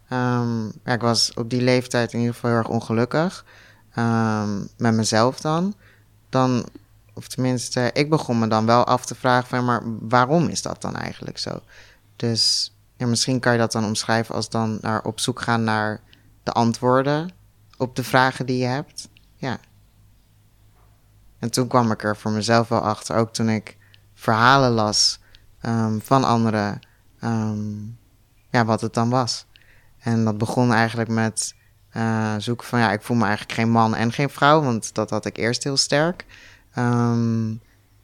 ehm, 0.10 0.64
ja, 0.66 0.94
ik 0.94 1.02
was 1.02 1.32
op 1.34 1.50
die 1.50 1.62
leeftijd 1.62 2.14
in 2.14 2.20
ieder 2.20 2.34
geval 2.34 2.50
heel 2.50 2.60
erg 2.60 2.70
ongelukkig. 2.70 3.46
Ehm, 3.94 4.60
met 4.78 4.94
mezelf 4.94 5.40
dan. 5.40 5.74
Dan, 6.30 6.66
of 7.16 7.28
tenminste, 7.28 7.90
ik 7.94 8.10
begon 8.10 8.40
me 8.40 8.48
dan 8.48 8.66
wel 8.66 8.86
af 8.86 9.06
te 9.06 9.16
vragen 9.16 9.48
van... 9.48 9.66
Maar 9.66 9.82
waarom 10.00 10.48
is 10.48 10.62
dat 10.62 10.82
dan 10.82 10.96
eigenlijk 10.96 11.38
zo? 11.38 11.62
Dus 12.16 12.74
ja, 12.98 13.06
misschien 13.06 13.40
kan 13.40 13.52
je 13.52 13.60
dat 13.60 13.72
dan 13.72 13.86
omschrijven 13.86 14.36
als 14.36 14.50
dan 14.50 14.78
naar 14.82 15.04
op 15.04 15.20
zoek 15.20 15.42
gaan 15.42 15.64
naar 15.64 16.02
de 16.44 16.52
antwoorden 16.52 17.30
op 17.78 17.96
de 17.96 18.04
vragen 18.04 18.46
die 18.46 18.58
je 18.58 18.66
hebt. 18.66 19.10
Ja. 19.36 19.60
En 21.40 21.52
toen 21.52 21.68
kwam 21.68 21.92
ik 21.92 22.04
er 22.04 22.18
voor 22.18 22.32
mezelf 22.32 22.68
wel 22.68 22.82
achter, 22.82 23.16
ook 23.16 23.34
toen 23.34 23.50
ik 23.50 23.78
verhalen 24.14 24.72
las 24.72 25.20
ehm, 25.62 26.00
van 26.00 26.24
anderen, 26.24 26.80
ehm, 27.20 27.74
ja, 28.50 28.66
wat 28.66 28.82
het 28.82 28.94
dan 28.94 29.10
was. 29.10 29.46
En 30.00 30.26
dat 30.26 30.38
begon 30.38 30.74
eigenlijk 30.74 31.10
met 31.10 31.56
eh, 31.90 32.36
zoeken 32.38 32.68
van, 32.68 32.80
ja, 32.80 32.92
ik 32.92 33.02
voel 33.02 33.18
me 33.18 33.26
eigenlijk 33.26 33.60
geen 33.60 33.72
man 33.72 33.96
en 33.96 34.12
geen 34.12 34.30
vrouw, 34.30 34.62
want 34.62 34.94
dat 34.94 35.10
had 35.10 35.26
ik 35.26 35.38
eerst 35.38 35.64
heel 35.64 35.78
sterk. 35.78 36.26
Ehm, 36.76 37.52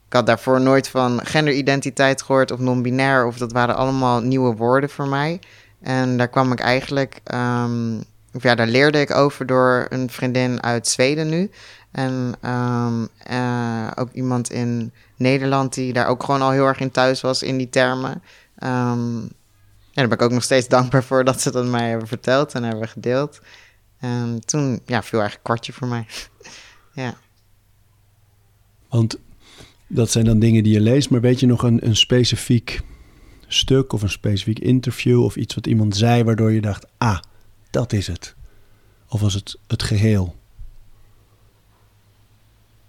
ik 0.07 0.17
had 0.17 0.25
daarvoor 0.25 0.61
nooit 0.61 0.89
van 0.89 1.25
genderidentiteit 1.25 2.21
gehoord 2.21 2.51
of 2.51 2.59
non-binair, 2.59 3.25
of 3.25 3.37
dat 3.37 3.51
waren 3.51 3.75
allemaal 3.75 4.21
nieuwe 4.21 4.55
woorden 4.55 4.89
voor 4.89 5.07
mij. 5.07 5.39
En 5.81 6.17
daar 6.17 6.27
kwam 6.27 6.51
ik 6.51 6.59
eigenlijk, 6.59 7.19
ehm, 7.23 7.99
of 8.33 8.43
ja, 8.43 8.55
daar 8.55 8.67
leerde 8.67 8.99
ik 8.99 9.11
over 9.11 9.45
door 9.45 9.85
een 9.89 10.09
vriendin 10.09 10.63
uit 10.63 10.87
Zweden 10.87 11.29
nu. 11.29 11.51
En 11.91 12.33
ehm, 12.41 13.05
eh, 13.17 13.91
ook 13.95 14.11
iemand 14.11 14.51
in 14.51 14.93
Nederland 15.15 15.73
die 15.73 15.93
daar 15.93 16.07
ook 16.07 16.23
gewoon 16.23 16.41
al 16.41 16.51
heel 16.51 16.67
erg 16.67 16.79
in 16.79 16.91
thuis 16.91 17.21
was 17.21 17.43
in 17.43 17.57
die 17.57 17.69
termen. 17.69 18.21
Ja, 19.91 20.01
daar 20.01 20.07
ben 20.07 20.17
ik 20.17 20.21
ook 20.21 20.31
nog 20.31 20.43
steeds 20.43 20.67
dankbaar 20.77 21.03
voor 21.03 21.23
dat 21.23 21.41
ze 21.41 21.51
dat 21.51 21.65
mij 21.65 21.89
hebben 21.89 22.07
verteld 22.07 22.53
en 22.53 22.63
hebben 22.63 22.87
gedeeld. 22.87 23.39
En 23.99 24.41
toen 24.45 24.81
ja, 24.85 25.03
viel 25.03 25.19
eigenlijk 25.19 25.43
kwartje 25.43 25.73
voor 25.73 25.87
mij. 25.87 26.05
ja. 27.03 27.13
Want 28.91 29.17
dat 29.87 30.11
zijn 30.11 30.25
dan 30.25 30.39
dingen 30.39 30.63
die 30.63 30.73
je 30.73 30.81
leest. 30.81 31.09
Maar 31.09 31.21
weet 31.21 31.39
je 31.39 31.45
nog 31.45 31.63
een, 31.63 31.85
een 31.85 31.95
specifiek 31.95 32.81
stuk 33.47 33.93
of 33.93 34.01
een 34.01 34.09
specifiek 34.09 34.59
interview 34.59 35.23
of 35.23 35.35
iets 35.35 35.55
wat 35.55 35.67
iemand 35.67 35.95
zei 35.95 36.23
waardoor 36.23 36.51
je 36.51 36.61
dacht, 36.61 36.85
ah, 36.97 37.19
dat 37.69 37.93
is 37.93 38.07
het? 38.07 38.35
Of 39.09 39.21
was 39.21 39.33
het 39.33 39.57
het 39.67 39.83
geheel? 39.83 40.35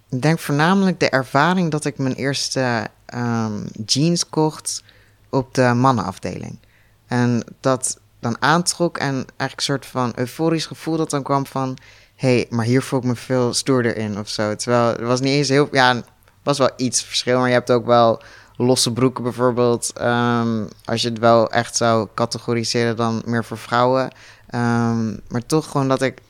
Ik 0.09 0.21
denk 0.21 0.39
voornamelijk 0.39 0.99
de 0.99 1.09
ervaring 1.09 1.71
dat 1.71 1.85
ik 1.85 1.97
mijn 1.97 2.13
eerste 2.13 2.87
ehm, 3.05 3.65
jeans 3.85 4.29
kocht 4.29 4.83
op 5.29 5.53
de 5.53 5.73
mannenafdeling. 5.75 6.59
En 7.07 7.43
dat 7.59 7.99
dan 8.19 8.41
aantrok 8.41 8.97
en 8.97 9.13
eigenlijk 9.13 9.55
een 9.55 9.61
soort 9.61 9.85
van 9.85 10.11
euforisch 10.15 10.65
gevoel 10.65 10.97
dat 10.97 11.09
dan 11.09 11.23
kwam 11.23 11.45
van... 11.45 11.77
hey, 12.23 12.45
maar 12.49 12.65
hier 12.65 12.81
voel 12.81 12.99
ik 12.99 13.05
me 13.05 13.15
veel 13.15 13.53
stoerder 13.53 13.97
in 13.97 14.19
of 14.19 14.29
zo. 14.29 14.55
Terwijl 14.55 14.87
het 14.87 15.01
was 15.01 15.19
niet 15.19 15.33
eens 15.33 15.49
heel... 15.49 15.67
Ja, 15.71 16.01
was 16.43 16.57
wel 16.57 16.69
iets 16.77 17.03
verschil, 17.03 17.39
maar 17.39 17.47
je 17.47 17.53
hebt 17.53 17.71
ook 17.71 17.85
wel 17.85 18.21
losse 18.57 18.93
broeken 18.93 19.23
bijvoorbeeld. 19.23 19.91
ehm, 19.95 20.65
als 20.85 21.01
je 21.01 21.09
het 21.09 21.19
wel 21.19 21.51
echt 21.51 21.75
zou 21.75 22.07
categoriseren 22.15 22.95
dan 22.95 23.21
meer 23.25 23.45
voor 23.45 23.57
vrouwen. 23.57 24.11
Ehm, 24.47 25.07
maar 25.27 25.45
toch 25.45 25.71
gewoon 25.71 25.87
dat 25.87 26.01
ik 26.01 26.21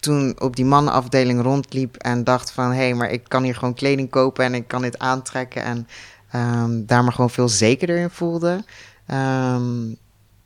toen 0.00 0.36
op 0.38 0.56
die 0.56 0.64
mannenafdeling 0.64 1.42
rondliep 1.42 1.96
en 1.96 2.24
dacht 2.24 2.50
van... 2.50 2.70
hé, 2.70 2.76
hey, 2.76 2.94
maar 2.94 3.10
ik 3.10 3.24
kan 3.28 3.42
hier 3.42 3.54
gewoon 3.54 3.74
kleding 3.74 4.10
kopen 4.10 4.44
en 4.44 4.54
ik 4.54 4.68
kan 4.68 4.82
dit 4.82 4.98
aantrekken... 4.98 5.62
en 5.62 5.88
ehm, 6.30 6.84
daar 6.86 7.04
maar 7.04 7.12
gewoon 7.12 7.30
veel 7.30 7.48
zekerder 7.48 7.96
in 7.96 8.10
voelde... 8.10 8.64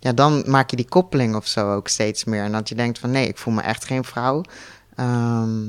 ja, 0.03 0.13
dan 0.13 0.43
maak 0.47 0.71
je 0.71 0.77
die 0.77 0.89
koppeling 0.89 1.35
of 1.35 1.47
zo 1.47 1.75
ook 1.75 1.89
steeds 1.89 2.25
meer. 2.25 2.45
En 2.45 2.53
dat 2.53 2.69
je 2.69 2.75
denkt 2.75 2.99
van 2.99 3.11
nee, 3.11 3.29
ik 3.29 3.39
voel 3.39 3.55
me 3.55 3.61
echt 3.61 3.85
geen 3.85 4.05
vrouw. 4.05 4.43
Ehm, 4.95 5.69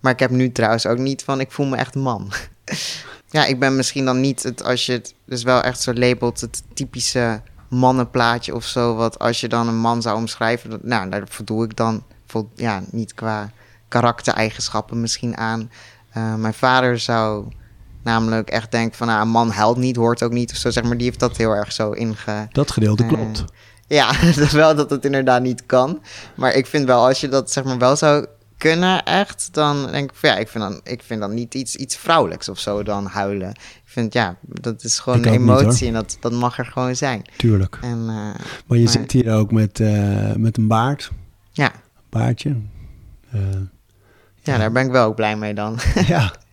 maar 0.00 0.12
ik 0.12 0.18
heb 0.18 0.30
nu 0.30 0.52
trouwens 0.52 0.86
ook 0.86 0.98
niet 0.98 1.24
van 1.24 1.40
ik 1.40 1.52
voel 1.52 1.66
me 1.66 1.76
echt 1.76 1.94
man. 1.94 2.32
ja, 3.36 3.44
ik 3.44 3.58
ben 3.58 3.76
misschien 3.76 4.04
dan 4.04 4.20
niet 4.20 4.42
het, 4.42 4.62
als 4.62 4.86
je 4.86 4.92
het 4.92 5.14
dus 5.24 5.42
wel 5.42 5.62
echt 5.62 5.80
zo 5.80 5.92
labelt, 5.92 6.40
het 6.40 6.62
typische 6.74 7.42
mannenplaatje 7.68 8.54
of 8.54 8.64
zo. 8.64 8.94
Wat 8.94 9.18
als 9.18 9.40
je 9.40 9.48
dan 9.48 9.68
een 9.68 9.80
man 9.80 10.02
zou 10.02 10.16
omschrijven, 10.16 10.78
nou, 10.82 11.10
daar 11.10 11.22
voldoe 11.28 11.64
ik 11.64 11.76
dan 11.76 12.04
vol, 12.26 12.50
ja, 12.54 12.82
niet 12.90 13.14
qua 13.14 13.50
karaktereigenschappen 13.88 15.00
misschien 15.00 15.36
aan. 15.36 15.70
Eh, 16.10 16.34
mijn 16.34 16.54
vader 16.54 16.98
zou 16.98 17.48
namelijk 18.08 18.50
echt 18.50 18.70
denken 18.70 18.96
van 18.96 19.06
nou, 19.06 19.20
een 19.22 19.28
man 19.28 19.50
huilt 19.50 19.76
niet, 19.76 19.96
hoort 19.96 20.22
ook 20.22 20.32
niet 20.32 20.50
of 20.50 20.56
zo. 20.56 20.70
Zeg 20.70 20.84
maar, 20.84 20.96
die 20.96 21.06
heeft 21.06 21.20
dat 21.20 21.36
heel 21.36 21.50
erg 21.52 21.72
zo 21.72 21.90
inge... 21.90 22.46
Dat 22.50 22.70
gedeelte 22.70 23.02
Eh, 23.02 23.08
klopt. 23.08 23.44
Ja, 23.86 24.12
dat 24.36 24.50
wel 24.50 24.74
dat 24.76 24.90
het 24.90 25.04
inderdaad 25.04 25.42
niet 25.42 25.66
kan. 25.66 26.02
Maar 26.34 26.52
ik 26.54 26.66
vind 26.66 26.84
wel, 26.86 27.06
als 27.06 27.20
je 27.20 27.28
dat 27.28 27.50
zeg 27.52 27.64
maar 27.64 27.78
wel 27.78 27.96
zou 27.96 28.26
kunnen 28.56 29.04
echt, 29.04 29.48
dan 29.52 29.86
denk 29.90 30.10
ik 30.10 30.16
van 30.16 30.28
ja, 30.30 30.36
ik 30.36 30.48
vind 30.48 30.64
dan, 30.64 30.80
ik 30.84 31.02
vind 31.02 31.20
dan 31.20 31.34
niet 31.34 31.54
iets, 31.54 31.76
iets 31.76 31.96
vrouwelijks 31.96 32.48
of 32.48 32.58
zo 32.58 32.82
dan 32.82 33.06
huilen. 33.06 33.50
Ik 33.50 33.82
vind 33.84 34.12
ja, 34.12 34.36
dat 34.42 34.84
is 34.84 34.98
gewoon 34.98 35.18
Ik 35.18 35.24
een 35.26 35.30
niet, 35.32 35.40
emotie 35.40 35.86
en 35.88 35.92
dat, 35.94 36.16
dat 36.20 36.32
mag 36.32 36.58
er 36.58 36.64
gewoon 36.66 36.96
zijn. 36.96 37.22
Tuurlijk. 37.36 37.78
En 37.82 37.98
eh, 38.08 38.44
Maar 38.66 38.78
je 38.78 38.84
Maar- 38.84 38.92
zit 38.92 39.12
hier 39.12 39.32
ook 39.34 39.52
met, 39.52 39.80
eh, 39.80 40.32
met 40.34 40.56
een 40.56 40.66
baard. 40.68 41.10
ja, 41.52 41.72
Baardje. 42.10 42.56
Eh, 43.30 43.40
ja, 44.42 44.58
daar 44.58 44.72
ben 44.72 44.86
ik 44.86 44.92
wel 44.92 45.06
ook 45.06 45.14
blij 45.16 45.36
mee 45.36 45.54
dan. 45.54 45.78
ja, 46.06 46.32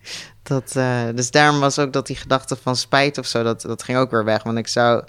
Dat, 0.48 0.76
eh, 0.76 1.02
dus 1.16 1.32
daarom 1.32 1.60
was 1.60 1.80
ook 1.80 1.94
dat 1.94 2.08
die 2.08 2.16
gedachte 2.16 2.56
van 2.56 2.76
spijt 2.76 3.18
of 3.18 3.26
zo, 3.26 3.44
dat, 3.44 3.62
dat 3.62 3.84
ging 3.84 3.98
ook 3.98 4.12
weer 4.12 4.24
weg. 4.24 4.44
Want 4.44 4.58
ik 4.58 4.68
zou, 4.68 5.04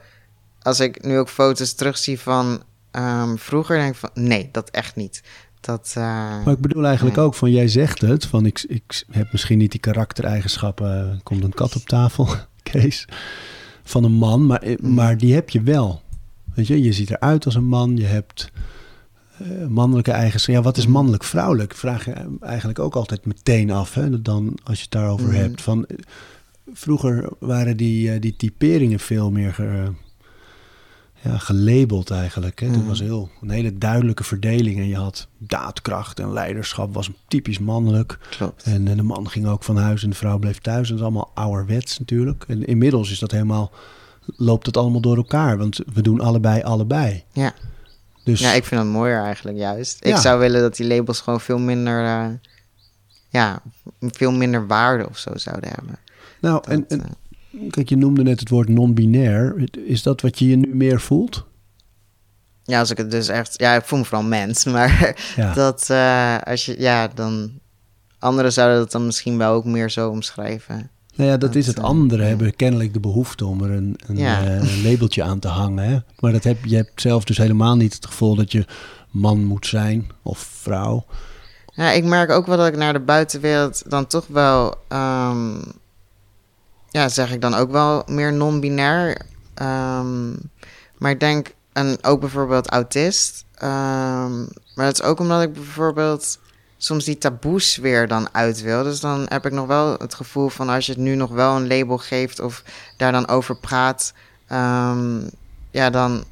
als 0.62 0.80
ik 0.80 1.02
nu 1.04 1.18
ook 1.18 1.28
foto's 1.28 1.72
terugzie 1.74 2.20
van 2.20 2.62
ehm, 2.90 3.36
vroeger, 3.36 3.76
denk 3.78 3.92
ik 3.92 3.98
van 3.98 4.10
nee, 4.14 4.48
dat 4.52 4.70
echt 4.70 4.96
niet. 4.96 5.22
Dat, 5.60 5.92
eh, 5.96 6.04
maar 6.44 6.54
ik 6.54 6.60
bedoel 6.60 6.84
eigenlijk 6.84 7.16
Nee. 7.16 7.24
ook 7.24 7.34
van, 7.34 7.50
jij 7.50 7.68
zegt 7.68 8.00
het, 8.00 8.26
van 8.26 8.46
ik, 8.46 8.64
ik 8.68 9.04
heb 9.10 9.32
misschien 9.32 9.58
niet 9.58 9.70
die 9.70 9.80
karaktereigenschappen, 9.80 10.86
er 10.90 11.20
komt 11.22 11.44
een 11.44 11.54
kat 11.54 11.76
op 11.76 11.82
tafel, 11.82 12.28
Kees, 12.72 13.08
van 13.82 14.04
een 14.04 14.12
man, 14.12 14.46
maar, 14.46 14.62
Mm. 14.80 14.94
maar 14.94 15.16
die 15.18 15.34
heb 15.34 15.50
je 15.50 15.62
wel. 15.62 16.02
Weet 16.54 16.66
je, 16.66 16.82
je 16.82 16.92
ziet 16.92 17.10
eruit 17.10 17.44
als 17.44 17.54
een 17.54 17.64
man, 17.68 17.96
je 17.96 18.04
hebt 18.06 18.50
eh, 19.38 19.66
mannelijke 19.66 20.10
eigenschappen. 20.10 20.54
Ja, 20.62 20.68
wat 20.68 20.76
is 20.76 20.86
Mm. 20.86 20.92
mannelijk, 20.92 21.24
vrouwelijk? 21.24 21.74
Vraag 21.74 22.04
je 22.04 22.36
eigenlijk 22.40 22.78
ook 22.78 22.94
altijd 22.96 23.26
meteen 23.26 23.70
af, 23.70 23.94
hè, 23.94 24.22
dan 24.22 24.58
als 24.64 24.76
je 24.76 24.82
het 24.82 24.92
daarover 24.92 25.26
Mm. 25.28 25.34
hebt. 25.34 25.62
Van, 25.62 25.86
eh, 25.86 25.96
vroeger 26.72 27.28
waren 27.38 27.76
die, 27.76 28.12
eh, 28.12 28.20
die 28.20 28.36
typeringen 28.36 28.98
veel 29.00 29.30
meer 29.30 29.54
ge- 29.54 29.92
ja, 31.22 31.38
gelabeld 31.38 32.10
eigenlijk. 32.10 32.60
Hè. 32.60 32.66
Het 32.66 32.76
Mhm. 32.76 32.86
was 32.86 33.00
heel, 33.00 33.30
een 33.42 33.50
hele 33.50 33.78
duidelijke 33.78 34.24
verdeling. 34.24 34.78
En 34.78 34.88
je 34.88 34.96
had 34.96 35.28
daadkracht 35.38 36.20
en 36.20 36.32
leiderschap 36.32 36.94
was 36.94 37.10
typisch 37.28 37.58
mannelijk. 37.58 38.18
klopt. 38.30 38.62
En, 38.62 38.84
de 38.84 39.02
man 39.02 39.28
ging 39.30 39.46
ook 39.46 39.64
van 39.64 39.76
huis 39.76 40.02
en 40.02 40.10
de 40.10 40.16
vrouw 40.16 40.38
bleef 40.38 40.58
thuis. 40.58 40.88
Dat 40.88 40.96
is 40.96 41.02
allemaal 41.02 41.30
ouderwets 41.34 41.98
natuurlijk. 41.98 42.44
En 42.48 42.64
inmiddels 42.66 43.10
is 43.10 43.18
dat 43.18 43.30
helemaal, 43.30 43.70
loopt 44.36 44.66
het 44.66 44.76
allemaal 44.76 45.00
door 45.00 45.16
elkaar. 45.16 45.58
Want 45.58 45.80
we 45.94 46.02
doen 46.02 46.20
allebei 46.20 46.62
allebei. 46.62 47.24
Ja. 47.32 47.54
Dus 48.26 48.40
Ja, 48.40 48.52
ik 48.52 48.64
vind 48.64 48.80
dat 48.80 48.90
mooier 48.90 49.22
eigenlijk 49.22 49.58
juist. 49.58 50.04
Ik 50.04 50.16
zou 50.16 50.38
willen 50.38 50.60
dat 50.60 50.76
die 50.76 50.86
labels 50.86 51.20
gewoon 51.20 51.40
veel 51.40 51.58
minder, 51.58 52.04
eh, 52.04 52.26
ja, 53.28 53.62
veel 54.00 54.32
minder 54.32 54.66
waarde 54.66 55.08
of 55.08 55.18
zo 55.18 55.30
zouden 55.36 55.70
hebben. 55.74 55.98
nou, 56.40 56.54
Dat, 56.54 56.66
en, 56.66 56.84
en 56.88 57.00
eh, 57.00 57.70
kijk, 57.70 57.88
je 57.88 57.96
noemde 57.96 58.22
net 58.22 58.40
het 58.40 58.48
woord 58.48 58.68
non-binair. 58.68 59.68
Is 59.84 60.02
dat 60.02 60.20
wat 60.20 60.38
je 60.38 60.48
je 60.48 60.56
nu 60.56 60.74
meer 60.74 61.00
voelt? 61.00 61.44
ja, 62.64 62.78
als 62.78 62.90
ik 62.90 62.96
het 62.96 63.10
dus 63.10 63.28
echt, 63.28 63.54
ja, 63.58 63.74
ik 63.74 63.84
voel 63.84 63.98
me 63.98 64.04
vooral 64.04 64.26
mens, 64.26 64.64
maar 64.74 65.16
Ja. 65.36 65.54
dat 65.54 65.90
eh, 65.90 66.38
als 66.38 66.66
je, 66.66 66.80
ja, 66.80 67.08
dan 67.08 67.50
anderen 68.18 68.52
zouden 68.52 68.78
dat 68.78 68.92
dan 68.92 69.06
misschien 69.06 69.38
wel 69.38 69.52
ook 69.52 69.64
meer 69.64 69.90
zo 69.90 70.10
omschrijven. 70.10 70.90
Nou 71.16 71.30
ja, 71.30 71.36
dat, 71.36 71.40
Dat, 71.40 71.54
is 71.54 71.66
het. 71.66 71.78
eh, 71.78 71.84
Anderen 71.84 72.22
ja. 72.24 72.28
hebben 72.28 72.56
kennelijk 72.56 72.92
de 72.92 73.00
behoefte 73.00 73.46
om 73.46 73.62
er 73.62 73.70
een, 73.70 73.98
een, 74.06 74.16
Ja. 74.16 74.44
eh, 74.44 74.54
een 74.56 74.82
labeltje 74.90 75.22
aan 75.22 75.38
te 75.38 75.48
hangen. 75.48 75.84
Hè? 75.88 75.98
Maar 76.20 76.32
dat 76.32 76.44
heb, 76.44 76.64
je 76.64 76.76
hebt 76.76 77.00
zelf 77.00 77.24
dus 77.24 77.36
helemaal 77.38 77.76
niet 77.76 77.94
het 77.94 78.06
gevoel 78.06 78.34
dat 78.34 78.52
je 78.52 78.64
man 79.10 79.44
moet 79.44 79.66
zijn 79.66 80.10
of 80.22 80.38
vrouw. 80.38 81.04
Ja, 81.74 81.90
ik 81.90 82.04
merk 82.04 82.30
ook 82.30 82.46
wel 82.46 82.56
dat 82.56 82.66
ik 82.66 82.76
naar 82.76 82.92
de 82.92 83.00
buitenwereld 83.00 83.82
dan 83.90 84.06
toch 84.06 84.26
wel, 84.26 84.74
ehm, 84.88 85.54
ja, 86.90 87.08
zeg 87.08 87.32
ik 87.32 87.40
dan 87.40 87.54
ook 87.54 87.70
wel 87.70 88.02
meer 88.06 88.32
non-binair. 88.32 89.20
Ehm, 89.54 90.30
maar 90.98 91.10
ik 91.10 91.20
denk, 91.20 91.54
en 91.72 91.98
ook 92.04 92.20
bijvoorbeeld 92.20 92.70
autist. 92.70 93.44
ehm, 93.54 94.38
maar 94.74 94.86
dat 94.86 94.92
is 94.92 95.02
ook 95.02 95.18
omdat 95.20 95.42
ik 95.42 95.52
bijvoorbeeld 95.52 96.38
soms 96.76 97.04
die 97.04 97.18
taboes 97.18 97.76
weer 97.76 98.08
dan 98.08 98.28
uit 98.32 98.60
wil. 98.60 98.82
Dus 98.82 99.00
dan 99.00 99.26
heb 99.28 99.46
ik 99.46 99.52
nog 99.52 99.66
wel 99.66 99.94
het 99.98 100.14
gevoel 100.14 100.48
van 100.48 100.68
als 100.68 100.86
je 100.86 100.92
het 100.92 101.00
nu 101.00 101.14
nog 101.14 101.30
wel 101.30 101.56
een 101.56 101.66
label 101.66 101.98
geeft 101.98 102.40
of 102.40 102.62
daar 102.96 103.12
dan 103.12 103.28
over 103.28 103.56
praat, 103.56 104.12
ehm, 104.46 105.20
ja, 105.70 105.90
dan 105.90 106.24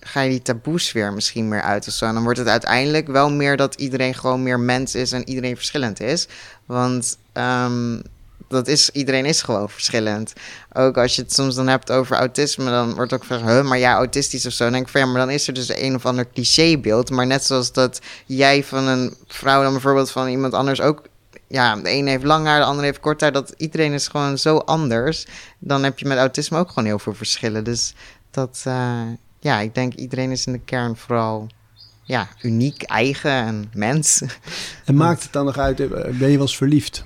ga 0.00 0.20
je 0.20 0.30
die 0.30 0.42
taboes 0.42 0.92
weer 0.92 1.12
misschien 1.12 1.48
meer 1.48 1.62
uit 1.62 1.86
of 1.86 1.92
zo. 1.92 2.06
En 2.06 2.14
dan 2.14 2.22
wordt 2.22 2.38
het 2.38 2.48
uiteindelijk 2.48 3.06
wel 3.06 3.30
meer 3.30 3.56
dat 3.56 3.74
iedereen 3.74 4.14
gewoon 4.14 4.42
meer 4.42 4.60
mens 4.60 4.94
is 4.94 5.12
en 5.12 5.28
iedereen 5.28 5.56
verschillend 5.56 6.00
is. 6.00 6.28
Want 6.66 7.18
ehm, 7.32 7.98
dat 8.50 8.68
is, 8.68 8.90
iedereen 8.90 9.24
is 9.24 9.42
gewoon 9.42 9.70
verschillend. 9.70 10.32
Ook 10.72 10.98
als 10.98 11.16
je 11.16 11.22
het 11.22 11.32
soms 11.32 11.54
dan 11.54 11.68
hebt 11.68 11.90
over 11.90 12.16
autisme, 12.16 12.70
dan 12.70 12.94
wordt 12.94 13.12
ook 13.12 13.20
gevraagd, 13.20 13.44
huh, 13.44 13.62
maar 13.62 13.78
ja, 13.78 13.94
autistisch 13.94 14.46
of 14.46 14.52
zo. 14.52 14.64
Dan 14.64 14.72
denk 14.72 14.84
ik 14.84 14.92
van, 14.92 15.00
ja, 15.00 15.06
maar 15.06 15.20
dan 15.20 15.30
is 15.30 15.46
er 15.46 15.54
dus 15.54 15.76
een 15.76 15.94
of 15.94 16.06
ander 16.06 16.30
clichébeeld. 16.30 17.10
Maar 17.10 17.26
net 17.26 17.44
zoals 17.44 17.72
dat 17.72 18.00
jij 18.26 18.64
van 18.64 18.86
een 18.86 19.14
vrouw 19.26 19.62
dan 19.62 19.72
bijvoorbeeld 19.72 20.10
van 20.10 20.28
iemand 20.28 20.54
anders 20.54 20.80
ook 20.80 21.02
ja, 21.46 21.76
de 21.76 21.88
ene 21.88 22.10
heeft 22.10 22.24
lang 22.24 22.46
haar, 22.46 22.58
de 22.58 22.64
andere 22.64 22.86
heeft 22.86 23.00
kort 23.00 23.20
haar. 23.20 23.32
Dat 23.32 23.54
iedereen 23.56 23.92
is 23.92 24.08
gewoon 24.08 24.38
zo 24.38 24.56
anders. 24.56 25.26
Dan 25.58 25.82
heb 25.82 25.98
je 25.98 26.06
met 26.06 26.18
autisme 26.18 26.58
ook 26.58 26.68
gewoon 26.68 26.84
heel 26.84 26.98
veel 26.98 27.14
verschillen. 27.14 27.64
Dus 27.64 27.94
dat, 28.30 28.64
uh, 28.66 29.00
ja, 29.40 29.60
ik 29.60 29.74
denk 29.74 29.94
iedereen 29.94 30.30
is 30.30 30.46
in 30.46 30.52
de 30.52 30.60
kern 30.64 30.96
vooral 30.96 31.46
ja, 32.02 32.28
uniek, 32.42 32.82
eigen 32.82 33.30
en 33.30 33.70
mens. 33.74 34.22
En 34.84 34.94
maakt 34.94 35.22
het 35.22 35.32
dan 35.32 35.44
nog 35.44 35.58
uit, 35.58 35.76
ben 35.76 36.14
je 36.18 36.18
wel 36.18 36.40
eens 36.40 36.56
verliefd? 36.56 37.04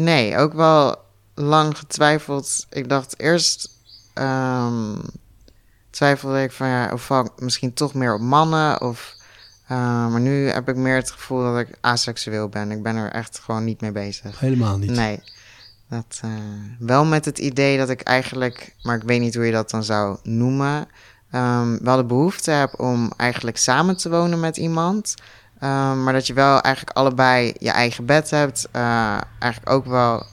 Nee, 0.00 0.36
ook 0.36 0.52
wel 0.52 0.96
lang 1.34 1.78
getwijfeld. 1.78 2.66
Ik 2.70 2.88
dacht 2.88 3.20
eerst 3.20 3.70
um, 4.14 5.00
twijfelde 5.90 6.42
ik 6.42 6.52
van 6.52 6.68
ja, 6.68 6.92
of 6.92 7.02
val 7.02 7.24
ik 7.24 7.30
misschien 7.38 7.74
toch 7.74 7.94
meer 7.94 8.14
op 8.14 8.20
mannen 8.20 8.80
of. 8.80 9.16
Uh, 9.62 9.78
maar 10.08 10.20
nu 10.20 10.48
heb 10.48 10.68
ik 10.68 10.76
meer 10.76 10.94
het 10.94 11.10
gevoel 11.10 11.42
dat 11.42 11.58
ik 11.58 11.78
aseksueel 11.80 12.48
ben. 12.48 12.70
Ik 12.70 12.82
ben 12.82 12.96
er 12.96 13.12
echt 13.12 13.38
gewoon 13.38 13.64
niet 13.64 13.80
mee 13.80 13.92
bezig. 13.92 14.40
Helemaal 14.40 14.78
niet. 14.78 14.90
Nee. 14.90 15.22
Dat, 15.88 16.20
uh, 16.24 16.30
wel 16.78 17.04
met 17.04 17.24
het 17.24 17.38
idee 17.38 17.78
dat 17.78 17.88
ik 17.88 18.00
eigenlijk, 18.00 18.74
maar 18.82 18.96
ik 18.96 19.02
weet 19.02 19.20
niet 19.20 19.34
hoe 19.34 19.44
je 19.44 19.52
dat 19.52 19.70
dan 19.70 19.84
zou 19.84 20.18
noemen, 20.22 20.88
um, 21.32 21.78
wel 21.82 21.96
de 21.96 22.04
behoefte 22.04 22.50
heb 22.50 22.80
om 22.80 23.12
eigenlijk 23.16 23.56
samen 23.56 23.96
te 23.96 24.10
wonen 24.10 24.40
met 24.40 24.56
iemand. 24.56 25.14
Um, 25.62 26.02
maar 26.02 26.12
dat 26.12 26.26
je 26.26 26.32
wel 26.32 26.60
eigenlijk 26.60 26.96
allebei 26.96 27.54
je 27.58 27.70
eigen 27.70 28.04
bed 28.04 28.30
hebt. 28.30 28.68
Uh, 28.76 29.20
eigenlijk 29.38 29.72
ook 29.72 29.86
wel 29.86 30.26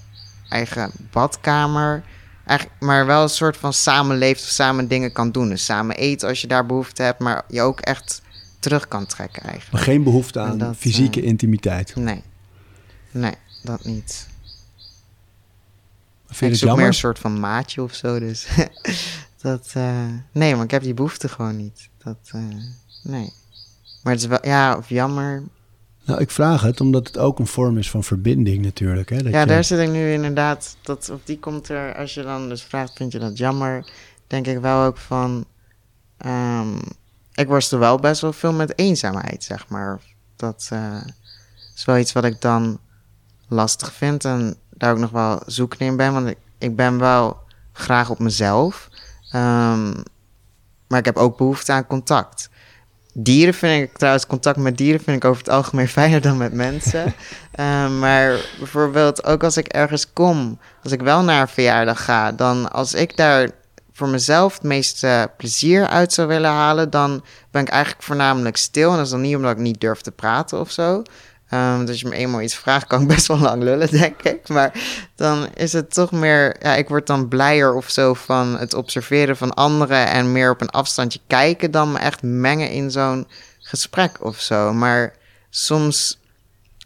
eigen 0.50 0.92
badkamer. 1.12 2.04
Eigenlijk, 2.46 2.82
maar 2.82 3.06
wel 3.06 3.22
een 3.22 3.30
soort 3.30 3.58
van 3.58 3.74
samenleeft 3.74 4.44
of 4.44 4.50
samen 4.50 4.88
dingen 4.88 5.12
kan 5.12 5.32
doen. 5.32 5.50
Dus 5.50 5.66
samen 5.66 5.96
eten 5.96 6.28
als 6.28 6.42
je 6.42 6.48
daar 6.48 6.66
behoefte 6.66 7.02
hebt. 7.02 7.20
Maar 7.20 7.44
je 7.48 7.62
ook 7.62 7.80
echt 7.80 8.22
terug 8.60 8.88
kan 8.88 9.06
trekken 9.06 9.44
eigenlijk. 9.44 9.72
Maar 9.72 9.82
geen 9.82 10.04
behoefte 10.04 10.40
aan 10.40 10.58
dat, 10.58 10.76
fysieke 10.78 11.22
uh, 11.22 11.28
intimiteit? 11.28 11.96
Nee. 11.96 12.24
Nee, 13.12 13.36
dat 13.64 13.86
niet. 13.86 14.28
Vind 16.28 16.40
je 16.40 16.48
ik 16.48 16.70
zoek 16.70 16.78
meer 16.78 16.88
een 16.88 16.94
soort 16.94 17.20
van 17.20 17.40
maatje 17.40 17.84
of 17.84 17.94
zo. 17.94 18.20
Dus 18.20 18.48
dat... 19.42 19.74
Uh, 19.78 20.06
nee, 20.32 20.56
maar 20.56 20.64
ik 20.64 20.72
heb 20.72 20.82
die 20.82 20.94
behoefte 20.94 21.30
gewoon 21.30 21.58
niet. 21.58 21.90
Dat... 21.98 22.32
nee. 23.04 23.34
Maar 24.06 24.14
het 24.14 24.22
is 24.22 24.28
wel, 24.30 24.40
ja, 24.42 24.78
of 24.78 24.90
jammer. 24.90 25.44
Nou, 26.06 26.20
ik 26.20 26.32
vraag 26.32 26.62
het 26.62 26.82
omdat 26.82 27.08
het 27.08 27.18
ook 27.18 27.40
een 27.40 27.48
vorm 27.48 27.78
is 27.78 27.90
van 27.90 28.04
verbinding 28.04 28.64
natuurlijk. 28.64 29.10
Hè? 29.10 29.18
Dat 29.18 29.32
ja, 29.32 29.40
je... 29.40 29.46
daar 29.46 29.64
zit 29.64 29.80
ik 29.80 29.90
nu 29.90 30.12
inderdaad, 30.12 30.78
dat, 30.82 31.10
of 31.10 31.20
die 31.24 31.40
komt 31.40 31.70
er, 31.70 31.96
als 31.96 32.14
je 32.14 32.24
dan 32.24 32.50
dus 32.50 32.64
vraagt, 32.64 32.94
vind 32.96 33.12
je 33.12 33.20
dat 33.20 33.38
jammer? 33.38 33.92
Denk 34.28 34.48
ik 34.48 34.60
wel 34.60 34.86
ook 34.86 34.98
van, 34.98 35.46
um, 36.26 36.80
ik 37.34 37.48
worstel 37.48 37.80
wel 37.80 37.98
best 38.00 38.22
wel 38.22 38.34
veel 38.34 38.54
met 38.54 38.78
eenzaamheid, 38.78 39.44
zeg 39.44 39.68
maar. 39.68 40.00
Dat 40.36 40.70
uh, 40.74 41.02
is 41.76 41.86
wel 41.86 41.98
iets 41.98 42.14
wat 42.14 42.24
ik 42.24 42.42
dan 42.42 42.80
lastig 43.48 43.94
vind 43.94 44.26
en 44.26 44.56
daar 44.70 44.92
ook 44.92 45.00
nog 45.00 45.12
wel 45.12 45.42
zoekende 45.46 45.86
in 45.86 45.98
ben, 45.98 46.14
want 46.14 46.28
ik, 46.28 46.38
ik 46.58 46.76
ben 46.76 46.98
wel 47.00 47.40
graag 47.72 48.10
op 48.10 48.20
mezelf. 48.20 48.90
Um, 49.36 50.04
maar 50.88 51.00
ik 51.00 51.06
heb 51.06 51.18
ook 51.18 51.38
behoefte 51.38 51.72
aan 51.72 51.88
contact. 51.88 52.50
Dieren 53.18 53.54
vind 53.54 53.84
ik 53.84 53.98
trouwens, 53.98 54.28
contact 54.28 54.58
met 54.58 54.78
dieren 54.78 55.02
vind 55.02 55.18
ik 55.18 55.26
over 55.26 55.44
het 55.44 55.54
algemeen 55.54 55.88
fijner 56.00 56.22
dan 56.22 56.38
met 56.38 56.54
mensen. 56.54 57.14
uh, 57.60 57.90
maar 58.00 58.40
bijvoorbeeld 58.58 59.26
ook 59.26 59.44
als 59.44 59.58
ik 59.58 59.68
ergens 59.68 60.14
kom, 60.14 60.60
als 60.84 60.92
ik 60.92 61.02
wel 61.02 61.24
naar 61.24 61.42
een 61.42 61.48
verjaardag 61.48 62.04
ga, 62.04 62.32
dan 62.32 62.72
als 62.72 62.94
ik 62.94 63.18
daar 63.18 63.50
voor 63.92 64.08
mezelf 64.08 64.54
het 64.54 64.64
meeste 64.64 65.32
plezier 65.38 65.88
uit 65.88 66.14
zou 66.14 66.28
willen 66.28 66.50
halen, 66.50 66.90
dan 66.90 67.24
ben 67.52 67.62
ik 67.62 67.70
eigenlijk 67.70 68.04
voornamelijk 68.04 68.58
stil. 68.58 68.90
En 68.90 68.96
dat 68.96 69.06
is 69.06 69.12
dan 69.12 69.22
niet 69.22 69.36
omdat 69.36 69.52
ik 69.52 69.58
niet 69.58 69.82
durf 69.82 70.02
te 70.02 70.12
praten 70.12 70.60
of 70.60 70.72
zo. 70.72 71.04
Um, 71.56 71.86
dus 71.86 72.00
je 72.00 72.08
me 72.08 72.16
eenmaal 72.16 72.42
iets 72.42 72.56
vraagt, 72.56 72.88
kan 72.88 73.02
ik 73.02 73.08
best 73.08 73.28
wel 73.28 73.38
lang 73.38 73.64
lullen, 73.64 73.92
denk 74.00 74.22
ik. 74.22 74.48
Maar 74.48 74.72
dan 75.16 75.48
is 75.54 75.74
het 75.74 75.94
toch 75.94 76.12
meer, 76.12 76.56
ja, 76.60 76.76
ik 76.76 76.90
word 76.90 77.08
dan 77.08 77.28
blijer 77.28 77.74
of 77.74 77.90
zo 77.90 78.14
van 78.14 78.58
het 78.58 78.74
observeren 78.74 79.38
van 79.38 79.54
anderen 79.54 80.08
en 80.08 80.32
meer 80.32 80.50
op 80.50 80.62
een 80.62 80.70
afstandje 80.70 81.20
kijken 81.28 81.72
dan 81.72 81.92
me 81.92 82.00
echt 82.00 82.22
mengen 82.24 82.70
in 82.70 82.92
zo'n 82.92 83.28
gesprek 83.60 84.18
of 84.20 84.40
zo. 84.40 84.74
Maar 84.74 85.14
soms, 85.50 86.20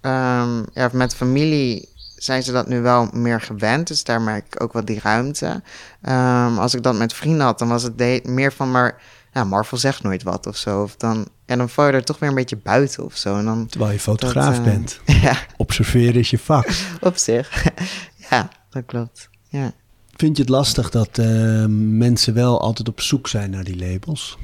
um, 0.02 0.66
ja, 0.74 0.90
met 0.92 1.16
familie 1.16 1.90
zijn 2.16 2.44
ze 2.44 2.52
dat 2.52 2.68
nu 2.68 2.82
wel 2.82 3.10
meer 3.14 3.42
gewend, 3.42 3.88
dus 3.88 4.04
daar 4.04 4.22
merk 4.22 4.46
ik 4.46 4.64
ook 4.64 4.74
wel 4.74 4.86
die 4.86 5.00
ruimte. 5.04 5.62
Um, 6.10 6.58
als 6.58 6.74
ik 6.74 6.84
dat 6.84 6.96
met 6.96 7.14
vrienden 7.14 7.46
had, 7.46 7.60
dan 7.60 7.68
was 7.68 7.84
het 7.84 8.26
meer 8.28 8.54
van 8.54 8.72
maar 8.72 9.02
ja, 9.34 9.44
Marvel 9.44 9.78
zegt 9.78 10.04
nooit 10.04 10.24
wat 10.24 10.48
of 10.48 10.58
zo. 10.58 10.82
Of 10.82 10.96
dan, 10.96 11.28
en 11.46 11.58
dan 11.58 11.70
val 11.70 11.86
je 11.86 11.92
er 11.92 12.04
toch 12.04 12.20
weer 12.20 12.30
een 12.30 12.36
beetje 12.36 12.58
buiten 12.58 13.06
of 13.06 13.18
zo. 13.18 13.38
En 13.38 13.46
dan, 13.46 13.68
Terwijl 13.68 13.92
je 13.92 14.00
fotograaf 14.00 14.56
dat, 14.56 14.66
uh, 14.66 14.72
bent. 14.72 15.00
Ja. 15.22 15.38
Observeren 15.58 16.16
is 16.16 16.30
je 16.30 16.40
vak. 16.40 16.70
Op 17.02 17.18
zich. 17.18 17.64
ja, 18.30 18.50
dat 18.70 18.84
klopt. 18.86 19.30
Ja. 19.48 19.72
Vind 20.16 20.38
je 20.38 20.42
het 20.42 20.52
lastig 20.52 20.90
dat 20.90 21.18
uh, 21.18 21.66
mensen 21.98 22.34
wel 22.34 22.62
altijd 22.62 22.88
op 22.88 23.02
zoek 23.02 23.28
zijn 23.28 23.50
naar 23.50 23.64
die 23.64 23.78
labels? 23.78 24.38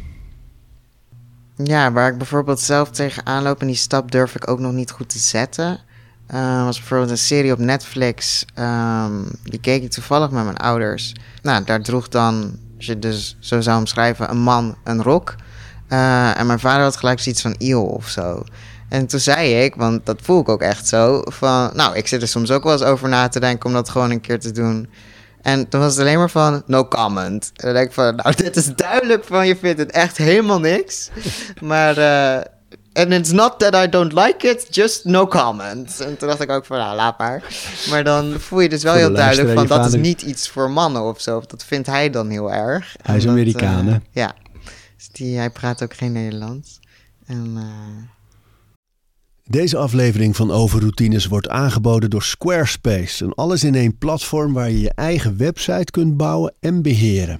Ja, 1.55 1.91
waar 1.91 2.11
ik 2.11 2.17
bijvoorbeeld 2.17 2.59
zelf 2.59 2.89
tegenaan 2.89 3.43
loop 3.43 3.61
en 3.61 3.67
die 3.67 3.75
stap 3.75 4.11
durf 4.11 4.35
ik 4.35 4.49
ook 4.49 4.59
nog 4.59 4.73
niet 4.73 4.91
goed 4.91 5.09
te 5.09 5.19
zetten. 5.19 5.79
Uh, 6.33 6.63
was 6.63 6.77
bijvoorbeeld 6.77 7.09
een 7.09 7.17
serie 7.17 7.51
op 7.51 7.59
Netflix. 7.59 8.45
Um, 8.59 9.25
die 9.43 9.59
keek 9.59 9.83
ik 9.83 9.91
toevallig 9.91 10.31
met 10.31 10.43
mijn 10.43 10.57
ouders. 10.57 11.13
Nou, 11.41 11.63
daar 11.63 11.81
droeg 11.81 12.07
dan 12.07 12.59
je 12.85 12.99
dus 12.99 13.35
zo 13.39 13.61
zou 13.61 13.79
omschrijven, 13.79 14.29
een 14.29 14.37
man 14.37 14.77
een 14.83 15.03
rok. 15.03 15.35
Uh, 15.89 16.39
en 16.39 16.45
mijn 16.45 16.59
vader 16.59 16.83
had 16.83 16.97
gelijk 16.97 17.19
zoiets 17.19 17.41
van 17.41 17.55
eeuw 17.57 17.81
of 17.81 18.07
zo. 18.07 18.43
En 18.89 19.07
toen 19.07 19.19
zei 19.19 19.63
ik, 19.63 19.75
want 19.75 20.05
dat 20.05 20.19
voel 20.21 20.41
ik 20.41 20.49
ook 20.49 20.61
echt 20.61 20.87
zo, 20.87 21.21
van... 21.25 21.71
Nou, 21.73 21.95
ik 21.95 22.07
zit 22.07 22.21
er 22.21 22.27
soms 22.27 22.51
ook 22.51 22.63
wel 22.63 22.71
eens 22.71 22.83
over 22.83 23.09
na 23.09 23.27
te 23.27 23.39
denken 23.39 23.65
om 23.65 23.73
dat 23.73 23.89
gewoon 23.89 24.11
een 24.11 24.21
keer 24.21 24.39
te 24.39 24.51
doen. 24.51 24.89
En 25.41 25.69
toen 25.69 25.79
was 25.79 25.91
het 25.91 26.01
alleen 26.01 26.17
maar 26.17 26.29
van, 26.29 26.63
no 26.65 26.87
comment. 26.87 27.51
En 27.55 27.65
dan 27.65 27.73
denk 27.73 27.87
ik 27.87 27.93
van, 27.93 28.15
nou, 28.15 28.35
dit 28.35 28.55
is 28.55 28.75
duidelijk 28.75 29.23
van, 29.23 29.47
je 29.47 29.55
vindt 29.55 29.79
het 29.79 29.91
echt 29.91 30.17
helemaal 30.17 30.59
niks. 30.59 31.09
Maar... 31.61 31.97
Uh, 31.97 32.53
And 32.95 33.11
it's 33.11 33.31
not 33.31 33.59
that 33.59 33.75
I 33.75 33.89
don't 33.89 34.13
like 34.13 34.47
it, 34.47 34.67
just 34.69 35.05
no 35.05 35.27
comment. 35.27 35.99
En 35.99 36.17
toen 36.17 36.27
dacht 36.27 36.41
ik 36.41 36.49
ook 36.49 36.65
van, 36.65 36.77
nou, 36.77 36.95
laat 36.95 37.17
maar. 37.17 37.43
Maar 37.89 38.03
dan 38.03 38.39
voel 38.39 38.59
je 38.59 38.69
dus 38.69 38.83
wel 38.83 38.93
heel 38.93 39.13
duidelijk 39.13 39.47
van, 39.47 39.67
dat 39.67 39.77
vader... 39.77 39.99
is 39.99 40.07
niet 40.07 40.21
iets 40.21 40.49
voor 40.49 40.71
mannen 40.71 41.01
of 41.01 41.21
zo. 41.21 41.41
Dat 41.47 41.63
vindt 41.63 41.87
hij 41.87 42.09
dan 42.09 42.29
heel 42.29 42.51
erg. 42.53 42.95
Hij 43.01 43.17
is 43.17 43.27
Amerikaan, 43.27 43.87
uh, 43.87 43.95
Ja. 44.11 44.35
Dus 44.97 45.09
die, 45.11 45.37
hij 45.37 45.49
praat 45.49 45.83
ook 45.83 45.93
geen 45.93 46.11
Nederlands. 46.11 46.79
En... 47.25 47.53
Uh... 47.55 47.63
Deze 49.43 49.77
aflevering 49.77 50.35
van 50.35 50.51
Overroutines 50.51 51.25
wordt 51.25 51.49
aangeboden 51.49 52.09
door 52.09 52.23
Squarespace. 52.23 53.23
Een 53.23 53.33
alles-in-één 53.33 53.97
platform 53.97 54.53
waar 54.53 54.69
je 54.69 54.79
je 54.79 54.91
eigen 54.95 55.37
website 55.37 55.91
kunt 55.91 56.17
bouwen 56.17 56.53
en 56.59 56.81
beheren. 56.81 57.39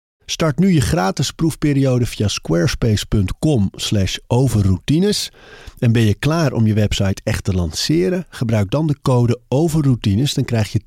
Start 0.31 0.59
nu 0.59 0.73
je 0.73 0.81
gratis 0.81 1.31
proefperiode 1.31 2.05
via 2.05 2.27
squarespace.com 2.27 3.69
slash 3.75 4.17
overroutines. 4.27 5.31
En 5.79 5.91
ben 5.91 6.01
je 6.01 6.13
klaar 6.13 6.53
om 6.53 6.67
je 6.67 6.73
website 6.73 7.21
echt 7.23 7.43
te 7.43 7.53
lanceren? 7.53 8.25
Gebruik 8.29 8.71
dan 8.71 8.87
de 8.87 8.95
code 9.01 9.39
overroutines. 9.47 10.33
Dan 10.33 10.45
krijg 10.45 10.71
je 10.71 10.81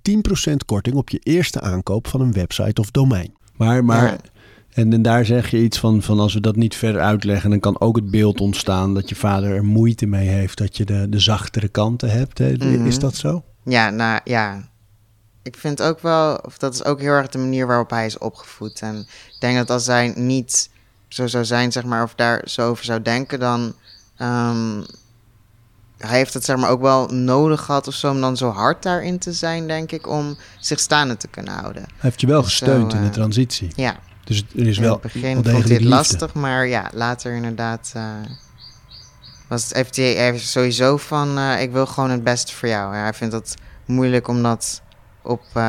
10% 0.50 0.54
korting 0.66 0.96
op 0.96 1.08
je 1.08 1.18
eerste 1.18 1.60
aankoop 1.60 2.08
van 2.08 2.20
een 2.20 2.32
website 2.32 2.80
of 2.80 2.90
domein. 2.90 3.34
Maar, 3.56 3.84
maar 3.84 4.04
ja. 4.04 4.18
en, 4.70 4.92
en 4.92 5.02
daar 5.02 5.24
zeg 5.24 5.50
je 5.50 5.62
iets 5.62 5.78
van, 5.78 6.02
van 6.02 6.20
als 6.20 6.34
we 6.34 6.40
dat 6.40 6.56
niet 6.56 6.76
verder 6.76 7.00
uitleggen... 7.00 7.50
dan 7.50 7.60
kan 7.60 7.80
ook 7.80 7.96
het 7.96 8.10
beeld 8.10 8.40
ontstaan 8.40 8.94
dat 8.94 9.08
je 9.08 9.14
vader 9.14 9.50
er 9.50 9.64
moeite 9.64 10.06
mee 10.06 10.28
heeft... 10.28 10.58
dat 10.58 10.76
je 10.76 10.84
de, 10.84 11.08
de 11.08 11.18
zachtere 11.18 11.68
kanten 11.68 12.10
hebt. 12.10 12.38
Hè? 12.38 12.52
Mm 12.52 12.60
-hmm. 12.60 12.86
Is 12.86 12.98
dat 12.98 13.14
zo? 13.14 13.42
Ja, 13.64 13.90
nou 13.90 14.20
ja... 14.24 14.72
ik 15.44 15.56
vind 15.56 15.82
ook 15.82 16.00
wel, 16.00 16.36
of 16.36 16.58
dat 16.58 16.74
is 16.74 16.84
ook 16.84 17.00
heel 17.00 17.12
erg 17.12 17.28
de 17.28 17.38
manier 17.38 17.66
waarop 17.66 17.90
hij 17.90 18.06
is 18.06 18.18
opgevoed. 18.18 18.80
En 18.80 18.98
ik 19.34 19.40
denk 19.40 19.56
dat 19.56 19.70
als 19.70 19.86
hij 19.86 20.12
niet 20.16 20.70
zo 21.08 21.26
zou 21.26 21.44
zijn, 21.44 21.72
zeg 21.72 21.84
maar, 21.84 22.02
of 22.02 22.14
daar 22.14 22.42
zo 22.44 22.68
over 22.68 22.84
zou 22.84 23.02
denken, 23.02 23.40
dan. 23.40 23.74
ehm, 24.16 24.82
hij 25.98 26.16
heeft 26.18 26.34
het 26.34 26.44
zeg 26.44 26.56
maar 26.56 26.70
ook 26.70 26.80
wel 26.80 27.06
nodig 27.08 27.62
gehad 27.62 27.88
of 27.88 27.94
zo 27.94 28.10
om 28.10 28.20
dan 28.20 28.36
zo 28.36 28.50
hard 28.50 28.82
daarin 28.82 29.18
te 29.18 29.32
zijn, 29.32 29.66
denk 29.66 29.92
ik, 29.92 30.08
om 30.08 30.36
zich 30.60 30.80
staande 30.80 31.16
te 31.16 31.28
kunnen 31.28 31.54
houden. 31.54 31.82
Hij 31.82 31.94
heeft 31.98 32.20
je 32.20 32.26
wel 32.26 32.42
Dus 32.42 32.56
zo, 32.56 32.66
gesteund 32.66 32.92
in 32.92 33.00
de 33.00 33.06
eh, 33.06 33.12
transitie. 33.12 33.72
Ja, 33.76 33.96
Dus 34.24 34.44
er 34.56 34.66
is 34.66 34.76
in 34.76 34.82
wel 34.82 34.92
het 34.92 35.00
begin 35.00 35.32
vond 35.34 35.44
hij 35.46 35.54
het 35.54 35.68
liefde. 35.68 35.88
lastig, 35.88 36.34
maar 36.34 36.66
ja, 36.66 36.90
later 36.92 37.34
inderdaad 37.34 37.92
eh, 37.94 38.04
was 39.48 39.68
het, 39.72 39.96
heeft 39.96 40.48
sowieso 40.48 40.96
van, 40.96 41.38
eh, 41.38 41.62
ik 41.62 41.72
wil 41.72 41.86
gewoon 41.86 42.10
het 42.10 42.24
beste 42.24 42.54
voor 42.54 42.68
jou. 42.68 42.94
Hij 42.94 43.14
vindt 43.14 43.34
het 43.34 43.54
moeilijk 43.84 44.28
om 44.28 44.42
dat 44.42 44.82
op 45.24 45.42
eh, 45.52 45.62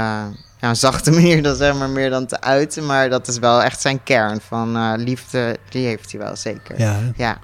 ja, 0.59 0.69
een 0.69 0.75
zachte 0.75 1.11
manier 1.17 1.43
dan 1.43 1.55
zeg 1.55 1.77
maar 1.77 1.89
meer 1.89 2.09
dan 2.09 2.25
te 2.25 2.41
uiten, 2.41 2.85
maar 2.85 3.09
dat 3.09 3.27
is 3.27 3.39
wel 3.39 3.63
echt 3.63 3.81
zijn 3.81 4.03
kern 4.03 4.41
van 4.41 4.75
eh, 4.75 4.93
liefde, 4.95 5.57
die 5.69 5.85
heeft 5.85 6.11
hij 6.11 6.21
wel 6.21 6.35
zeker. 6.35 6.79
Ja, 6.79 6.99
ja. 7.15 7.39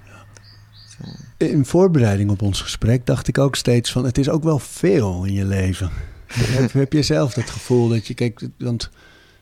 In 1.38 1.66
voorbereiding 1.66 2.30
op 2.30 2.42
ons 2.42 2.62
gesprek 2.62 3.06
dacht 3.06 3.28
ik 3.28 3.38
ook 3.38 3.56
steeds 3.56 3.92
van... 3.92 4.06
het 4.06 4.18
is 4.18 4.30
ook 4.30 4.44
wel 4.44 4.60
veel 4.60 5.24
in 5.24 5.34
je 5.34 5.46
leven. 5.46 5.92
heb, 6.34 6.74
heb 6.74 6.94
je 6.94 7.04
zelf 7.04 7.34
dat 7.34 7.50
gevoel 7.50 7.88
dat 7.88 8.08
je... 8.08 8.14
Kijk, 8.14 8.48
want 8.58 8.90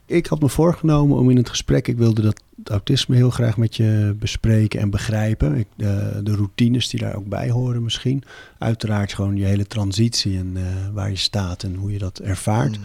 ik 0.05 0.27
had 0.27 0.41
me 0.41 0.49
voorgenomen 0.49 1.17
om 1.17 1.29
in 1.29 1.37
het 1.37 1.49
gesprek... 1.49 1.87
ik 1.87 1.97
wilde 1.97 2.21
dat 2.21 2.41
autisme 2.63 3.15
heel 3.15 3.29
graag 3.29 3.57
met 3.57 3.75
je 3.75 4.15
bespreken 4.19 4.79
en 4.79 4.89
begrijpen. 4.89 5.55
Ik, 5.55 5.67
de, 5.75 6.19
de 6.23 6.35
routines 6.35 6.89
die 6.89 6.99
daar 6.99 7.15
ook 7.15 7.27
bij 7.27 7.49
horen 7.49 7.83
misschien. 7.83 8.23
Uiteraard 8.57 9.13
gewoon 9.13 9.35
je 9.35 9.45
hele 9.45 9.67
transitie 9.67 10.37
en 10.37 10.57
eh, 10.57 10.63
waar 10.93 11.09
je 11.09 11.15
staat 11.15 11.63
en 11.63 11.75
hoe 11.75 11.91
je 11.91 11.99
dat 11.99 12.19
ervaart. 12.19 12.77
Mm. 12.77 12.83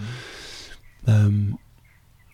Ehm, 1.05 1.43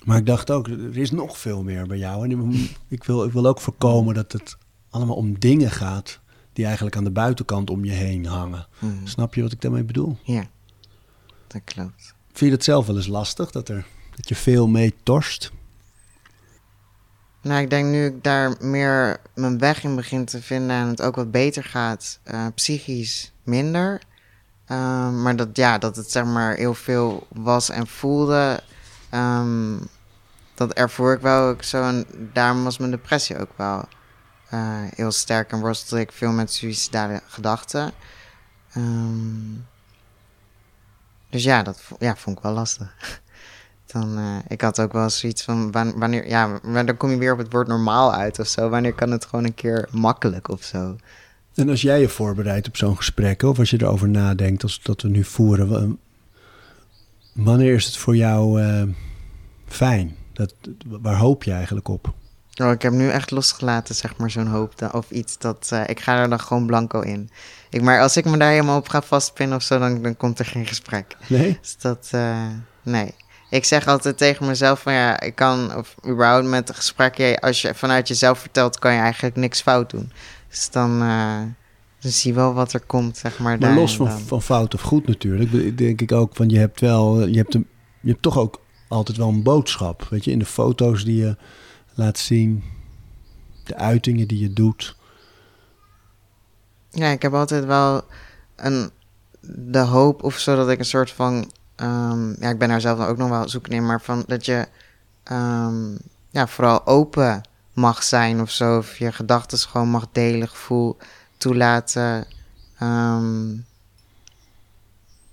maar 0.04 0.16
ik 0.16 0.26
dacht 0.26 0.50
ook, 0.50 0.68
er 0.68 0.98
is 0.98 1.10
nog 1.10 1.38
veel 1.38 1.62
meer 1.62 1.86
bij 1.86 1.98
jou. 1.98 2.24
En 2.24 2.52
ik 2.88 3.04
wil, 3.04 3.24
ik 3.24 3.32
wil 3.32 3.46
ook 3.46 3.60
voorkomen 3.60 4.14
dat 4.14 4.32
het 4.32 4.56
allemaal 4.90 5.16
om 5.16 5.38
dingen 5.38 5.70
gaat 5.70 6.20
die 6.52 6.64
eigenlijk 6.64 6.96
aan 6.96 7.04
de 7.04 7.10
buitenkant 7.10 7.70
om 7.70 7.84
je 7.84 7.92
heen 7.92 8.26
hangen. 8.26 8.66
Mm. 8.78 9.06
Snap 9.06 9.34
je 9.34 9.42
wat 9.42 9.52
ik 9.52 9.60
daarmee 9.60 9.84
bedoel? 9.84 10.16
Ja, 10.22 10.44
dat 11.46 11.64
klopt. 11.64 12.14
Vind 12.26 12.50
je 12.50 12.56
dat 12.56 12.64
zelf 12.64 12.86
wel 12.86 12.96
eens 12.96 13.06
lastig, 13.06 13.50
dat, 13.50 13.68
er, 13.68 13.86
dat 14.16 14.28
je 14.28 14.34
veel 14.34 14.68
mee 14.68 14.94
torst? 15.02 15.52
Nou, 17.42 17.62
ik 17.62 17.70
denk 17.70 17.86
nu 17.86 18.06
ik 18.06 18.24
daar 18.24 18.54
meer 18.60 19.20
mijn 19.34 19.58
weg 19.58 19.84
in 19.84 19.96
begin 19.96 20.24
te 20.24 20.42
vinden 20.42 20.76
en 20.76 20.88
het 20.88 21.02
ook 21.02 21.16
wat 21.16 21.30
beter 21.30 21.64
gaat, 21.64 22.18
eh, 22.22 22.46
psychisch 22.54 23.32
minder. 23.42 24.00
Ehm, 24.66 25.22
maar 25.22 25.36
dat, 25.36 25.48
ja, 25.52 25.78
dat 25.78 25.96
het 25.96 26.10
zeg 26.10 26.24
maar 26.24 26.54
heel 26.54 26.74
veel 26.74 27.26
was 27.28 27.68
en 27.70 27.86
voelde. 27.86 28.62
ehm, 29.10 29.76
dat 30.54 30.72
ervoor 30.72 31.12
ik 31.12 31.20
wel 31.20 31.48
ook 31.48 31.62
zo. 31.62 31.82
En 31.82 32.06
daarom 32.32 32.64
was 32.64 32.78
mijn 32.78 32.90
depressie 32.90 33.38
ook 33.38 33.50
wel 33.56 33.88
eh, 34.48 34.82
heel 34.94 35.12
sterk. 35.12 35.52
En 35.52 35.60
worstelde 35.60 36.02
ik 36.02 36.12
veel 36.12 36.32
met 36.32 36.52
suïcidale 36.52 37.22
gedachten. 37.26 37.92
Ehm, 38.72 39.54
dus 41.30 41.44
ja, 41.44 41.62
dat 41.62 41.82
ja, 41.98 42.16
vond 42.16 42.36
ik 42.36 42.42
wel 42.42 42.52
lastig. 42.52 42.94
Dan, 43.92 44.18
eh, 44.18 44.36
ik 44.48 44.60
had 44.60 44.80
ook 44.80 44.92
wel 44.92 45.10
zoiets 45.10 45.42
van, 45.42 45.70
wan- 45.72 45.98
wanneer, 45.98 46.28
ja, 46.28 46.58
maar 46.62 46.86
dan 46.86 46.96
kom 46.96 47.10
je 47.10 47.16
weer 47.18 47.32
op 47.32 47.38
het 47.38 47.52
woord 47.52 47.68
normaal 47.68 48.14
uit 48.14 48.38
of 48.38 48.46
zo. 48.46 48.68
Wanneer 48.68 48.94
kan 48.94 49.10
het 49.10 49.24
gewoon 49.24 49.44
een 49.44 49.54
keer 49.54 49.88
makkelijk 49.92 50.48
of 50.48 50.62
zo? 50.62 50.96
En 51.54 51.68
als 51.68 51.82
jij 51.82 52.00
je 52.00 52.08
voorbereidt 52.08 52.68
op 52.68 52.76
zo'n 52.76 52.96
gesprek, 52.96 53.42
of 53.42 53.58
als 53.58 53.70
je 53.70 53.82
erover 53.82 54.08
nadenkt, 54.08 54.62
als 54.62 54.80
dat 54.82 55.02
we 55.02 55.08
nu 55.08 55.24
voeren, 55.24 55.68
wa- 55.68 55.96
wanneer 57.34 57.74
is 57.74 57.84
het 57.84 57.96
voor 57.96 58.16
jou 58.16 58.62
eh, 58.62 58.82
fijn? 59.66 60.16
Dat, 60.32 60.54
waar 60.86 61.16
hoop 61.16 61.44
je 61.44 61.52
eigenlijk 61.52 61.88
op? 61.88 62.12
Oh, 62.62 62.70
ik 62.70 62.82
heb 62.82 62.92
nu 62.92 63.08
echt 63.08 63.30
losgelaten, 63.30 63.94
zeg 63.94 64.16
maar, 64.16 64.30
zo'n 64.30 64.46
hoop 64.46 64.74
of 64.92 65.10
iets. 65.10 65.38
Dat, 65.38 65.68
eh, 65.72 65.82
ik 65.86 66.00
ga 66.00 66.18
er 66.18 66.28
dan 66.28 66.40
gewoon 66.40 66.66
blanco 66.66 67.00
in. 67.00 67.30
Ik, 67.70 67.82
maar 67.82 68.00
als 68.00 68.16
ik 68.16 68.24
me 68.24 68.36
daar 68.36 68.50
helemaal 68.50 68.78
op 68.78 68.88
ga 68.88 69.02
vastpinnen 69.02 69.56
of 69.56 69.62
zo, 69.62 69.78
dan, 69.78 70.02
dan 70.02 70.16
komt 70.16 70.38
er 70.38 70.44
geen 70.46 70.66
gesprek. 70.66 71.16
Nee? 71.28 71.58
Dus 71.60 71.76
dat, 71.78 72.10
nee. 72.82 73.14
Ik 73.50 73.64
zeg 73.64 73.86
altijd 73.86 74.16
tegen 74.18 74.46
mezelf 74.46 74.80
van 74.80 74.92
ja, 74.92 75.20
ik 75.20 75.34
kan, 75.34 75.76
of 75.76 75.94
überhaupt 76.06 76.46
met 76.46 76.68
een 76.68 76.74
gesprek, 76.74 77.38
als 77.40 77.62
je 77.62 77.74
vanuit 77.74 78.08
jezelf 78.08 78.38
vertelt, 78.38 78.78
kan 78.78 78.92
je 78.92 79.00
eigenlijk 79.00 79.36
niks 79.36 79.60
fout 79.60 79.90
doen. 79.90 80.12
Dus 80.48 80.70
dan, 80.70 81.02
eh, 81.02 81.40
dan 82.00 82.10
zie 82.10 82.30
je 82.30 82.36
wel 82.36 82.54
wat 82.54 82.72
er 82.72 82.80
komt, 82.80 83.16
zeg 83.16 83.38
maar. 83.38 83.58
Los 83.58 83.96
van, 83.96 84.06
dan. 84.06 84.20
van 84.20 84.42
fout 84.42 84.74
of 84.74 84.80
goed 84.80 85.06
natuurlijk, 85.06 85.78
denk 85.78 86.00
ik 86.00 86.12
ook 86.12 86.36
van 86.36 86.48
je 86.48 86.58
hebt 86.58 86.80
wel, 86.80 87.26
je 87.26 87.36
hebt, 87.36 87.54
een, 87.54 87.66
je 88.00 88.10
hebt 88.10 88.22
toch 88.22 88.38
ook 88.38 88.60
altijd 88.88 89.18
wel 89.18 89.28
een 89.28 89.42
boodschap. 89.42 90.06
Weet 90.10 90.24
je, 90.24 90.30
in 90.30 90.38
de 90.38 90.44
foto's 90.44 91.04
die 91.04 91.16
je 91.16 91.36
laat 91.94 92.18
zien, 92.18 92.64
de 93.64 93.76
uitingen 93.76 94.28
die 94.28 94.38
je 94.38 94.52
doet. 94.52 94.96
Ja, 96.90 97.08
ik 97.08 97.22
heb 97.22 97.34
altijd 97.34 97.64
wel 97.64 98.04
een, 98.56 98.90
de 99.40 99.78
hoop 99.78 100.22
of 100.22 100.38
zo 100.38 100.56
dat 100.56 100.70
ik 100.70 100.78
een 100.78 100.84
soort 100.84 101.10
van. 101.10 101.50
Ehm, 101.80 102.42
ja, 102.42 102.48
ik 102.48 102.58
ben 102.58 102.68
daar 102.68 102.80
zelf 102.80 102.98
dan 102.98 103.06
ook 103.06 103.16
nog 103.16 103.28
wel 103.28 103.48
zoeken 103.48 103.72
in, 103.72 103.86
maar 103.86 104.00
van 104.00 104.24
dat 104.26 104.44
je 104.46 104.68
ehm, 105.22 105.92
ja, 106.30 106.46
vooral 106.46 106.86
open 106.86 107.42
mag 107.72 108.02
zijn 108.02 108.40
of 108.40 108.50
zo. 108.50 108.78
Of 108.78 108.96
je 108.98 109.12
gedachten 109.12 109.58
gewoon 109.58 109.88
mag 109.88 110.06
delen, 110.12 110.48
gevoel 110.48 110.96
toelaten. 111.36 112.26
ehm, 112.78 113.56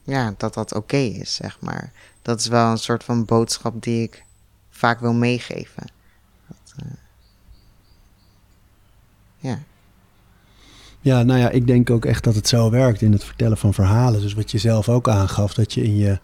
ja, 0.03 0.33
dat 0.37 0.53
dat 0.53 0.73
oké 0.73 0.97
is, 0.97 1.35
zeg 1.35 1.59
maar. 1.59 1.91
Dat 2.21 2.39
is 2.39 2.47
wel 2.47 2.71
een 2.71 2.77
soort 2.77 3.03
van 3.03 3.25
boodschap 3.25 3.81
die 3.83 4.03
ik 4.03 4.23
vaak 4.69 4.99
wil 4.99 5.13
meegeven. 5.13 5.91
Dat, 6.47 6.73
eh, 6.77 6.91
ja. 9.37 9.59
Ja, 11.07 11.23
nou 11.23 11.39
ja, 11.39 11.49
ik 11.49 11.67
denk 11.67 11.89
ook 11.89 12.05
echt 12.05 12.23
dat 12.23 12.35
het 12.35 12.47
zo 12.47 12.69
werkt 12.69 13.01
in 13.01 13.11
het 13.11 13.23
vertellen 13.23 13.57
van 13.57 13.73
verhalen. 13.73 14.21
Dus 14.21 14.33
wat 14.33 14.51
je 14.51 14.57
zelf 14.57 14.89
ook 14.89 15.09
aangaf, 15.09 15.53
dat 15.53 15.73
je 15.73 15.83
in 15.83 15.97
je, 15.97 16.19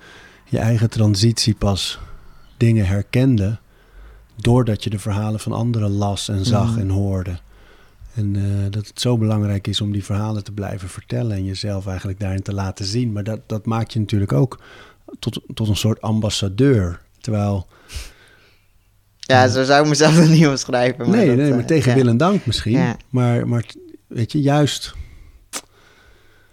je 0.49 0.57
eigen 0.57 0.89
transitie 0.89 1.55
pas 1.55 1.99
dingen 2.57 2.85
herkende. 2.85 3.57
Doordat 4.35 4.83
je 4.83 4.89
de 4.89 4.99
verhalen 4.99 5.39
van 5.39 5.51
anderen 5.51 5.91
las 5.91 6.29
en 6.29 6.45
zag 6.45 6.69
Mhm. 6.71 6.79
en 6.79 6.89
hoorde. 6.89 7.39
En 8.15 8.35
eh, 8.35 8.71
dat 8.71 8.87
het 8.87 9.01
zo 9.01 9.17
belangrijk 9.17 9.67
is 9.67 9.81
om 9.81 9.91
die 9.91 10.03
verhalen 10.03 10.43
te 10.43 10.51
blijven 10.51 10.89
vertellen 10.89 11.35
en 11.37 11.45
jezelf 11.45 11.87
eigenlijk 11.87 12.19
daarin 12.19 12.41
te 12.41 12.53
laten 12.53 12.85
zien. 12.85 13.11
Maar 13.11 13.23
dat, 13.23 13.39
dat 13.47 13.65
maakt 13.65 13.93
je 13.93 13.99
natuurlijk 13.99 14.33
ook 14.33 14.59
tot, 15.19 15.41
tot 15.53 15.67
een 15.67 15.75
soort 15.75 16.01
ambassadeur. 16.01 16.99
Terwijl, 17.21 17.67
Ja, 19.19 19.47
zo 19.47 19.63
zou 19.63 19.83
ik 19.83 19.89
mezelf 19.89 20.15
dan 20.15 20.29
niet 20.37 20.47
omschrijven. 20.47 21.09
nee, 21.09 21.27
dat, 21.27 21.35
nee, 21.35 21.49
eh, 21.49 21.55
maar 21.55 21.65
tegen 21.65 21.89
ja. 21.89 21.97
wil 21.97 22.07
en 22.07 22.17
dank 22.17 22.45
misschien. 22.45 22.71
Ja. 22.77 22.97
Maar, 23.09 23.47
maar 23.47 23.63
weet 24.13 24.31
je, 24.31 24.41
juist. 24.41 24.93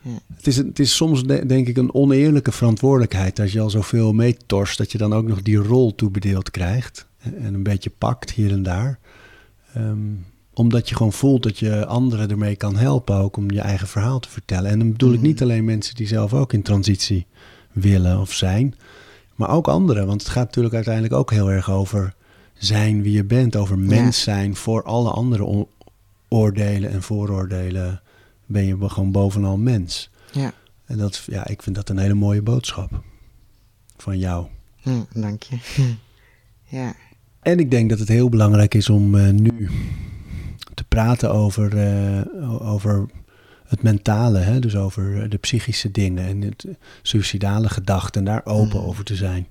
Ja. 0.03 0.19
Het, 0.37 0.47
is, 0.47 0.57
het 0.57 0.79
is 0.79 0.97
soms 0.97 1.23
de- 1.25 1.47
denk 1.47 1.69
ik 1.69 1.77
een 1.77 1.95
oneerlijke 1.95 2.53
verantwoordelijkheid. 2.53 3.41
Als 3.41 3.53
je 3.53 3.61
al 3.61 3.71
zoveel 3.71 4.13
meetorst, 4.13 4.79
dat 4.79 4.93
je 4.93 4.99
dan 4.99 5.13
ook 5.13 5.27
nog 5.27 5.43
die 5.43 5.57
rol 5.57 5.95
toebedeeld 5.95 6.51
krijgt. 6.51 7.07
En 7.19 7.39
en 7.39 7.55
een 7.55 7.63
beetje 7.63 7.91
pakt 7.99 8.31
hier 8.31 8.51
en 8.53 8.63
daar. 8.63 8.99
Ehm, 9.75 9.99
omdat 10.55 10.89
je 10.89 10.95
gewoon 10.97 11.13
voelt 11.13 11.43
dat 11.43 11.59
je 11.59 11.87
anderen 11.87 12.31
ermee 12.31 12.57
kan 12.57 12.77
helpen 12.77 13.17
ook 13.17 13.37
om 13.37 13.51
je 13.51 13.61
eigen 13.61 13.89
verhaal 13.89 14.19
te 14.21 14.29
vertellen. 14.29 14.71
En 14.71 14.79
dan 14.79 14.91
bedoel 14.93 15.13
ik 15.13 15.19
Mhm. 15.19 15.27
niet 15.27 15.43
alleen 15.43 15.65
mensen 15.65 15.95
die 15.95 16.07
zelf 16.07 16.35
ook 16.35 16.53
in 16.53 16.63
transitie 16.63 17.27
willen 17.73 18.21
of 18.21 18.33
zijn. 18.33 18.75
Maar 19.35 19.51
ook 19.51 19.69
anderen. 19.69 20.07
Want 20.07 20.21
het 20.23 20.31
gaat 20.31 20.45
natuurlijk 20.47 20.75
uiteindelijk 20.75 21.15
ook 21.15 21.31
heel 21.31 21.51
erg 21.51 21.71
over 21.71 22.15
zijn 22.55 23.03
wie 23.03 23.13
je 23.13 23.25
bent. 23.25 23.57
Over 23.57 23.79
mens 23.79 24.23
zijn 24.23 24.57
voor 24.57 24.83
alle 24.83 25.11
andere 25.11 25.47
o- 25.47 25.69
oordelen 26.31 26.91
en 26.91 27.03
vooroordelen. 27.03 28.01
Ben 28.47 28.65
je 28.67 28.89
gewoon 28.89 29.13
bovenal 29.13 29.57
mens. 29.57 30.11
Ja, 30.33 30.53
En 30.85 30.99
dat, 30.99 31.23
ja, 31.27 31.47
ik 31.47 31.63
vind 31.63 31.77
dat 31.77 31.89
een 31.89 31.99
hele 31.99 32.15
mooie 32.15 32.43
boodschap 32.43 33.03
van 33.97 34.19
jou. 34.19 34.47
hm, 34.83 35.01
dank 35.15 35.43
je. 35.43 35.59
ja. 36.79 36.95
En 37.43 37.59
ik 37.59 37.71
denk 37.71 37.91
dat 37.91 37.99
het 37.99 38.09
heel 38.09 38.29
belangrijk 38.29 38.75
is 38.75 38.89
om 38.89 39.15
eh, 39.19 39.29
nu 39.31 39.71
te 40.75 40.85
praten 40.85 41.31
over, 41.33 41.77
eh, 41.79 42.71
over 42.73 43.07
het 43.67 43.83
mentale, 43.83 44.39
hè? 44.39 44.59
dus 44.59 44.77
over 44.77 45.29
de 45.29 45.37
psychische 45.37 45.91
dingen 45.91 46.27
en 46.27 46.41
het 46.43 46.67
suïcidale 47.03 47.69
gedachten 47.69 48.21
en 48.21 48.27
daar 48.33 48.45
open 48.45 48.81
Mm. 48.81 48.87
over 48.87 49.05
te 49.05 49.17
zijn. 49.17 49.47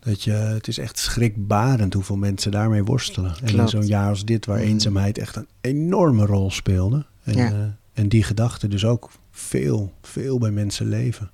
Dat 0.00 0.22
je, 0.22 0.30
het 0.30 0.68
is 0.68 0.78
echt 0.78 0.98
schrikbarend 0.98 1.94
hoeveel 1.94 2.16
mensen 2.16 2.50
daarmee 2.50 2.84
worstelen. 2.84 3.34
En 3.42 3.58
in 3.58 3.68
zo'n 3.68 3.86
jaar 3.86 4.08
als 4.08 4.24
dit, 4.24 4.46
waar 4.46 4.58
Mm. 4.58 4.64
eenzaamheid 4.64 5.18
echt 5.18 5.36
een 5.36 5.46
enorme 5.60 6.26
rol 6.26 6.50
speelde. 6.50 7.06
En, 7.22 7.36
Ja. 7.36 7.50
eh, 7.50 7.58
en 7.92 8.08
die 8.08 8.22
gedachten 8.22 8.70
dus 8.70 8.84
ook 8.84 9.10
veel, 9.30 9.92
veel 10.02 10.38
bij 10.38 10.50
mensen 10.50 10.88
leven. 10.88 11.30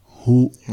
Hoe, 0.00 0.52
Hm. 0.64 0.72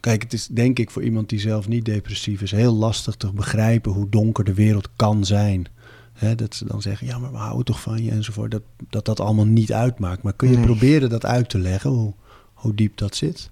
Kijk, 0.00 0.22
het 0.22 0.32
is 0.32 0.46
denk 0.46 0.78
ik 0.78 0.90
voor 0.90 1.02
iemand 1.02 1.28
die 1.28 1.40
zelf 1.40 1.68
niet 1.68 1.84
depressief 1.84 2.42
is 2.42 2.50
heel 2.50 2.74
lastig 2.74 3.14
te 3.14 3.32
begrijpen 3.32 3.92
hoe 3.92 4.08
donker 4.08 4.44
de 4.44 4.54
wereld 4.54 4.88
kan 4.96 5.24
zijn. 5.24 5.66
Hè, 6.12 6.34
dat 6.34 6.54
ze 6.54 6.64
dan 6.64 6.82
zeggen, 6.82 7.06
ja, 7.06 7.18
maar 7.18 7.30
we 7.30 7.36
houden 7.36 7.64
toch 7.64 7.80
van 7.80 8.02
je 8.04 8.10
enzovoort. 8.10 8.50
Dat 8.50 8.62
dat, 8.90 9.04
dat 9.04 9.20
allemaal 9.20 9.44
niet 9.46 9.72
uitmaakt. 9.72 10.22
Maar 10.22 10.32
kun 10.32 10.50
je 10.50 10.56
Nee. 10.56 10.64
proberen 10.64 11.10
dat 11.10 11.24
uit 11.24 11.48
te 11.48 11.58
leggen, 11.58 11.90
hoe, 11.90 12.14
hoe 12.54 12.74
diep 12.74 12.96
dat 12.96 13.14
zit? 13.16 13.50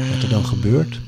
Wat 0.00 0.22
er 0.22 0.28
dan 0.28 0.44
gebeurt? 0.44 1.00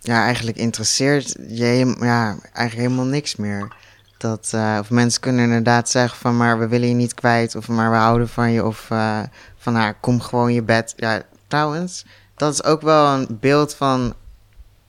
Ja, 0.00 0.24
eigenlijk 0.24 0.56
interesseert 0.56 1.36
je 1.48 1.96
ja, 2.00 2.36
eigenlijk 2.52 2.88
helemaal 2.88 3.04
niks 3.04 3.36
meer. 3.36 3.76
Dat, 4.16 4.50
eh, 4.54 4.76
of 4.80 4.90
mensen 4.90 5.20
kunnen 5.20 5.44
inderdaad 5.44 5.90
zeggen 5.90 6.18
van, 6.18 6.36
maar 6.36 6.58
we 6.58 6.68
willen 6.68 6.88
je 6.88 6.94
niet 6.94 7.14
kwijt. 7.14 7.54
Of 7.54 7.68
maar 7.68 7.90
we 7.90 7.96
houden 7.96 8.28
van 8.28 8.50
je. 8.50 8.64
Of 8.64 8.90
eh, 8.90 9.20
van, 9.56 9.72
nou, 9.72 9.94
kom 10.00 10.20
gewoon 10.20 10.52
je 10.52 10.62
bed. 10.62 10.94
Ja, 10.96 11.22
trouwens, 11.46 12.04
dat 12.36 12.52
is 12.52 12.64
ook 12.64 12.82
wel 12.82 13.06
een 13.06 13.26
beeld 13.40 13.74
van... 13.74 14.14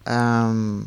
ehm, 0.03 0.79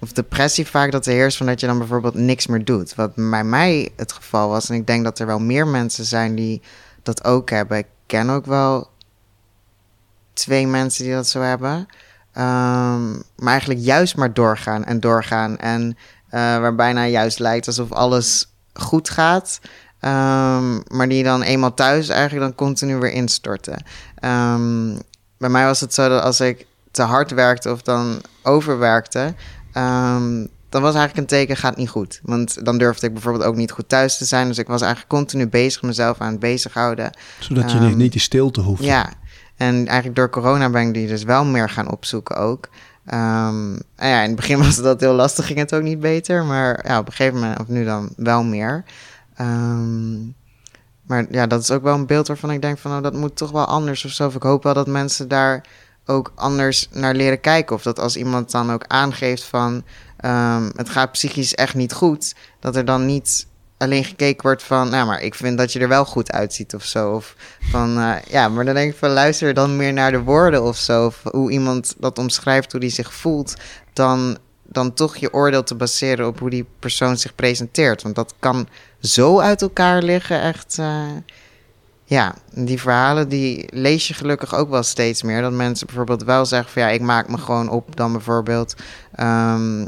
of 0.00 0.12
depressie 0.12 0.66
vaak 0.66 0.92
dat 0.92 1.06
er 1.06 1.12
heerst 1.12 1.36
van 1.36 1.46
dat 1.46 1.60
je 1.60 1.66
dan 1.66 1.78
bijvoorbeeld 1.78 2.14
niks 2.14 2.46
meer 2.46 2.64
doet. 2.64 2.94
Wat 2.94 3.14
bij 3.14 3.44
mij 3.44 3.92
het 3.96 4.12
geval 4.12 4.48
was. 4.48 4.68
En 4.68 4.74
ik 4.74 4.86
denk 4.86 5.04
dat 5.04 5.18
er 5.18 5.26
wel 5.26 5.40
meer 5.40 5.66
mensen 5.66 6.04
zijn 6.04 6.34
die 6.34 6.62
dat 7.02 7.24
ook 7.24 7.50
hebben. 7.50 7.78
Ik 7.78 7.86
ken 8.06 8.30
ook 8.30 8.46
wel 8.46 8.90
twee 10.40 10.66
mensen 10.66 11.04
die 11.04 11.14
dat 11.14 11.28
zo 11.28 11.40
hebben. 11.40 11.86
Ehm, 12.32 13.12
maar 13.12 13.52
eigenlijk 13.52 13.80
juist 13.80 14.16
maar 14.16 14.32
doorgaan 14.32 14.84
en 14.84 15.00
doorgaan. 15.00 15.56
En 15.58 15.96
eh, 16.28 16.40
waar 16.40 16.74
bijna 16.74 17.06
juist 17.06 17.38
lijkt 17.38 17.66
alsof 17.66 17.92
alles 17.92 18.52
goed 18.72 19.10
gaat. 19.10 19.60
Ehm, 20.00 20.80
maar 20.86 21.08
die 21.08 21.24
dan 21.24 21.42
eenmaal 21.42 21.74
thuis 21.74 22.08
eigenlijk 22.08 22.40
dan 22.40 22.54
continu 22.54 22.96
weer 22.96 23.12
instorten. 23.12 23.84
Ehm, 24.14 24.96
bij 25.38 25.48
mij 25.48 25.64
was 25.64 25.80
het 25.80 25.94
zo 25.94 26.08
dat 26.08 26.22
als 26.22 26.40
ik 26.40 26.66
te 26.90 27.02
hard 27.02 27.30
werkte 27.30 27.70
of 27.70 27.82
dan 27.82 28.20
overwerkte... 28.42 29.34
dan 30.68 30.82
was 30.82 30.94
eigenlijk 30.94 31.16
een 31.16 31.38
teken, 31.38 31.56
gaat 31.56 31.76
niet 31.76 31.88
goed. 31.88 32.20
Want 32.22 32.64
dan 32.64 32.78
durfde 32.78 33.06
ik 33.06 33.12
bijvoorbeeld 33.12 33.44
ook 33.44 33.56
niet 33.56 33.70
goed 33.70 33.88
thuis 33.88 34.18
te 34.18 34.24
zijn. 34.24 34.48
Dus 34.48 34.58
ik 34.58 34.66
was 34.66 34.80
eigenlijk 34.80 35.12
continu 35.12 35.48
bezig, 35.48 35.82
mezelf 35.82 36.18
aan 36.18 36.30
het 36.30 36.40
bezighouden. 36.40 37.10
Zodat 37.38 37.72
je 37.72 37.78
niet 37.78 38.12
die 38.12 38.20
stilte 38.20 38.60
hoeft. 38.60 38.84
Ja, 38.84 39.12
en 39.60 39.86
eigenlijk 39.86 40.16
door 40.16 40.30
corona 40.30 40.70
ben 40.70 40.86
ik 40.86 40.94
die 40.94 41.06
dus 41.06 41.22
wel 41.22 41.44
meer 41.44 41.70
gaan 41.70 41.90
opzoeken 41.90 42.36
ook. 42.36 42.68
Ehm, 43.06 43.72
ja, 43.96 44.22
in 44.22 44.26
het 44.26 44.36
begin 44.36 44.58
was 44.64 44.76
dat 44.76 45.00
heel 45.00 45.14
lastig, 45.14 45.46
ging 45.46 45.58
het 45.58 45.74
ook 45.74 45.82
niet 45.82 46.00
beter. 46.00 46.44
Maar 46.44 46.86
ja, 46.86 46.98
op 46.98 47.06
een 47.06 47.12
gegeven 47.12 47.40
moment, 47.40 47.60
of 47.60 47.68
nu 47.68 47.84
dan, 47.84 48.12
wel 48.16 48.44
meer. 48.44 48.84
Ehm, 49.34 50.18
maar 51.06 51.26
ja, 51.30 51.46
dat 51.46 51.62
is 51.62 51.70
ook 51.70 51.82
wel 51.82 51.94
een 51.94 52.06
beeld 52.06 52.28
waarvan 52.28 52.50
ik 52.50 52.62
denk 52.62 52.78
van, 52.78 52.96
oh, 52.96 53.02
dat 53.02 53.14
moet 53.14 53.36
toch 53.36 53.50
wel 53.50 53.64
anders 53.64 54.04
of 54.04 54.10
zo. 54.10 54.26
Of 54.26 54.34
ik 54.34 54.42
hoop 54.42 54.62
wel 54.62 54.74
dat 54.74 54.86
mensen 54.86 55.28
daar 55.28 55.64
ook 56.06 56.32
anders 56.34 56.88
naar 56.92 57.14
leren 57.14 57.40
kijken. 57.40 57.76
Of 57.76 57.82
dat 57.82 57.98
als 57.98 58.16
iemand 58.16 58.50
dan 58.50 58.72
ook 58.72 58.84
aangeeft 58.86 59.44
van, 59.44 59.84
ehm, 60.16 60.70
het 60.76 60.88
gaat 60.88 61.12
psychisch 61.12 61.54
echt 61.54 61.74
niet 61.74 61.92
goed, 61.92 62.34
dat 62.60 62.76
er 62.76 62.84
dan 62.84 63.06
niet 63.06 63.46
alleen 63.80 64.04
gekeken 64.04 64.42
wordt 64.42 64.62
van, 64.62 64.90
nou, 64.90 65.06
maar 65.06 65.20
ik 65.22 65.34
vind 65.34 65.58
dat 65.58 65.72
je 65.72 65.78
er 65.80 65.88
wel 65.88 66.04
goed 66.04 66.32
uitziet 66.32 66.74
of 66.74 66.84
zo. 66.84 67.10
Of 67.12 67.34
van, 67.60 67.98
eh, 67.98 68.14
ja, 68.28 68.48
maar 68.48 68.64
dan 68.64 68.74
denk 68.74 68.92
ik 68.92 68.98
van, 68.98 69.10
luister 69.10 69.54
dan 69.54 69.76
meer 69.76 69.92
naar 69.92 70.10
de 70.10 70.22
woorden 70.22 70.62
of 70.62 70.76
zo. 70.76 71.06
Of 71.06 71.20
hoe 71.30 71.50
iemand 71.50 71.94
dat 71.98 72.18
omschrijft, 72.18 72.72
hoe 72.72 72.80
die 72.80 72.90
zich 72.90 73.14
voelt, 73.14 73.54
dan, 73.92 74.38
dan 74.64 74.94
toch 74.94 75.16
je 75.16 75.32
oordeel 75.32 75.62
te 75.62 75.74
baseren 75.74 76.26
op 76.26 76.38
hoe 76.38 76.50
die 76.50 76.66
persoon 76.78 77.16
zich 77.16 77.34
presenteert. 77.34 78.02
Want 78.02 78.14
dat 78.14 78.34
kan 78.38 78.68
zo 79.00 79.38
uit 79.40 79.62
elkaar 79.62 80.02
liggen, 80.02 80.42
echt. 80.42 80.76
eh, 80.78 81.02
ja, 82.04 82.34
die 82.54 82.80
verhalen 82.80 83.28
die 83.28 83.68
lees 83.72 84.08
je 84.08 84.14
gelukkig 84.14 84.54
ook 84.54 84.70
wel 84.70 84.82
steeds 84.82 85.22
meer. 85.22 85.42
Dat 85.42 85.52
mensen 85.52 85.86
bijvoorbeeld 85.86 86.24
wel 86.24 86.46
zeggen 86.46 86.72
van 86.72 86.82
ja, 86.82 86.88
ik 86.88 87.00
maak 87.00 87.28
me 87.28 87.38
gewoon 87.38 87.68
op 87.68 87.96
dan 87.96 88.12
bijvoorbeeld. 88.12 88.74
ehm, 89.14 89.86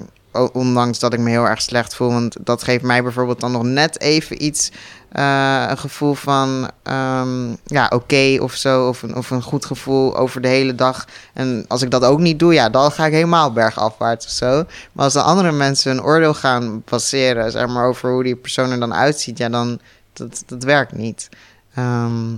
ondanks 0.53 0.99
dat 0.99 1.13
ik 1.13 1.19
me 1.19 1.31
heel 1.31 1.49
erg 1.49 1.63
slecht 1.63 1.95
voel. 1.95 2.09
Want 2.13 2.37
dat 2.41 2.63
geeft 2.63 2.83
mij 2.85 3.03
bijvoorbeeld 3.03 3.41
dan 3.41 3.53
nog 3.53 3.63
net 3.63 4.01
even 4.01 4.45
iets. 4.45 4.71
eh, 5.13 5.67
een 5.69 5.79
gevoel 5.79 6.15
van 6.15 6.71
ehm, 6.83 7.51
ja, 7.65 7.91
oké 7.95 8.37
of 8.41 8.55
zo. 8.55 8.89
Of 8.89 9.03
een, 9.03 9.17
of 9.17 9.31
een 9.31 9.43
goed 9.43 9.65
gevoel 9.65 10.17
over 10.17 10.41
de 10.41 10.49
hele 10.49 10.75
dag. 10.75 11.07
En 11.33 11.65
als 11.69 11.83
ik 11.83 11.91
dat 11.91 12.05
ook 12.05 12.19
niet 12.19 12.39
doe, 12.39 12.53
ja, 12.53 12.69
dan 12.71 12.93
ga 12.93 13.07
ik 13.07 13.13
helemaal 13.13 13.53
bergafwaarts 13.53 14.27
of 14.27 14.33
zo. 14.33 14.65
Maar 14.93 15.05
als 15.05 15.13
de 15.13 15.23
andere 15.23 15.53
mensen 15.53 15.91
een 15.93 16.03
oordeel 16.03 16.35
gaan 16.35 16.83
baseren, 16.91 17.51
zeg 17.51 17.67
maar, 17.67 17.87
over 17.87 18.11
hoe 18.11 18.23
die 18.23 18.37
persoon 18.37 18.71
er 18.71 18.81
dan 18.81 18.95
uitziet, 18.95 19.39
ja, 19.39 19.49
dan 19.49 19.81
dat, 20.13 20.43
dat 20.47 20.63
werkt 20.65 20.93
niet. 20.93 21.29
Ehm, 21.75 22.31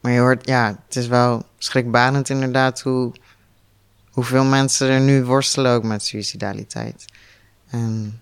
maar 0.00 0.12
je 0.12 0.20
hoort, 0.20 0.46
ja, 0.46 0.66
het 0.86 0.96
is 0.96 1.06
wel 1.06 1.42
schrikbarend 1.58 2.28
inderdaad 2.28 2.80
hoe, 2.80 3.12
hoeveel 4.18 4.44
mensen 4.44 4.88
er 4.88 5.00
nu 5.00 5.24
worstelen 5.24 5.72
ook 5.72 5.82
met 5.82 6.02
suicidaliteit. 6.04 7.04
En 7.70 8.20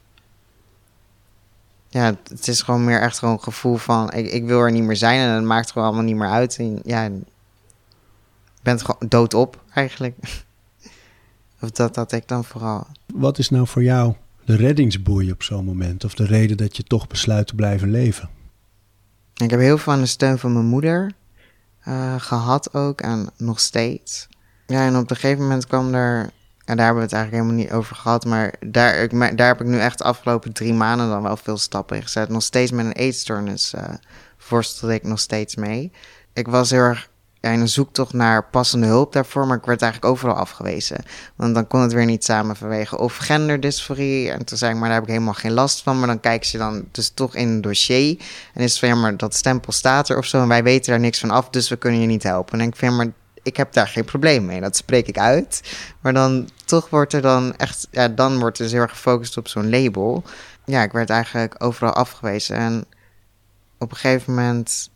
ja, 1.88 2.14
het- 2.28 2.48
is 2.48 2.62
gewoon 2.62 2.84
meer 2.84 3.00
echt 3.00 3.18
gewoon 3.18 3.34
een 3.34 3.42
gevoel 3.42 3.76
van, 3.76 4.12
ik, 4.12 4.26
ik 4.32 4.44
wil 4.44 4.60
er 4.60 4.72
niet 4.72 4.82
meer 4.82 4.96
zijn 4.96 5.20
en 5.20 5.34
het 5.34 5.44
maakt 5.44 5.70
gewoon 5.70 5.86
allemaal 5.86 6.04
niet 6.04 6.16
meer 6.16 6.28
uit. 6.28 6.56
En 6.56 6.80
ja, 6.84 7.02
je 7.04 7.20
bent 8.62 8.82
gewoon 8.82 9.08
doodop 9.08 9.62
eigenlijk. 9.74 10.16
of 11.62 11.70
dat 11.70 11.96
had 11.96 12.12
ik 12.12 12.28
dan 12.28 12.44
vooral. 12.44 12.86
Wat 13.14 13.38
is 13.38 13.50
nou 13.50 13.66
voor 13.66 13.82
jou 13.82 14.14
de 14.44 14.56
reddingsboei 14.56 15.30
op 15.32 15.42
zo'n 15.42 15.64
moment? 15.64 16.04
Of 16.04 16.14
de 16.14 16.24
reden 16.26 16.56
dat 16.56 16.76
je 16.76 16.82
toch 16.82 17.06
besluit 17.06 17.46
te 17.46 17.54
blijven 17.54 17.90
leven? 17.90 18.28
Ik 19.34 19.50
heb 19.50 19.60
heel 19.60 19.78
veel 19.78 19.92
aan 19.92 20.00
de 20.00 20.06
steun 20.06 20.38
van 20.38 20.52
mijn 20.52 20.64
moeder 20.66 21.12
eh, 21.80 22.14
gehad 22.20 22.74
ook 22.74 23.00
en 23.00 23.28
nog 23.36 23.60
steeds. 23.60 24.28
Ja, 24.66 24.86
en 24.86 24.96
op 24.96 25.10
een 25.10 25.16
gegeven 25.16 25.42
moment 25.42 25.66
kwam 25.66 25.94
er, 25.94 26.30
en 26.64 26.76
daar 26.76 26.84
hebben 26.84 26.96
we 26.96 27.08
het 27.08 27.12
eigenlijk 27.12 27.42
helemaal 27.42 27.64
niet 27.64 27.72
over 27.72 27.96
gehad, 27.96 28.24
maar 28.24 28.54
daar, 28.66 28.94
ik, 28.94 29.36
daar 29.36 29.46
heb 29.46 29.60
ik 29.60 29.66
nu 29.66 29.78
echt 29.78 29.98
de 29.98 30.04
afgelopen 30.04 30.52
drie 30.52 30.74
maanden 30.74 31.08
dan 31.08 31.22
wel 31.22 31.36
veel 31.36 31.58
stappen 31.58 31.96
in 31.96 32.02
gezet. 32.02 32.28
Nog 32.28 32.42
steeds 32.42 32.70
met 32.70 32.86
een 32.86 32.92
eetstoornis 32.92 33.74
worstelde 34.48 34.94
ik 34.94 35.02
nog 35.02 35.20
steeds 35.20 35.56
mee. 35.56 35.92
Ik 36.32 36.48
was 36.48 36.70
heel 36.70 36.80
erg 36.80 37.08
ja, 37.40 37.52
een 37.52 37.68
zoektocht 37.68 38.12
naar 38.12 38.44
passende 38.44 38.86
hulp 38.86 39.12
daarvoor, 39.12 39.46
maar 39.46 39.56
ik 39.56 39.64
werd 39.64 39.82
eigenlijk 39.82 40.12
overal 40.12 40.34
afgewezen. 40.34 40.96
Want 41.36 41.54
dan 41.54 41.66
kon 41.66 41.80
het 41.80 41.92
weer 41.92 42.04
niet 42.04 42.24
samen 42.24 42.56
vanwege 42.56 42.98
of 42.98 43.16
genderdysforie. 43.16 44.30
En 44.30 44.44
toen 44.44 44.58
zei 44.58 44.72
ik, 44.72 44.78
maar 44.78 44.88
daar 44.88 44.98
heb 44.98 45.06
ik 45.06 45.12
helemaal 45.12 45.34
geen 45.34 45.52
last 45.52 45.82
van. 45.82 45.98
Maar 45.98 46.06
dan 46.06 46.20
kijken 46.20 46.48
ze 46.48 46.58
dan 46.58 46.84
dus 46.90 47.08
toch 47.08 47.34
in 47.34 47.48
een 47.48 47.60
dossier. 47.60 48.18
En 48.54 48.62
is 48.62 48.70
het 48.70 48.78
van, 48.78 48.88
ja, 48.88 48.94
maar 48.94 49.16
dat 49.16 49.34
stempel 49.34 49.72
staat 49.72 50.08
er 50.08 50.18
of 50.18 50.26
zo. 50.26 50.42
En 50.42 50.48
wij 50.48 50.62
weten 50.62 50.90
daar 50.90 51.00
niks 51.00 51.18
van 51.18 51.30
af, 51.30 51.50
dus 51.50 51.68
we 51.68 51.76
kunnen 51.76 52.00
je 52.00 52.06
niet 52.06 52.22
helpen. 52.22 52.60
En 52.60 52.66
ik 52.66 52.80
ja, 52.80 52.90
maar 52.90 53.12
ik 53.46 53.56
heb 53.56 53.72
daar 53.72 53.88
geen 53.88 54.04
probleem 54.04 54.44
mee. 54.44 54.60
Dat 54.60 54.76
spreek 54.76 55.08
ik 55.08 55.18
uit. 55.18 55.78
Maar 56.00 56.12
dan 56.12 56.48
toch 56.64 56.90
wordt 56.90 57.12
er 57.12 57.22
dan 57.22 57.56
echt, 57.56 57.88
ja, 57.90 58.08
dan 58.08 58.38
wordt 58.38 58.58
er 58.58 58.64
dus 58.64 58.72
heel 58.72 58.82
erg 58.82 58.90
gefocust 58.90 59.36
op 59.36 59.48
zo'n 59.48 59.70
label. 59.70 60.24
Ja, 60.64 60.82
ik 60.82 60.92
werd 60.92 61.10
eigenlijk 61.10 61.54
overal 61.58 61.92
afgewezen. 61.92 62.56
En 62.56 62.84
op 63.78 63.90
een 63.90 63.96
gegeven 63.96 64.34
moment 64.34 64.90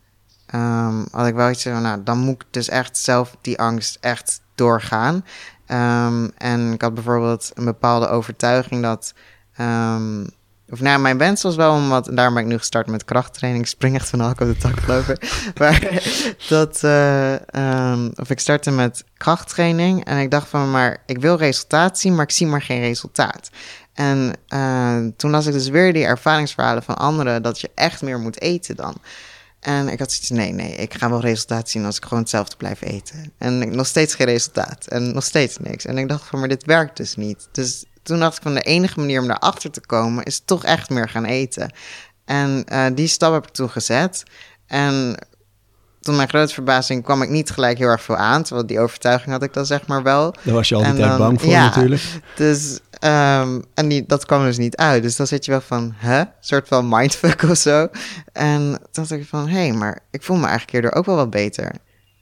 ehm, 0.45 1.05
had 1.11 1.27
ik 1.27 1.33
wel 1.35 1.49
iets 1.49 1.63
van, 1.63 1.81
nou, 1.81 2.03
dan 2.03 2.17
moet 2.17 2.41
ik 2.41 2.47
dus 2.51 2.69
echt 2.69 2.97
zelf 2.97 3.37
die 3.41 3.59
angst 3.59 3.97
echt 4.01 4.41
doorgaan. 4.55 5.25
Ehm, 5.65 6.29
en 6.37 6.73
ik 6.73 6.81
had 6.81 6.93
bijvoorbeeld 6.93 7.51
een 7.53 7.65
bepaalde 7.65 8.07
overtuiging 8.07 8.81
dat. 8.81 9.13
ehm, 9.55 10.23
of 10.71 10.79
nou, 10.79 10.99
mijn 10.99 11.17
wens 11.17 11.41
was 11.41 11.55
wel 11.55 11.73
om 11.73 11.89
wat. 11.89 12.07
En 12.07 12.15
daarom 12.15 12.33
ben 12.33 12.43
ik 12.43 12.49
nu 12.49 12.57
gestart 12.57 12.87
met 12.87 13.05
krachttraining. 13.05 13.63
Ik 13.63 13.69
spring 13.69 13.95
echt 13.95 14.09
van 14.09 14.19
hak 14.19 14.39
op 14.39 14.47
de 14.47 14.57
tak, 14.57 14.79
geloof 14.79 15.07
maar 15.59 16.01
dat. 16.49 16.83
eh, 16.83 17.49
ehm, 17.49 18.09
of 18.15 18.29
ik 18.29 18.39
startte 18.39 18.71
met 18.71 19.03
krachttraining. 19.17 20.05
En 20.05 20.17
ik 20.17 20.31
dacht 20.31 20.47
van, 20.47 20.71
maar 20.71 21.03
ik 21.05 21.17
wil 21.17 21.35
resultaat 21.35 21.99
zien, 21.99 22.15
maar 22.15 22.23
ik 22.23 22.31
zie 22.31 22.47
maar 22.47 22.61
geen 22.61 22.81
resultaat. 22.81 23.49
En 23.93 24.33
eh, 24.47 24.97
toen 25.17 25.31
las 25.31 25.45
ik 25.45 25.53
dus 25.53 25.69
weer 25.69 25.93
die 25.93 26.05
ervaringsverhalen 26.05 26.83
van 26.83 26.97
anderen. 26.97 27.41
dat 27.41 27.61
je 27.61 27.69
echt 27.75 28.01
meer 28.01 28.19
moet 28.19 28.41
eten 28.41 28.75
dan. 28.75 28.95
En 29.59 29.87
ik 29.87 29.99
had 29.99 30.11
zoiets, 30.11 30.29
nee, 30.29 30.51
nee, 30.51 30.75
ik 30.75 30.93
ga 30.93 31.09
wel 31.09 31.21
resultaat 31.21 31.69
zien 31.69 31.85
als 31.85 31.97
ik 31.97 32.03
gewoon 32.03 32.19
hetzelfde 32.19 32.55
blijf 32.55 32.81
eten. 32.81 33.33
En 33.37 33.75
nog 33.75 33.87
steeds 33.87 34.15
geen 34.15 34.27
resultaat. 34.27 34.85
En 34.85 35.13
nog 35.13 35.23
steeds 35.23 35.57
niks. 35.57 35.85
En 35.85 35.97
ik 35.97 36.07
dacht 36.07 36.27
van, 36.27 36.39
maar 36.39 36.47
dit 36.47 36.65
werkt 36.65 36.97
dus 36.97 37.15
niet. 37.15 37.47
Dus 37.51 37.85
toen 38.03 38.19
dacht 38.19 38.37
ik 38.37 38.41
van, 38.43 38.53
de 38.53 38.61
enige 38.61 38.99
manier 38.99 39.21
om 39.21 39.27
daarachter 39.27 39.71
te 39.71 39.81
komen... 39.85 40.23
is 40.23 40.41
toch 40.45 40.63
echt 40.63 40.89
meer 40.89 41.09
gaan 41.09 41.25
eten. 41.25 41.71
En 42.25 42.63
eh, 42.65 42.85
die 42.95 43.07
stap 43.07 43.33
heb 43.33 43.47
ik 43.47 43.53
toen 43.53 43.69
gezet. 43.69 44.23
En 44.67 45.15
tot 45.99 46.15
mijn 46.15 46.29
grote 46.29 46.53
verbazing 46.53 47.03
kwam 47.03 47.21
ik 47.21 47.29
niet 47.29 47.49
gelijk 47.49 47.77
heel 47.77 47.87
erg 47.87 48.01
veel 48.01 48.17
aan. 48.17 48.43
Terwijl 48.43 48.67
die 48.67 48.79
overtuiging 48.79 49.31
had 49.31 49.43
ik 49.43 49.53
dan 49.53 49.65
zeg 49.65 49.87
maar 49.87 50.03
wel. 50.03 50.35
Daar 50.43 50.53
was 50.53 50.69
je 50.69 50.75
al 50.75 50.81
die 50.81 50.89
En 50.89 50.95
tijd 50.95 51.09
dan- 51.09 51.17
bang 51.17 51.41
voor 51.41 51.49
ja. 51.49 51.65
natuurlijk. 51.65 52.03
Dus, 52.35 52.79
ehm, 52.99 53.61
en 53.73 53.87
die, 53.87 54.05
dat 54.05 54.25
kwam 54.25 54.43
dus 54.43 54.57
niet 54.57 54.75
uit. 54.75 55.03
Dus 55.03 55.15
dan 55.15 55.27
zit 55.27 55.45
je 55.45 55.51
wel 55.51 55.61
van, 55.61 55.93
hè? 55.95 56.23
Soort 56.39 56.67
van 56.67 56.89
mindfuck 56.89 57.41
of 57.43 57.57
zo. 57.57 57.87
En 58.33 58.61
toen 58.91 59.03
dacht 59.07 59.11
ik 59.11 59.27
van, 59.27 59.47
hé, 59.47 59.57
hey, 59.67 59.71
maar 59.71 59.99
ik 60.11 60.23
voel 60.23 60.37
me 60.37 60.45
eigenlijk 60.47 60.71
hierdoor 60.71 60.91
ook 60.99 61.05
wel 61.05 61.15
wat 61.15 61.29
beter. 61.29 61.71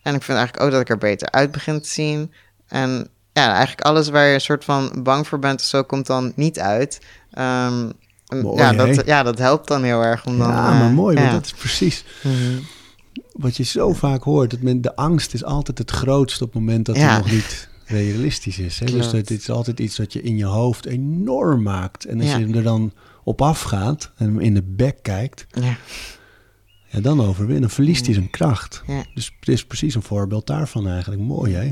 En 0.04 0.16
ik 0.16 0.24
vind 0.24 0.38
eigenlijk 0.38 0.62
ook 0.66 0.72
dat 0.72 0.82
ik 0.82 0.90
er 0.90 0.98
beter 0.98 1.32
uit 1.32 1.52
begin 1.52 1.82
te 1.82 1.90
zien. 1.90 2.34
En 2.68 3.08
ja, 3.40 3.54
eigenlijk 3.54 3.82
alles 3.82 4.10
waar 4.10 4.28
je 4.28 4.34
een 4.34 4.42
soort 4.42 4.64
van 4.64 5.00
bang 5.04 5.28
voor 5.28 5.40
bent 5.40 5.60
of 5.60 5.66
zo, 5.66 5.84
komt 5.84 6.06
dan 6.08 6.32
niet 6.36 6.60
uit. 6.60 7.02
Ehm, 7.32 7.90
Mooi, 8.42 8.58
ja, 8.62 8.74
dat, 8.74 9.06
ja, 9.06 9.24
dat 9.24 9.38
helpt 9.38 9.68
dan 9.68 9.84
heel 9.84 10.02
erg 10.04 10.26
om 10.26 10.38
dan... 10.38 10.48
ja, 10.50 10.72
eh, 10.72 10.80
maar 10.80 10.90
mooi, 10.92 11.16
ja. 11.16 11.22
want 11.22 11.34
dat 11.34 11.46
is 11.46 11.54
precies 11.54 12.04
Mhm. 12.24 12.60
wat 13.34 13.58
je 13.58 13.64
zo 13.64 13.94
vaak 13.94 14.24
hoort. 14.24 14.52
Dat 14.52 14.62
men, 14.62 14.82
de 14.82 14.96
angst 14.96 15.34
is 15.34 15.44
altijd 15.44 15.78
het 15.78 15.92
grootst 15.92 16.42
op 16.42 16.54
het 16.54 16.62
moment 16.62 16.86
dat 16.86 16.96
Ja. 16.96 17.14
het 17.16 17.24
nog 17.24 17.32
niet 17.32 17.70
realistisch 17.86 18.60
is. 18.60 18.80
Hè? 18.80 18.86
Dus 18.86 19.10
dat, 19.12 19.28
dit 19.28 19.40
is 19.42 19.50
altijd 19.50 19.80
iets 19.80 19.98
wat 19.98 20.14
je 20.14 20.22
in 20.22 20.38
je 20.38 20.46
hoofd 20.46 20.86
enorm 20.86 21.62
maakt. 21.64 22.06
En 22.06 22.22
als 22.22 22.30
je 22.32 22.48
er 22.54 22.64
dan 22.64 22.94
op 23.24 23.42
afgaat 23.42 24.12
en 24.16 24.26
hem 24.26 24.40
in 24.40 24.54
de 24.54 24.64
bek 24.64 24.98
kijkt, 25.02 25.46
Ja. 25.50 25.78
Ja, 26.92 27.00
dan 27.00 27.22
overwinnen. 27.22 27.70
Verliest 27.70 28.06
hij 28.06 28.14
zijn 28.14 28.30
kracht. 28.30 28.84
Ja. 28.88 29.04
Dus 29.14 29.32
het 29.40 29.50
is 29.50 29.66
precies 29.66 29.96
een 29.96 30.02
voorbeeld 30.02 30.48
daarvan 30.48 30.88
eigenlijk. 30.88 31.22
Mooi, 31.22 31.54
hè? 31.54 31.70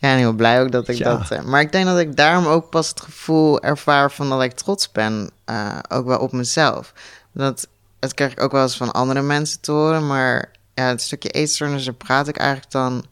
Ja, 0.00 0.12
en 0.12 0.18
heel 0.18 0.32
blij 0.32 0.60
ook 0.62 0.72
dat 0.72 0.88
ik 0.88 0.96
Ja. 0.96 1.16
dat... 1.16 1.30
eh, 1.30 1.42
maar 1.42 1.60
ik 1.60 1.72
denk 1.72 1.86
dat 1.86 1.98
ik 1.98 2.16
daarom 2.16 2.46
ook 2.46 2.70
pas 2.70 2.88
het 2.88 3.00
gevoel 3.00 3.60
ervaar 3.62 4.10
van 4.12 4.28
dat 4.28 4.42
ik 4.42 4.52
trots 4.52 4.92
ben. 4.92 5.30
eh, 5.44 5.78
ook 5.88 6.06
wel 6.06 6.18
op 6.18 6.32
mezelf. 6.32 6.92
Dat, 7.32 7.68
dat 7.98 8.14
krijg 8.14 8.32
ik 8.32 8.40
ook 8.40 8.52
wel 8.52 8.62
eens 8.62 8.76
van 8.76 8.92
andere 8.92 9.22
mensen 9.22 9.60
te 9.60 9.72
horen. 9.72 10.06
Maar 10.06 10.50
ja, 10.74 10.84
het 10.84 11.02
stukje 11.02 11.28
eetstoornis, 11.28 11.84
daar 11.84 11.94
praat 11.94 12.28
ik 12.28 12.36
eigenlijk 12.36 12.70
dan 12.70 13.04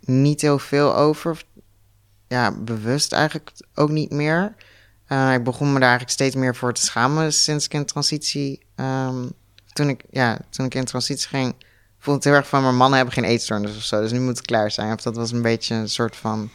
niet 0.00 0.40
heel 0.40 0.58
veel 0.58 0.96
over. 0.96 1.42
Ja, 2.28 2.52
bewust 2.52 3.12
eigenlijk 3.12 3.50
ook 3.74 3.90
niet 3.90 4.10
meer. 4.10 4.54
Eh, 5.06 5.34
ik 5.34 5.44
begon 5.44 5.66
me 5.66 5.72
daar 5.72 5.88
eigenlijk 5.88 6.10
steeds 6.10 6.34
meer 6.34 6.56
voor 6.56 6.72
te 6.72 6.82
schamen 6.82 7.32
sinds 7.32 7.64
ik 7.64 7.74
in 7.74 7.84
transitie... 7.84 8.62
ehm, 8.74 9.26
toen, 9.72 9.88
ik, 9.88 10.04
ja, 10.10 10.38
toen 10.50 10.66
ik 10.66 10.74
in 10.74 10.84
transitie 10.84 11.28
ging, 11.28 11.54
voelde 12.00 12.18
het 12.18 12.28
heel 12.28 12.38
erg 12.38 12.48
van... 12.48 12.62
maar 12.62 12.74
mannen 12.74 12.96
hebben 12.96 13.14
geen 13.14 13.24
eetstoornis 13.24 13.76
of 13.76 13.82
zo, 13.82 14.00
dus 14.00 14.12
nu 14.12 14.20
moet 14.20 14.36
het 14.36 14.46
klaar 14.46 14.70
zijn. 14.70 14.92
Of 14.92 15.02
dat 15.02 15.16
was 15.16 15.32
een 15.32 15.42
beetje 15.42 15.74
een 15.74 15.88
soort 15.88 16.16
van 16.16 16.50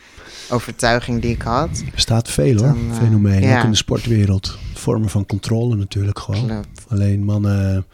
overtuiging 0.49 1.21
die 1.21 1.31
ik 1.31 1.41
had. 1.41 1.69
Er 1.85 1.91
bestaat 1.91 2.29
veel 2.29 2.57
hoor, 2.57 2.75
eh, 2.89 2.97
fenomenen. 2.97 3.41
ja. 3.41 3.57
Ook 3.57 3.63
in 3.63 3.69
de 3.69 3.77
sportwereld. 3.77 4.57
Vormen 4.73 5.09
van 5.09 5.25
controle 5.25 5.75
natuurlijk 5.75 6.19
gewoon. 6.19 6.47
Klopt. 6.47 6.85
Alleen 6.87 7.23
mannen 7.23 7.85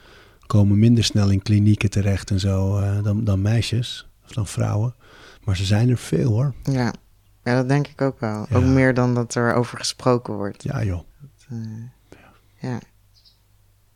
komen 0.47 0.79
minder 0.79 1.03
snel 1.03 1.29
in 1.29 1.41
klinieken 1.41 1.89
terecht 1.89 2.31
en 2.31 2.39
zo 2.39 2.77
eh, 2.77 3.03
dan, 3.03 3.23
dan 3.23 3.41
meisjes 3.41 4.07
of 4.25 4.31
dan 4.31 4.47
vrouwen. 4.47 4.95
Maar 5.43 5.55
ze 5.55 5.65
zijn 5.65 5.89
er 5.89 5.97
veel 5.97 6.31
hoor. 6.31 6.53
Ja. 6.63 6.93
ja, 7.43 7.55
dat 7.55 7.67
denk 7.67 7.87
ik 7.87 8.01
ook 8.01 8.19
wel. 8.19 8.45
Ja. 8.49 8.55
Ook 8.55 8.63
meer 8.63 8.93
dan 8.93 9.15
dat 9.15 9.35
er 9.35 9.53
over 9.53 9.77
gesproken 9.77 10.33
wordt. 10.33 10.63
Ja 10.63 10.83
joh. 10.83 11.01
Eh, 11.49 11.57
ja. 12.59 12.79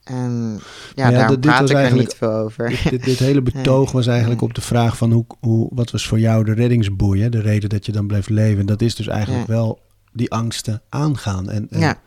En 0.05 0.59
ja, 0.95 1.03
Maar 1.03 1.11
ja, 1.11 1.27
daar 1.27 1.39
praat 1.39 1.69
ik 1.69 1.77
er 1.77 1.93
niet 1.93 2.13
veel 2.13 2.31
over. 2.33 2.69
Dit, 2.69 2.89
dit, 2.89 3.03
dit 3.03 3.19
hele 3.29 3.41
betoog 3.41 3.91
was 3.91 4.07
eigenlijk 4.07 4.41
op 4.41 4.53
de 4.53 4.61
vraag 4.61 4.97
van 4.97 5.11
hoe, 5.11 5.25
hoe, 5.39 5.69
wat 5.73 5.91
was 5.91 6.07
voor 6.07 6.19
jou 6.19 6.43
de 6.43 6.53
reddingsboei, 6.53 7.21
hè? 7.21 7.29
de 7.29 7.41
reden 7.41 7.69
dat 7.69 7.85
je 7.85 7.91
dan 7.91 8.07
bleef 8.07 8.29
leven. 8.29 8.65
Dat 8.65 8.81
is 8.81 8.95
dus 8.95 9.07
eigenlijk 9.07 9.47
Ja. 9.47 9.53
wel 9.53 9.79
die 10.13 10.31
angsten 10.31 10.81
aangaan 10.89 11.49
en, 11.49 11.69
en 11.69 11.97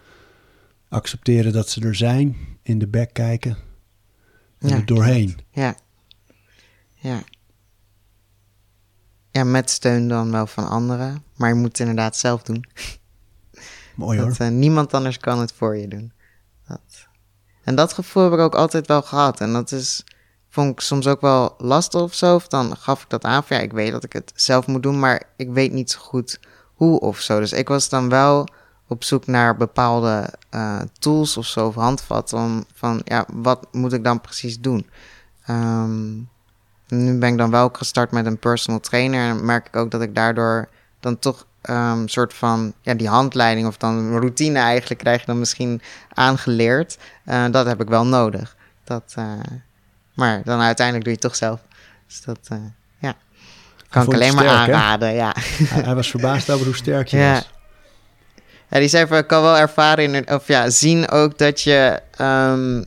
accepteren 0.88 1.52
dat 1.52 1.68
ze 1.68 1.80
er 1.80 1.94
zijn, 1.94 2.36
in 2.62 2.78
de 2.78 2.86
bek 2.88 3.12
kijken 3.12 3.56
en 4.58 4.70
er 4.70 4.86
doorheen. 4.86 5.38
Ja. 5.50 5.74
Ja. 6.94 7.22
Ja, 9.30 9.44
met 9.44 9.70
steun 9.70 10.08
dan 10.08 10.30
wel 10.30 10.46
van 10.46 10.68
anderen. 10.68 11.22
Maar 11.36 11.48
je 11.48 11.54
moet 11.54 11.68
het 11.68 11.80
inderdaad 11.80 12.16
zelf 12.16 12.42
doen. 12.42 12.64
Mooi 13.96 14.18
hoor. 14.20 14.28
Dat, 14.28 14.38
eh, 14.40 14.48
niemand 14.48 14.94
anders 14.94 15.18
kan 15.18 15.38
het 15.40 15.52
voor 15.52 15.76
je 15.76 15.88
doen. 15.88 16.12
Dat. 16.68 17.07
En 17.68 17.74
dat 17.74 17.92
gevoel 17.92 18.22
heb 18.22 18.32
ik 18.32 18.38
ook 18.38 18.54
altijd 18.54 18.86
wel 18.86 19.02
gehad. 19.02 19.40
En 19.40 19.52
dat 19.52 19.72
is, 19.72 20.04
vond 20.48 20.70
ik 20.70 20.80
soms 20.80 21.06
ook 21.06 21.20
wel 21.20 21.54
lastig 21.58 22.00
of 22.00 22.14
zo. 22.14 22.34
Of 22.34 22.48
dan 22.48 22.76
gaf 22.76 23.02
ik 23.02 23.08
dat 23.08 23.24
aan 23.24 23.44
van 23.44 23.56
ja, 23.56 23.62
ik 23.62 23.72
weet 23.72 23.92
dat 23.92 24.04
ik 24.04 24.12
het 24.12 24.32
zelf 24.34 24.66
moet 24.66 24.82
doen, 24.82 24.98
maar 24.98 25.22
ik 25.36 25.50
weet 25.50 25.72
niet 25.72 25.90
zo 25.90 25.98
goed 26.00 26.40
hoe 26.74 27.00
of 27.00 27.18
zo. 27.18 27.40
Dus 27.40 27.52
ik 27.52 27.68
was 27.68 27.88
dan 27.88 28.08
wel 28.08 28.48
op 28.86 29.04
zoek 29.04 29.26
naar 29.26 29.56
bepaalde 29.56 30.28
eh, 30.50 30.80
tools 30.98 31.36
of 31.36 31.46
zo, 31.46 31.66
of 31.66 31.74
handvatten. 31.74 32.38
Om 32.38 32.64
van 32.74 33.00
ja, 33.04 33.24
wat 33.32 33.66
moet 33.72 33.92
ik 33.92 34.04
dan 34.04 34.20
precies 34.20 34.60
doen? 34.60 34.86
Ehm, 35.44 36.14
nu 36.88 37.18
ben 37.18 37.32
ik 37.32 37.38
dan 37.38 37.50
wel 37.50 37.68
gestart 37.72 38.10
met 38.10 38.26
een 38.26 38.38
personal 38.38 38.80
trainer. 38.80 39.30
En 39.30 39.44
merk 39.44 39.66
ik 39.66 39.76
ook 39.76 39.90
dat 39.90 40.02
ik 40.02 40.14
daardoor 40.14 40.68
dan 41.00 41.18
toch 41.18 41.46
een 41.62 42.08
soort 42.08 42.34
van 42.34 42.72
ja, 42.82 42.94
die 42.94 43.08
handleiding 43.08 43.66
of 43.66 43.76
dan 43.76 43.94
een 43.94 44.18
routine 44.18 44.58
eigenlijk 44.58 45.00
krijg 45.00 45.20
je 45.20 45.26
dan 45.26 45.38
misschien 45.38 45.80
aangeleerd. 46.12 46.98
Eh, 47.24 47.44
dat 47.50 47.66
heb 47.66 47.80
ik 47.80 47.88
wel 47.88 48.06
nodig. 48.06 48.56
Dat, 48.84 49.12
eh, 49.16 49.32
maar 50.14 50.42
dan 50.44 50.60
uiteindelijk 50.60 51.04
doe 51.06 51.14
je 51.14 51.20
het 51.20 51.28
toch 51.28 51.36
zelf. 51.36 51.60
Dus 52.06 52.20
dat 52.20 52.38
eh, 52.48 52.58
ja. 52.98 53.14
kan 53.88 54.02
ik 54.02 54.12
alleen 54.12 54.34
maar 54.34 54.44
hè? 54.44 54.50
aanraden. 54.50 55.14
Ja. 55.14 55.34
Hij, 55.38 55.82
hij 55.82 55.94
was 55.94 56.10
verbaasd 56.10 56.50
over 56.50 56.66
hoe 56.66 56.76
sterk 56.76 57.08
je 57.08 57.16
Ja. 57.16 57.32
was. 57.32 57.50
Ja, 58.70 58.78
die 58.78 58.88
zei 58.88 59.06
van, 59.06 59.18
ik 59.18 59.26
kan 59.26 59.42
wel 59.42 59.56
ervaren, 59.56 60.14
in, 60.14 60.30
of 60.30 60.46
ja, 60.46 60.70
zien 60.70 61.08
ook 61.08 61.38
dat 61.38 61.60
je 61.60 62.02
ehm, 62.16 62.82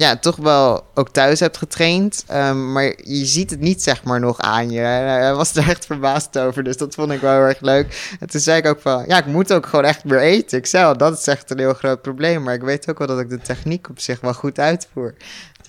ja, 0.00 0.16
toch 0.16 0.36
wel 0.36 0.84
ook 0.94 1.08
thuis 1.08 1.40
hebt 1.40 1.56
getraind. 1.56 2.24
ehm, 2.26 2.72
maar 2.72 2.84
je 3.02 3.24
ziet 3.24 3.50
het 3.50 3.60
niet, 3.60 3.82
zeg 3.82 4.04
maar, 4.04 4.20
nog 4.20 4.38
aan 4.38 4.70
je. 4.70 4.80
En 4.80 5.08
Hij 5.08 5.34
was 5.34 5.56
er 5.56 5.68
echt 5.68 5.86
verbaasd 5.86 6.38
over, 6.38 6.64
dus 6.64 6.76
dat 6.76 6.94
vond 6.94 7.12
ik 7.12 7.20
wel 7.20 7.32
heel 7.32 7.40
erg 7.40 7.60
leuk. 7.60 8.16
En 8.20 8.26
toen 8.26 8.40
zei 8.40 8.58
ik 8.58 8.66
ook 8.66 8.80
van, 8.80 9.04
ja, 9.06 9.18
ik 9.18 9.26
moet 9.26 9.52
ook 9.52 9.66
gewoon 9.66 9.84
echt 9.84 10.04
meer 10.04 10.20
eten. 10.20 10.58
Ik 10.58 10.66
zei 10.66 10.84
al, 10.84 10.96
dat 10.96 11.18
is 11.18 11.26
echt 11.26 11.50
een 11.50 11.58
heel 11.58 11.74
groot 11.74 12.02
probleem. 12.02 12.42
Maar 12.42 12.54
ik 12.54 12.62
weet 12.62 12.90
ook 12.90 12.98
wel 12.98 13.06
dat 13.06 13.20
ik 13.20 13.28
de 13.28 13.38
techniek 13.38 13.88
op 13.88 13.98
zich 14.00 14.20
wel 14.20 14.34
goed 14.34 14.58
uitvoer. 14.58 15.14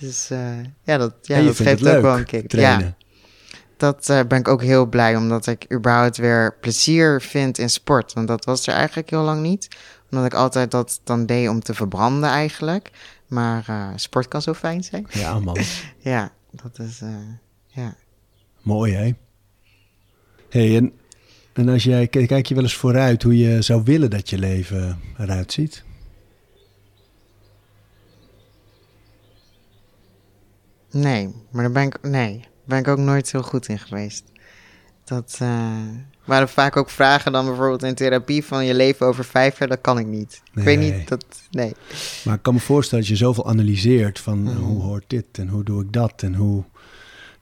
Dus 0.00 0.30
eh, 0.30 0.38
ja, 0.82 0.96
dat, 0.98 1.14
ja, 1.22 1.42
dat 1.42 1.56
geeft 1.56 1.80
leuk, 1.80 1.96
ook 1.96 2.02
wel 2.02 2.16
een 2.16 2.24
kick. 2.24 2.48
trainen. 2.48 2.96
Ja, 2.98 3.56
dat 3.76 4.08
eh, 4.08 4.20
ben 4.28 4.38
ik 4.38 4.48
ook 4.48 4.62
heel 4.62 4.86
blij, 4.86 5.16
omdat 5.16 5.46
ik 5.46 5.64
überhaupt 5.72 6.16
weer 6.16 6.56
plezier 6.60 7.20
vind 7.20 7.58
in 7.58 7.70
sport. 7.70 8.12
Want 8.12 8.28
dat 8.28 8.44
was 8.44 8.66
er 8.66 8.74
eigenlijk 8.74 9.10
heel 9.10 9.22
lang 9.22 9.40
niet. 9.42 9.68
Omdat 10.10 10.26
ik 10.26 10.34
altijd 10.34 10.70
dat 10.70 11.00
dan 11.04 11.26
deed 11.26 11.48
om 11.48 11.62
te 11.62 11.74
verbranden 11.74 12.30
eigenlijk. 12.30 12.90
Maar 13.32 13.68
eh, 13.68 13.88
sport 13.96 14.28
kan 14.28 14.42
zo 14.42 14.54
fijn 14.54 14.84
zijn. 14.84 15.06
Ja, 15.10 15.38
man. 15.40 15.56
Ja, 15.98 16.32
dat 16.50 16.78
is... 16.78 17.00
eh, 17.00 17.16
ja. 17.66 17.94
Mooi, 18.62 18.92
hè? 18.92 19.12
hey, 20.48 20.76
en, 20.76 20.92
en 21.52 21.68
als 21.68 21.84
jij, 21.84 22.06
kijk 22.06 22.46
je 22.46 22.54
wel 22.54 22.62
eens 22.62 22.76
vooruit 22.76 23.22
hoe 23.22 23.38
je 23.38 23.62
zou 23.62 23.82
willen 23.82 24.10
dat 24.10 24.30
je 24.30 24.38
leven 24.38 25.00
eruit 25.18 25.52
ziet? 25.52 25.84
Nee, 30.90 31.34
maar 31.50 31.62
daar 31.62 31.72
ben 31.72 31.82
ik, 31.82 32.02
nee, 32.02 32.38
daar 32.40 32.50
ben 32.64 32.78
ik 32.78 32.88
ook 32.88 32.98
nooit 32.98 33.32
heel 33.32 33.42
goed 33.42 33.68
in 33.68 33.78
geweest. 33.78 34.24
Dat 35.04 35.38
eh, 35.40 35.86
waren 36.24 36.48
vaak 36.48 36.76
ook 36.76 36.90
vragen 36.90 37.32
dan 37.32 37.44
bijvoorbeeld 37.46 37.82
in 37.82 37.94
therapie 37.94 38.44
van 38.44 38.64
je 38.64 38.74
leven 38.74 39.06
over 39.06 39.24
vijf 39.24 39.58
jaar. 39.58 39.68
Dat 39.68 39.80
kan 39.80 39.98
ik 39.98 40.06
niet. 40.06 40.42
Ik 40.54 40.62
weet 40.62 40.78
niet, 40.78 41.08
dat... 41.08 41.24
Nee. 41.50 41.74
Maar 42.24 42.34
ik 42.34 42.42
kan 42.42 42.54
me 42.54 42.60
voorstellen 42.60 43.04
dat 43.04 43.12
je 43.18 43.24
zoveel 43.24 43.46
analyseert 43.48 44.18
van 44.20 44.42
Mhm. 44.42 44.56
hoe 44.56 44.82
hoort 44.82 45.04
dit 45.06 45.24
en 45.32 45.48
hoe 45.48 45.64
doe 45.64 45.82
ik 45.82 45.92
dat 45.92 46.22
en 46.22 46.34
hoe 46.34 46.64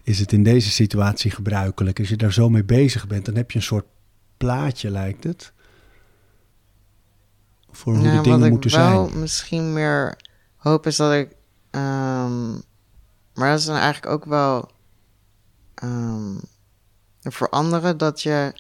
is 0.02 0.18
het 0.18 0.32
in 0.32 0.42
deze 0.42 0.70
situatie 0.70 1.30
gebruikelijk. 1.30 1.98
Als 1.98 2.08
je 2.08 2.16
daar 2.16 2.32
zo 2.32 2.48
mee 2.48 2.64
bezig 2.64 3.06
bent, 3.06 3.24
dan 3.24 3.34
heb 3.34 3.50
je 3.50 3.56
een 3.58 3.64
soort 3.64 3.86
plaatje, 4.36 4.90
lijkt 4.90 5.24
het. 5.24 5.52
Voor 7.70 7.94
hoe 7.96 8.02
de 8.10 8.20
dingen 8.20 8.40
wat 8.40 8.50
moeten 8.50 8.70
ik 8.70 8.76
wel 8.76 9.06
zijn. 9.08 9.20
misschien 9.20 9.72
meer 9.72 10.16
hoop 10.56 10.86
is 10.86 10.96
dat 10.96 11.12
ik. 11.12 11.28
ehm, 11.70 12.50
maar 13.34 13.50
dat 13.50 13.58
is 13.58 13.64
dan 13.64 13.76
eigenlijk 13.76 14.12
ook 14.12 14.24
wel. 14.24 14.70
ehm, 15.74 16.34
voor 17.22 17.48
anderen 17.48 17.98
dat 17.98 18.22
je. 18.22 18.52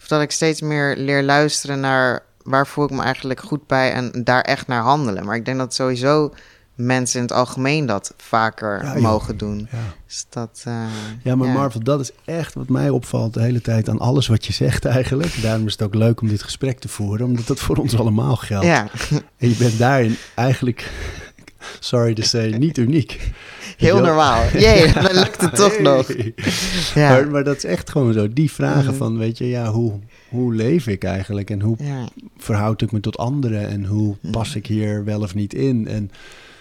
Of 0.00 0.06
dat 0.06 0.22
ik 0.22 0.30
steeds 0.30 0.60
meer 0.60 0.96
leer 0.96 1.22
luisteren 1.22 1.80
naar 1.80 2.22
waar 2.42 2.66
voel 2.66 2.84
ik 2.84 2.90
me 2.90 3.02
eigenlijk 3.02 3.40
goed 3.40 3.66
bij 3.66 3.92
en 3.92 4.10
daar 4.24 4.40
echt 4.40 4.66
naar 4.66 4.82
handelen. 4.82 5.24
Maar 5.24 5.36
ik 5.36 5.44
denk 5.44 5.58
dat 5.58 5.74
sowieso 5.74 6.34
mensen 6.74 7.16
in 7.16 7.22
het 7.26 7.32
algemeen 7.34 7.86
dat 7.86 8.14
vaker 8.16 8.84
Ja, 8.84 9.00
mogen 9.00 9.36
doen. 9.36 9.68
Ja. 9.72 9.78
Dus 10.06 10.26
dat. 10.28 10.62
eh, 10.64 10.82
ja, 11.22 11.34
maar 11.36 11.48
Marvel, 11.48 11.82
dat 11.82 12.00
is 12.00 12.10
echt 12.24 12.54
wat 12.54 12.68
mij 12.68 12.90
opvalt 12.90 13.34
de 13.34 13.40
hele 13.42 13.60
tijd 13.60 13.88
aan 13.88 13.98
alles 13.98 14.26
wat 14.26 14.44
je 14.46 14.52
zegt 14.52 14.84
eigenlijk. 14.84 15.42
Daarom 15.42 15.66
is 15.66 15.72
het 15.72 15.82
ook 15.82 15.94
leuk 15.94 16.20
om 16.20 16.28
dit 16.28 16.42
gesprek 16.42 16.78
te 16.78 16.88
voeren, 16.88 17.26
omdat 17.26 17.46
dat 17.46 17.60
voor 17.60 17.76
ons 17.76 17.98
allemaal 17.98 18.36
geldt. 18.36 18.66
Ja, 18.66 18.86
En 19.36 19.48
je 19.48 19.56
bent 19.56 19.78
daarin 19.78 20.16
eigenlijk, 20.34 20.90
sorry 21.80 22.14
to 22.14 22.22
say, 22.22 22.50
niet 22.50 22.78
uniek. 22.78 23.30
heel 23.76 24.00
normaal. 24.00 24.42
Jee, 24.58 24.92
dan 24.92 25.12
lukt 25.14 25.40
het 25.40 25.54
toch 25.62 25.72
Hey. 25.72 25.82
nog. 25.82 26.12
Ja. 26.94 27.08
Maar, 27.10 27.28
maar 27.30 27.44
dat 27.44 27.56
is 27.56 27.64
echt 27.64 27.90
gewoon 27.90 28.12
zo. 28.12 28.28
Die 28.32 28.50
vragen 28.52 28.84
Mhm. 28.84 28.94
van, 28.94 29.18
weet 29.18 29.38
je, 29.38 29.48
ja, 29.48 29.70
hoe, 29.70 29.98
hoe 30.28 30.54
leef 30.54 30.86
ik 30.86 31.04
eigenlijk? 31.04 31.50
En 31.50 31.60
hoe 31.60 31.76
Ja, 31.78 32.08
verhoud 32.36 32.82
ik 32.82 32.92
me 32.92 33.00
tot 33.00 33.18
anderen? 33.18 33.68
En 33.68 33.84
hoe 33.84 34.16
pas 34.30 34.54
ik 34.54 34.66
hier 34.66 35.04
wel 35.04 35.20
of 35.20 35.34
niet 35.34 35.54
in? 35.54 35.86
En 35.88 36.10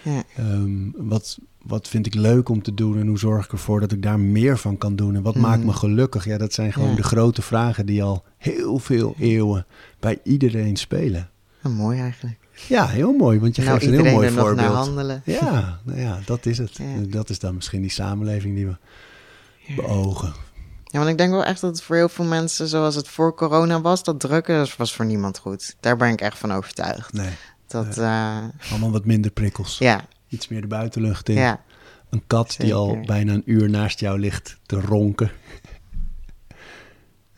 ja. 0.02 0.24
ehm, 0.36 0.72
wat, 0.96 1.38
wat 1.62 1.88
vind 1.88 2.06
ik 2.06 2.14
leuk 2.16 2.50
om 2.50 2.62
te 2.62 2.74
doen? 2.74 3.00
En 3.00 3.08
hoe 3.08 3.20
zorg 3.20 3.46
ik 3.46 3.52
ervoor 3.52 3.80
dat 3.80 3.92
ik 3.92 4.02
daar 4.04 4.20
meer 4.20 4.58
van 4.58 4.78
kan 4.78 4.96
doen? 4.96 5.16
En 5.16 5.22
wat 5.22 5.36
maakt 5.36 5.64
me 5.64 5.74
gelukkig? 5.74 6.26
Ja, 6.26 6.38
dat 6.38 6.54
zijn 6.54 6.74
gewoon 6.74 6.90
Ja. 6.90 6.96
de 6.96 7.04
grote 7.04 7.42
vragen 7.42 7.86
die 7.86 8.04
al 8.04 8.24
heel 8.38 8.80
veel 8.80 9.16
eeuwen 9.20 9.66
bij 10.00 10.20
iedereen 10.24 10.76
spelen. 10.76 11.30
Mooi 11.62 12.00
eigenlijk. 12.00 12.38
Ja, 12.68 12.88
heel 12.88 13.14
mooi, 13.14 13.40
want 13.40 13.56
je 13.56 13.62
nou, 13.62 13.80
geeft 13.80 13.92
een 13.94 14.06
heel 14.06 14.14
mooi 14.14 14.28
er 14.28 14.34
nog 14.34 14.46
naar 14.46 14.56
voorbeeld. 14.56 14.76
handelen. 14.86 15.22
Ja, 15.26 15.80
nou 15.84 16.00
ja, 16.00 16.20
dat 16.26 16.46
is 16.46 16.58
het. 16.58 16.78
Ja. 16.78 16.86
Dat 17.08 17.30
is 17.30 17.40
dan 17.40 17.56
misschien 17.56 17.82
die 17.82 17.92
samenleving 17.92 18.56
die 18.56 18.68
we 18.68 18.76
beogen. 19.76 20.34
Ja, 20.84 20.98
want 21.00 21.10
ik 21.12 21.18
denk 21.18 21.32
wel 21.32 21.44
echt 21.44 21.62
dat 21.62 21.72
het 21.72 21.82
voor 21.82 21.96
heel 21.96 22.10
veel 22.10 22.26
mensen, 22.26 22.68
zoals 22.68 22.96
het 22.96 23.08
voor 23.08 23.36
corona 23.36 23.82
was, 23.82 24.04
dat 24.04 24.20
drukken 24.20 24.68
was 24.78 24.94
voor 24.96 25.06
niemand 25.06 25.38
goed. 25.38 25.76
Daar 25.80 25.98
ben 25.98 26.10
ik 26.10 26.22
echt 26.22 26.38
van 26.38 26.52
overtuigd. 26.52 27.14
Nee, 27.14 27.30
Dat, 27.68 27.98
eh, 27.98 28.38
allemaal 28.72 28.92
wat 28.92 29.06
minder 29.06 29.32
prikkels. 29.32 29.78
ja, 29.78 30.06
Iets 30.28 30.48
meer 30.48 30.62
de 30.62 30.68
buitenlucht 30.68 31.30
in. 31.30 31.36
ja, 31.36 31.62
Een 32.10 32.24
kat 32.28 32.56
die 32.58 32.74
al 32.74 33.00
bijna 33.06 33.34
een 33.34 33.44
uur 33.46 33.70
naast 33.70 34.00
jou 34.00 34.20
ligt 34.20 34.58
te 34.66 34.82
ronken. 34.82 35.32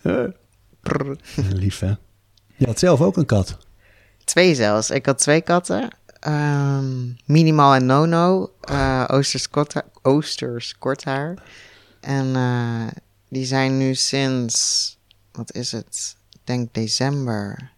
Lief 1.53 1.79
hè? 1.79 1.93
Je 2.55 2.65
had 2.65 2.79
zelf 2.79 3.01
ook 3.01 3.17
een 3.17 3.25
kat. 3.25 3.57
Twee 4.31 4.55
zelfs. 4.55 4.89
Ik 4.89 5.05
had 5.05 5.17
twee 5.17 5.41
katten. 5.41 5.95
Um, 6.27 7.17
Minimal 7.25 7.73
en 7.73 7.85
Nono, 7.85 8.53
uh, 8.69 9.03
Oosters, 9.07 9.49
kort, 9.49 9.73
Oosters 10.01 10.77
Korthaar. 10.77 11.43
En 11.99 12.33
die 13.29 13.45
zijn 13.45 13.77
nu 13.77 13.95
sinds, 13.95 14.97
wat 15.31 15.53
is 15.53 15.71
het? 15.71 16.15
Ik 16.29 16.39
denk 16.43 16.73
december 16.73 17.71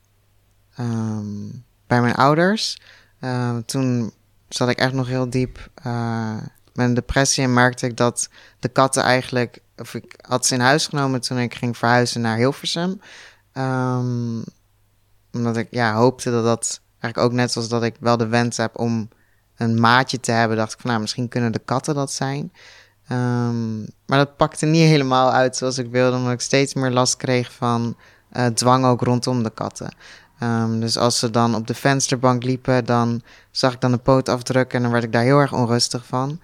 um, 0.80 1.64
bij 1.88 2.02
mijn 2.02 2.16
ouders. 2.16 2.82
Uh, 3.22 3.58
toen 3.58 4.12
zat 4.50 4.70
ik 4.70 4.78
echt 4.78 4.94
nog 4.94 5.08
heel 5.08 5.30
diep 5.30 5.70
uh, 5.86 6.38
met 6.74 6.88
een 6.88 6.94
depressie 6.94 7.44
en 7.44 7.54
merkte 7.54 7.86
ik 7.86 7.98
dat 7.98 8.30
de 8.60 8.70
katten 8.70 9.04
eigenlijk, 9.04 9.60
of 9.78 9.94
ik 9.94 10.16
had 10.22 10.46
ze 10.46 10.54
in 10.54 10.60
huis 10.60 10.88
genomen 10.88 11.22
toen 11.22 11.40
ik 11.40 11.56
ging 11.56 11.78
verhuizen 11.78 12.22
naar 12.22 12.38
Hilversum. 12.38 13.02
Um, 13.54 14.44
omdat 15.34 15.58
ik 15.58 15.68
ja, 15.70 15.94
hoopte 15.94 16.32
dat 16.32 16.44
dat 16.44 16.82
eigenlijk 17.00 17.32
ook 17.32 17.38
net 17.38 17.52
zoals 17.52 17.70
dat 17.70 17.84
ik 17.84 17.96
wel 18.00 18.18
de 18.18 18.28
wens 18.28 18.58
heb 18.58 18.80
om 18.80 19.10
een 19.58 19.80
maatje 19.80 20.20
te 20.20 20.32
hebben, 20.32 20.58
dacht 20.58 20.74
ik 20.74 20.80
van 20.80 20.90
nou, 20.90 21.02
misschien 21.02 21.28
kunnen 21.28 21.52
de 21.52 21.62
katten 21.66 21.96
dat 21.96 22.12
zijn. 22.12 22.52
Um, 23.12 23.86
maar 24.06 24.18
dat 24.18 24.38
pakte 24.38 24.66
niet 24.66 24.88
helemaal 24.88 25.32
uit 25.32 25.56
zoals 25.56 25.78
ik 25.78 25.92
wilde, 25.92 26.18
omdat 26.18 26.34
ik 26.34 26.42
steeds 26.42 26.74
meer 26.74 26.92
last 26.92 27.18
kreeg 27.18 27.52
van 27.52 27.96
uh, 28.34 28.46
dwang 28.46 28.86
ook 28.86 29.02
rondom 29.02 29.44
de 29.44 29.50
katten. 29.50 29.96
Um, 30.44 30.80
dus 30.80 30.98
als 30.98 31.20
ze 31.20 31.30
dan 31.30 31.56
op 31.56 31.68
de 31.68 31.74
vensterbank 31.74 32.44
liepen, 32.44 32.86
dan 32.86 33.22
zag 33.52 33.74
ik 33.74 33.82
dan 33.82 33.92
de 33.92 33.98
poot 33.98 34.30
afdrukken 34.30 34.78
en 34.78 34.84
dan 34.84 34.92
werd 34.92 35.04
ik 35.04 35.12
daar 35.12 35.24
heel 35.24 35.40
erg 35.40 35.54
onrustig 35.54 36.06
van. 36.06 36.40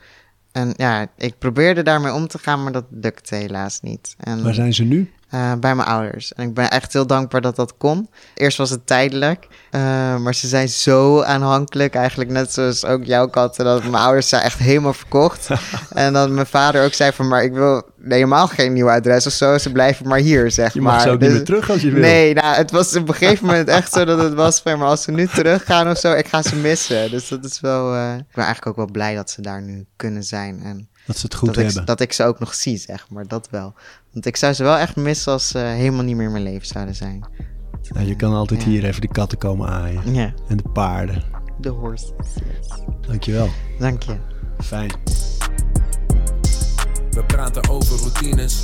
En 0.51 0.73
ja, 0.77 1.07
ik 1.17 1.37
probeerde 1.37 1.81
daarmee 1.81 2.13
om 2.13 2.27
te 2.27 2.37
gaan, 2.37 2.63
maar 2.63 2.71
dat 2.71 2.85
lukte 2.89 3.35
helaas 3.35 3.81
niet. 3.81 4.15
En, 4.17 4.43
Waar 4.43 4.53
zijn 4.53 4.73
ze 4.73 4.83
nu? 4.83 5.13
Uh, 5.34 5.53
bij 5.59 5.75
mijn 5.75 5.88
ouders. 5.88 6.34
En 6.34 6.47
ik 6.47 6.53
ben 6.53 6.69
echt 6.69 6.93
heel 6.93 7.07
dankbaar 7.07 7.41
dat 7.41 7.55
dat 7.55 7.77
kon. 7.77 8.09
Eerst 8.34 8.57
was 8.57 8.69
het 8.69 8.88
tijdelijk, 8.88 9.47
uh, 9.71 9.82
maar 10.17 10.36
ze 10.36 10.47
zijn 10.47 10.69
zo 10.69 11.21
aanhankelijk, 11.21 11.95
eigenlijk 11.95 12.30
net 12.30 12.53
zoals 12.53 12.86
ook 12.86 13.03
jouw 13.03 13.27
katten, 13.27 13.65
dat 13.65 13.84
mijn 13.84 14.03
ouders 14.03 14.30
zijn 14.30 14.41
echt 14.41 14.59
helemaal 14.59 14.93
verkocht. 14.93 15.47
en 15.93 16.13
dat 16.13 16.30
mijn 16.30 16.45
vader 16.45 16.84
ook 16.84 16.93
zei 16.93 17.11
van, 17.11 17.27
maar 17.27 17.43
ik 17.43 17.53
wil 17.53 17.84
helemaal 18.03 18.47
geen 18.47 18.73
nieuw 18.73 18.89
adres 18.89 19.25
of 19.27 19.34
zo, 19.34 19.57
ze 19.57 19.71
blijven 19.71 20.07
maar 20.07 20.19
hier, 20.19 20.51
zeg 20.51 20.73
je 20.73 20.82
maar. 20.82 20.93
mag 20.93 21.01
zo 21.01 21.11
ook 21.11 21.19
Dus- 21.19 21.27
niet 21.27 21.38
meer 21.38 21.45
terug 21.45 21.69
als 21.69 21.82
je 21.82 21.91
wil. 21.91 22.01
Nee, 22.01 22.34
nou, 22.34 22.55
het 22.55 22.71
was 22.71 22.95
op 22.95 23.07
een 23.07 23.13
gegeven 23.15 23.45
moment 23.45 23.67
echt 23.67 23.93
zo 23.93 24.05
dat 24.05 24.19
het 24.19 24.34
was 24.34 24.59
van, 24.59 24.77
maar 24.80 24.88
als 24.88 25.03
ze 25.03 25.11
nu 25.11 25.27
teruggaan 25.27 25.89
of 25.89 25.97
zo, 25.97 26.13
ik 26.13 26.27
ga 26.27 26.41
ze 26.41 26.55
missen. 26.55 27.11
Dus 27.11 27.27
dat 27.27 27.45
is 27.45 27.59
wel, 27.59 27.95
uh, 27.95 28.13
ik 28.17 28.36
ben 28.36 28.43
eigenlijk 28.45 28.67
ook 28.67 28.75
wel 28.75 28.91
blij 28.91 29.15
dat 29.15 29.30
ze 29.30 29.41
daar 29.41 29.61
nu 29.61 29.86
kunnen 29.95 30.23
zijn 30.23 30.61
en 30.63 30.89
Dat 31.10 31.18
ze 31.18 31.26
het 31.26 31.36
goed 31.36 31.47
dat 31.47 31.55
hebben. 31.64 31.82
ik, 31.82 31.88
dat 31.88 31.99
ik 31.99 32.14
ze 32.14 32.24
ook 32.24 32.39
nog 32.39 32.53
zie, 32.53 32.78
zeg 32.78 33.10
maar, 33.10 33.28
dat 33.28 33.47
wel. 33.51 33.74
Want 34.12 34.26
ik 34.26 34.36
zou 34.36 34.53
ze 34.53 34.64
wel 34.64 34.78
echt 34.78 34.95
missen 34.95 35.32
als 35.32 35.47
ze 35.47 35.57
helemaal 35.57 36.03
niet 36.03 36.16
meer 36.16 36.26
in 36.26 36.32
mijn 36.32 36.43
leven 36.43 36.68
zouden 36.68 36.95
zijn. 36.95 37.26
Nou, 37.89 38.07
je 38.07 38.16
kan 38.16 38.34
altijd 38.34 38.64
Ja. 38.64 38.68
hier 38.70 38.86
even 38.86 39.01
de 39.01 39.07
katten 39.07 39.38
komen 39.38 39.70
aaien. 39.70 40.14
Ja, 40.14 40.34
En 40.47 40.57
de 40.57 40.70
paarden. 40.74 41.24
de 41.60 41.70
horses. 41.70 42.12
Yes. 42.36 42.68
Dankjewel. 43.07 43.49
Dank 43.80 44.03
je. 44.03 44.16
Fijn. 44.64 44.91
We 47.12 47.24
praten 47.28 47.70
over 47.70 47.97
routines. 47.99 48.64